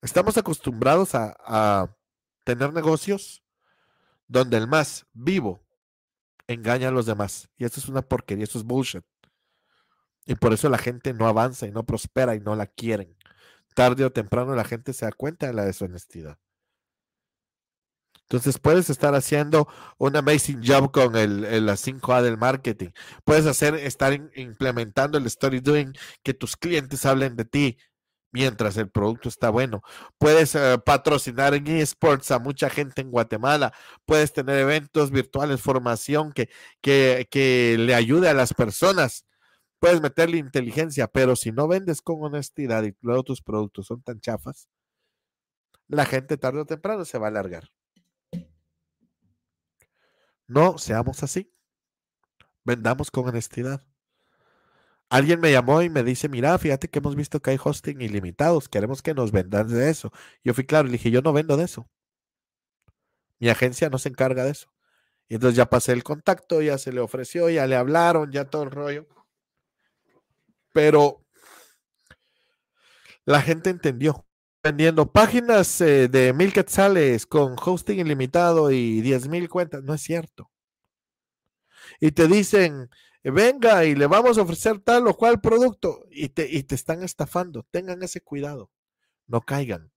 Estamos 0.00 0.38
acostumbrados 0.38 1.16
a, 1.16 1.92
tener 2.44 2.72
negocios 2.72 3.44
donde 4.28 4.56
el 4.58 4.68
más 4.68 5.06
vivo 5.12 5.64
engaña 6.46 6.88
a 6.88 6.92
los 6.92 7.06
demás. 7.06 7.48
Y 7.56 7.64
esto 7.64 7.80
es 7.80 7.88
una 7.88 8.02
porquería, 8.02 8.44
esto 8.44 8.58
es 8.58 8.64
bullshit. 8.64 9.04
Y 10.24 10.36
por 10.36 10.52
eso 10.52 10.68
la 10.68 10.78
gente 10.78 11.12
no 11.14 11.26
avanza 11.26 11.66
y 11.66 11.72
no 11.72 11.84
prospera 11.84 12.36
y 12.36 12.40
no 12.40 12.54
la 12.54 12.66
quieren. 12.66 13.16
Tarde 13.74 14.04
o 14.04 14.12
temprano 14.12 14.54
la 14.54 14.64
gente 14.64 14.92
se 14.92 15.04
da 15.04 15.12
cuenta 15.12 15.48
de 15.48 15.52
la 15.52 15.64
deshonestidad. 15.64 16.38
Entonces 18.32 18.58
puedes 18.58 18.88
estar 18.88 19.14
haciendo 19.14 19.68
un 19.98 20.16
amazing 20.16 20.62
job 20.66 20.90
con 20.90 21.16
el, 21.16 21.44
el 21.44 21.66
la 21.66 21.74
5A 21.74 22.22
del 22.22 22.38
marketing. 22.38 22.88
Puedes 23.24 23.44
hacer, 23.44 23.74
estar 23.74 24.14
implementando 24.34 25.18
el 25.18 25.26
story 25.26 25.60
doing, 25.60 25.92
que 26.22 26.32
tus 26.32 26.56
clientes 26.56 27.04
hablen 27.04 27.36
de 27.36 27.44
ti 27.44 27.76
mientras 28.30 28.78
el 28.78 28.88
producto 28.88 29.28
está 29.28 29.50
bueno. 29.50 29.82
Puedes 30.16 30.54
eh, 30.54 30.78
patrocinar 30.82 31.52
en 31.52 31.66
eSports 31.66 32.30
a 32.30 32.38
mucha 32.38 32.70
gente 32.70 33.02
en 33.02 33.10
Guatemala. 33.10 33.74
Puedes 34.06 34.32
tener 34.32 34.58
eventos 34.60 35.10
virtuales, 35.10 35.60
formación 35.60 36.32
que, 36.32 36.48
que, 36.80 37.28
que 37.30 37.76
le 37.78 37.94
ayude 37.94 38.30
a 38.30 38.34
las 38.34 38.54
personas 38.54 39.26
puedes 39.78 40.00
meterle 40.00 40.38
inteligencia, 40.38 41.08
pero 41.08 41.34
si 41.34 41.50
no 41.50 41.66
vendes 41.68 42.02
con 42.02 42.22
honestidad 42.22 42.84
y 42.84 42.94
luego 43.00 43.24
tus 43.24 43.42
productos 43.42 43.88
son 43.88 44.00
tan 44.00 44.20
chafas, 44.20 44.68
la 45.88 46.06
gente 46.06 46.36
tarde 46.38 46.60
o 46.60 46.64
temprano 46.66 47.04
se 47.04 47.18
va 47.18 47.26
a 47.26 47.30
alargar. 47.30 47.68
No 50.46 50.78
seamos 50.78 51.22
así. 51.22 51.52
Vendamos 52.64 53.10
con 53.10 53.28
honestidad. 53.28 53.82
Alguien 55.10 55.40
me 55.40 55.52
llamó 55.52 55.82
y 55.82 55.90
me 55.90 56.02
dice, 56.02 56.28
mira, 56.28 56.56
fíjate 56.58 56.88
que 56.88 56.98
hemos 57.00 57.16
visto 57.16 57.40
que 57.40 57.50
hay 57.50 57.58
hosting 57.62 58.00
ilimitados, 58.00 58.68
queremos 58.68 59.02
que 59.02 59.12
nos 59.12 59.30
vendan 59.30 59.68
de 59.68 59.90
eso. 59.90 60.10
Yo 60.42 60.54
fui 60.54 60.64
claro, 60.64 60.86
le 60.86 60.92
dije, 60.92 61.10
yo 61.10 61.20
no 61.20 61.34
vendo 61.34 61.56
de 61.58 61.64
eso. 61.64 61.86
Mi 63.38 63.50
agencia 63.50 63.90
no 63.90 63.98
se 63.98 64.08
encarga 64.08 64.44
de 64.44 64.52
eso. 64.52 64.72
Y 65.28 65.34
entonces 65.34 65.56
ya 65.56 65.66
pasé 65.68 65.92
el 65.92 66.02
contacto, 66.04 66.62
ya 66.62 66.78
se 66.78 66.92
le 66.92 67.00
ofreció, 67.00 67.50
ya 67.50 67.66
le 67.66 67.76
hablaron, 67.76 68.32
ya 68.32 68.46
todo 68.46 68.62
el 68.62 68.70
rollo. 68.70 69.06
Pero 70.72 71.22
la 73.24 73.40
gente 73.40 73.70
entendió. 73.70 74.26
Vendiendo 74.64 75.10
páginas 75.10 75.80
eh, 75.80 76.06
de 76.06 76.32
mil 76.32 76.52
quetzales 76.52 77.26
con 77.26 77.56
hosting 77.60 77.98
ilimitado 77.98 78.70
y 78.70 79.00
diez 79.00 79.26
mil 79.26 79.48
cuentas, 79.48 79.82
no 79.82 79.92
es 79.92 80.02
cierto. 80.02 80.52
Y 81.98 82.12
te 82.12 82.28
dicen, 82.28 82.88
venga 83.24 83.84
y 83.84 83.96
le 83.96 84.06
vamos 84.06 84.38
a 84.38 84.42
ofrecer 84.42 84.78
tal 84.78 85.08
o 85.08 85.16
cual 85.16 85.40
producto 85.40 86.06
y 86.12 86.28
te, 86.28 86.48
y 86.48 86.62
te 86.62 86.76
están 86.76 87.02
estafando. 87.02 87.66
Tengan 87.72 88.04
ese 88.04 88.20
cuidado, 88.20 88.70
no 89.26 89.40
caigan. 89.40 89.90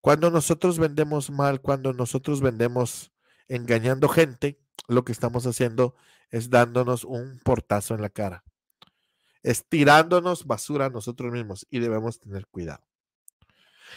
Cuando 0.00 0.32
nosotros 0.32 0.80
vendemos 0.80 1.30
mal, 1.30 1.60
cuando 1.60 1.92
nosotros 1.92 2.40
vendemos 2.40 3.12
engañando 3.46 4.08
gente, 4.08 4.58
lo 4.88 5.04
que 5.04 5.12
estamos 5.12 5.46
haciendo 5.46 5.94
es 6.30 6.50
dándonos 6.50 7.04
un 7.04 7.38
portazo 7.44 7.94
en 7.94 8.02
la 8.02 8.10
cara 8.10 8.42
estirándonos 9.42 10.46
basura 10.46 10.90
nosotros 10.90 11.32
mismos 11.32 11.66
y 11.70 11.80
debemos 11.80 12.20
tener 12.20 12.46
cuidado. 12.46 12.84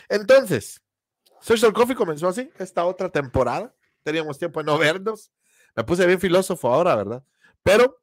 Entonces, 0.09 0.81
Social 1.41 1.73
Coffee 1.73 1.95
comenzó 1.95 2.27
así, 2.27 2.49
esta 2.57 2.85
otra 2.85 3.09
temporada. 3.09 3.73
Teníamos 4.03 4.37
tiempo 4.37 4.59
de 4.59 4.65
no 4.65 4.77
vernos. 4.77 5.31
Me 5.75 5.83
puse 5.83 6.05
bien 6.05 6.19
filósofo 6.19 6.73
ahora, 6.73 6.95
¿verdad? 6.95 7.23
Pero 7.63 8.01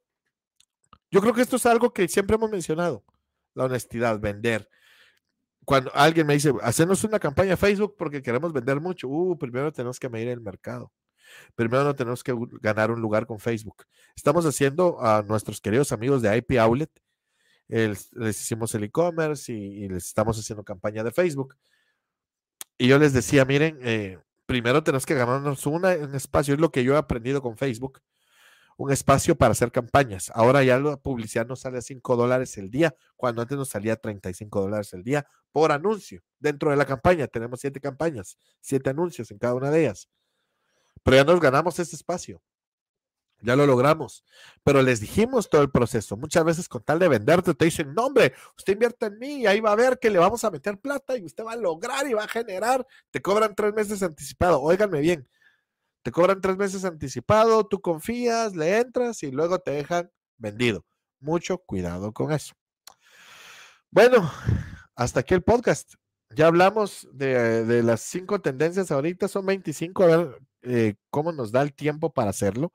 yo 1.11 1.21
creo 1.21 1.33
que 1.33 1.41
esto 1.41 1.57
es 1.57 1.65
algo 1.65 1.93
que 1.93 2.07
siempre 2.07 2.35
hemos 2.35 2.49
mencionado, 2.49 3.03
la 3.53 3.65
honestidad, 3.65 4.19
vender. 4.19 4.69
Cuando 5.65 5.91
alguien 5.93 6.27
me 6.27 6.33
dice, 6.33 6.53
hacernos 6.61 7.03
una 7.03 7.19
campaña 7.19 7.55
Facebook 7.55 7.95
porque 7.97 8.21
queremos 8.21 8.51
vender 8.51 8.81
mucho, 8.81 9.07
uh, 9.07 9.37
primero 9.37 9.71
tenemos 9.71 9.99
que 9.99 10.09
medir 10.09 10.29
el 10.29 10.41
mercado. 10.41 10.91
Primero 11.55 11.83
no 11.83 11.95
tenemos 11.95 12.23
que 12.23 12.33
ganar 12.61 12.91
un 12.91 13.01
lugar 13.01 13.25
con 13.25 13.39
Facebook. 13.39 13.85
Estamos 14.15 14.45
haciendo 14.45 15.01
a 15.01 15.21
nuestros 15.21 15.61
queridos 15.61 15.91
amigos 15.91 16.21
de 16.21 16.35
IP 16.37 16.57
Outlet 16.59 16.91
les 17.67 18.41
hicimos 18.41 18.73
el 18.75 18.83
e-commerce 18.83 19.51
y, 19.51 19.87
les 19.87 20.05
estamos 20.05 20.37
haciendo 20.39 20.63
campaña 20.63 21.03
de 21.03 21.11
Facebook. 21.11 21.55
Y 22.77 22.87
yo 22.87 22.97
les 22.99 23.13
decía, 23.13 23.45
miren, 23.45 23.79
eh, 23.81 24.19
primero 24.45 24.83
tenemos 24.83 25.05
que 25.05 25.15
ganarnos 25.15 25.65
un 25.65 25.85
espacio, 26.15 26.53
es 26.53 26.59
lo 26.59 26.71
que 26.71 26.83
yo 26.83 26.95
he 26.95 26.97
aprendido 26.97 27.41
con 27.41 27.57
Facebook, 27.57 28.01
un 28.77 28.91
espacio 28.91 29.35
para 29.35 29.51
hacer 29.51 29.71
campañas. 29.71 30.31
Ahora 30.33 30.63
ya 30.63 30.79
la 30.79 30.97
publicidad 30.97 31.47
nos 31.47 31.61
sale 31.61 31.77
a 31.77 31.81
5 31.81 32.15
dólares 32.15 32.57
el 32.57 32.69
día, 32.71 32.95
cuando 33.15 33.41
antes 33.41 33.57
nos 33.57 33.69
salía 33.69 33.95
35 33.95 34.61
dólares 34.61 34.93
el 34.93 35.03
día 35.03 35.25
por 35.51 35.71
anuncio. 35.71 36.21
Dentro 36.39 36.71
de 36.71 36.77
la 36.77 36.85
campaña 36.85 37.27
tenemos 37.27 37.61
siete 37.61 37.79
campañas, 37.79 38.37
siete 38.59 38.89
anuncios 38.89 39.31
en 39.31 39.37
cada 39.37 39.53
una 39.53 39.69
de 39.69 39.81
ellas. 39.81 40.09
Pero 41.03 41.17
ya 41.17 41.23
nos 41.23 41.39
ganamos 41.39 41.79
ese 41.79 41.95
espacio. 41.95 42.41
Ya 43.43 43.57
lo 43.57 43.67
logramos. 43.67 44.23
Pero 44.63 44.81
les 44.81 45.01
dijimos 45.01 45.49
todo 45.49 45.61
el 45.61 45.69
proceso. 45.69 46.15
Muchas 46.15 46.45
veces 46.45 46.69
con 46.69 46.81
tal 46.81 46.97
de 46.97 47.09
venderte 47.09 47.53
te 47.53 47.65
dicen, 47.65 47.93
no 47.93 48.05
hombre, 48.05 48.33
usted 48.57 48.73
invierte 48.73 49.07
en 49.07 49.19
mí 49.19 49.41
y 49.41 49.47
ahí 49.47 49.59
va 49.59 49.73
a 49.73 49.75
ver 49.75 49.99
que 49.99 50.09
le 50.09 50.17
vamos 50.17 50.45
a 50.45 50.49
meter 50.49 50.79
plata 50.79 51.17
y 51.17 51.25
usted 51.25 51.43
va 51.43 51.51
a 51.51 51.57
lograr 51.57 52.07
y 52.07 52.13
va 52.13 52.23
a 52.23 52.27
generar. 52.27 52.87
Te 53.11 53.21
cobran 53.21 53.53
tres 53.53 53.73
meses 53.73 54.01
anticipado. 54.01 54.61
Óiganme 54.61 55.01
bien. 55.01 55.27
Te 56.03 56.11
cobran 56.11 56.39
tres 56.39 56.57
meses 56.57 56.85
anticipado, 56.85 57.65
tú 57.65 57.81
confías, 57.81 58.55
le 58.55 58.77
entras 58.79 59.23
y 59.23 59.31
luego 59.31 59.59
te 59.59 59.71
dejan 59.71 60.09
vendido. 60.37 60.85
Mucho 61.19 61.57
cuidado 61.57 62.13
con 62.13 62.31
eso. 62.31 62.53
Bueno, 63.91 64.31
hasta 64.95 65.19
aquí 65.19 65.33
el 65.33 65.43
podcast. 65.43 65.95
Ya 66.29 66.47
hablamos 66.47 67.07
de, 67.11 67.83
las 67.83 68.01
cinco 68.01 68.41
tendencias 68.41 68.89
ahorita, 68.89 69.27
son 69.27 69.45
25, 69.45 70.03
a 70.03 70.07
ver 70.07 70.41
eh, 70.63 70.95
cómo 71.09 71.31
nos 71.31 71.51
da 71.51 71.61
el 71.61 71.73
tiempo 71.73 72.11
para 72.11 72.31
hacerlo 72.31 72.73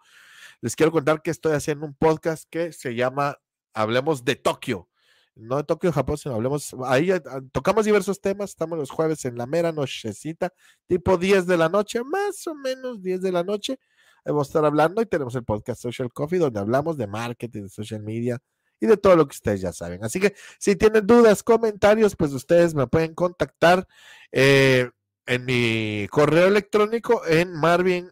les 0.61 0.77
quiero 0.77 0.93
contar 0.93 1.23
que 1.23 1.31
estoy 1.31 1.53
haciendo 1.53 1.87
un 1.87 1.95
podcast 1.95 2.45
que 2.51 2.73
se 2.73 2.95
llama 2.95 3.39
Hablemos 3.75 4.25
de 4.25 4.37
Tokio. 4.37 4.89
No 5.35 5.57
de 5.57 5.65
Tokio, 5.65 5.93
Japón, 5.93 6.19
sino 6.19 6.35
hablemos. 6.35 6.75
Ahí 6.85 7.13
eh, 7.13 7.23
tocamos 7.53 7.85
diversos 7.85 8.21
temas. 8.21 8.51
Estamos 8.51 8.77
los 8.77 8.91
jueves 8.91 9.25
en 9.25 9.39
la 9.39 9.47
mera 9.47 9.71
nochecita, 9.71 10.53
tipo 10.89 11.17
10 11.17 11.47
de 11.47 11.57
la 11.57 11.69
noche, 11.69 12.03
más 12.03 12.45
o 12.49 12.57
menos 12.57 13.01
10 13.03 13.23
de 13.23 13.31
la 13.31 13.45
noche. 13.45 13.79
Vamos 14.25 14.49
a 14.49 14.51
estar 14.51 14.65
hablando 14.65 15.01
y 15.01 15.07
tenemos 15.07 15.35
el 15.37 15.45
podcast 15.45 15.81
Social 15.81 16.13
Coffee, 16.13 16.41
donde 16.41 16.59
hablamos 16.59 16.97
de 16.97 17.07
marketing, 17.07 17.63
de 17.63 17.69
social 17.69 18.03
media 18.03 18.39
y 18.81 18.87
de 18.87 18.97
todo 18.97 19.15
lo 19.15 19.27
que 19.27 19.35
ustedes 19.35 19.61
ya 19.61 19.73
saben. 19.73 20.05
Así 20.05 20.19
que 20.19 20.35
si 20.59 20.75
tienen 20.75 21.07
dudas, 21.07 21.43
comentarios, 21.45 22.17
pues 22.17 22.33
ustedes 22.33 22.75
me 22.75 22.89
pueden 22.89 23.15
contactar 23.15 23.87
eh, 24.33 24.91
en 25.27 25.45
mi 25.45 26.09
correo 26.11 26.49
electrónico 26.49 27.25
en 27.27 27.53
marvin 27.53 28.11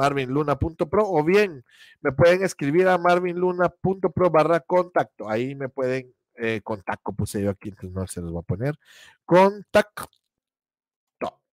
marvinluna.pro 0.00 1.04
o 1.06 1.22
bien 1.22 1.62
me 2.00 2.12
pueden 2.12 2.42
escribir 2.42 2.88
a 2.88 2.96
marvinluna.pro 2.96 4.30
barra 4.30 4.60
contacto. 4.60 5.28
Ahí 5.28 5.54
me 5.54 5.68
pueden, 5.68 6.14
eh, 6.36 6.62
contacto 6.64 7.12
puse 7.12 7.42
yo 7.42 7.50
aquí, 7.50 7.68
entonces 7.68 7.92
no 7.92 8.06
se 8.06 8.22
los 8.22 8.32
voy 8.32 8.40
a 8.40 8.42
poner. 8.42 8.78
Contacto. 9.26 10.08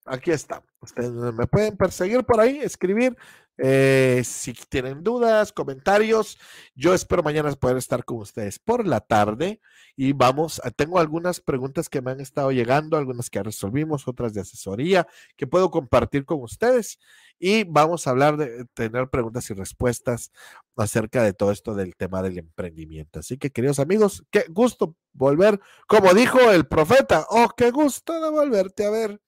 Aquí 0.07 0.31
está. 0.31 0.63
Ustedes 0.79 1.11
me 1.11 1.47
pueden 1.47 1.75
perseguir 1.75 2.23
por 2.23 2.39
ahí, 2.39 2.59
escribir. 2.59 3.17
Eh, 3.59 4.21
si 4.23 4.53
tienen 4.53 5.03
dudas, 5.03 5.51
comentarios, 5.51 6.37
yo 6.75 6.93
espero 6.93 7.23
mañana 7.23 7.51
poder 7.53 7.77
estar 7.77 8.05
con 8.05 8.17
ustedes 8.17 8.59
por 8.59 8.85
la 8.85 9.01
tarde 9.01 9.59
y 9.95 10.13
vamos, 10.13 10.61
tengo 10.75 10.99
algunas 10.99 11.41
preguntas 11.41 11.89
que 11.89 12.03
me 12.03 12.11
han 12.11 12.21
estado 12.21 12.51
llegando, 12.51 12.97
algunas 12.97 13.31
que 13.31 13.41
resolvimos, 13.41 14.07
otras 14.07 14.35
de 14.35 14.41
asesoría 14.41 15.07
que 15.35 15.47
puedo 15.47 15.71
compartir 15.71 16.23
con 16.23 16.43
ustedes 16.43 16.99
y 17.39 17.63
vamos 17.63 18.05
a 18.05 18.11
hablar 18.11 18.37
de 18.37 18.65
tener 18.75 19.09
preguntas 19.09 19.49
y 19.49 19.55
respuestas 19.55 20.31
acerca 20.75 21.23
de 21.23 21.33
todo 21.33 21.51
esto 21.51 21.73
del 21.73 21.95
tema 21.95 22.21
del 22.21 22.37
emprendimiento. 22.37 23.19
Así 23.19 23.39
que 23.39 23.49
queridos 23.49 23.79
amigos, 23.79 24.23
qué 24.29 24.45
gusto 24.49 24.95
volver, 25.13 25.59
como 25.87 26.13
dijo 26.13 26.39
el 26.51 26.67
profeta, 26.67 27.25
oh, 27.31 27.49
qué 27.57 27.71
gusto 27.71 28.21
de 28.21 28.29
volverte 28.29 28.85
a 28.85 28.91
ver. 28.91 29.19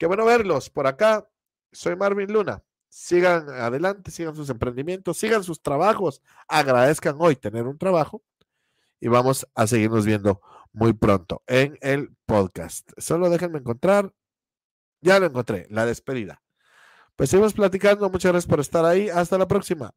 Qué 0.00 0.06
bueno 0.06 0.24
verlos 0.24 0.68
por 0.68 0.88
acá. 0.88 1.30
Soy 1.70 1.94
Marvin 1.94 2.32
Luna 2.32 2.64
sigan 2.90 3.48
adelante, 3.48 4.10
sigan 4.10 4.34
sus 4.34 4.50
emprendimientos, 4.50 5.16
sigan 5.16 5.42
sus 5.42 5.62
trabajos, 5.62 6.22
agradezcan 6.48 7.16
hoy 7.18 7.36
tener 7.36 7.66
un 7.66 7.78
trabajo 7.78 8.22
y 8.98 9.08
vamos 9.08 9.48
a 9.54 9.66
seguirnos 9.66 10.04
viendo 10.04 10.42
muy 10.72 10.92
pronto 10.92 11.42
en 11.46 11.78
el 11.80 12.10
podcast. 12.26 12.90
Solo 12.98 13.30
déjenme 13.30 13.60
encontrar, 13.60 14.12
ya 15.00 15.18
lo 15.18 15.26
encontré, 15.26 15.66
la 15.70 15.86
despedida. 15.86 16.42
Pues 17.16 17.30
seguimos 17.30 17.54
platicando, 17.54 18.10
muchas 18.10 18.32
gracias 18.32 18.50
por 18.50 18.60
estar 18.60 18.84
ahí, 18.84 19.08
hasta 19.08 19.38
la 19.38 19.46
próxima. 19.46 19.94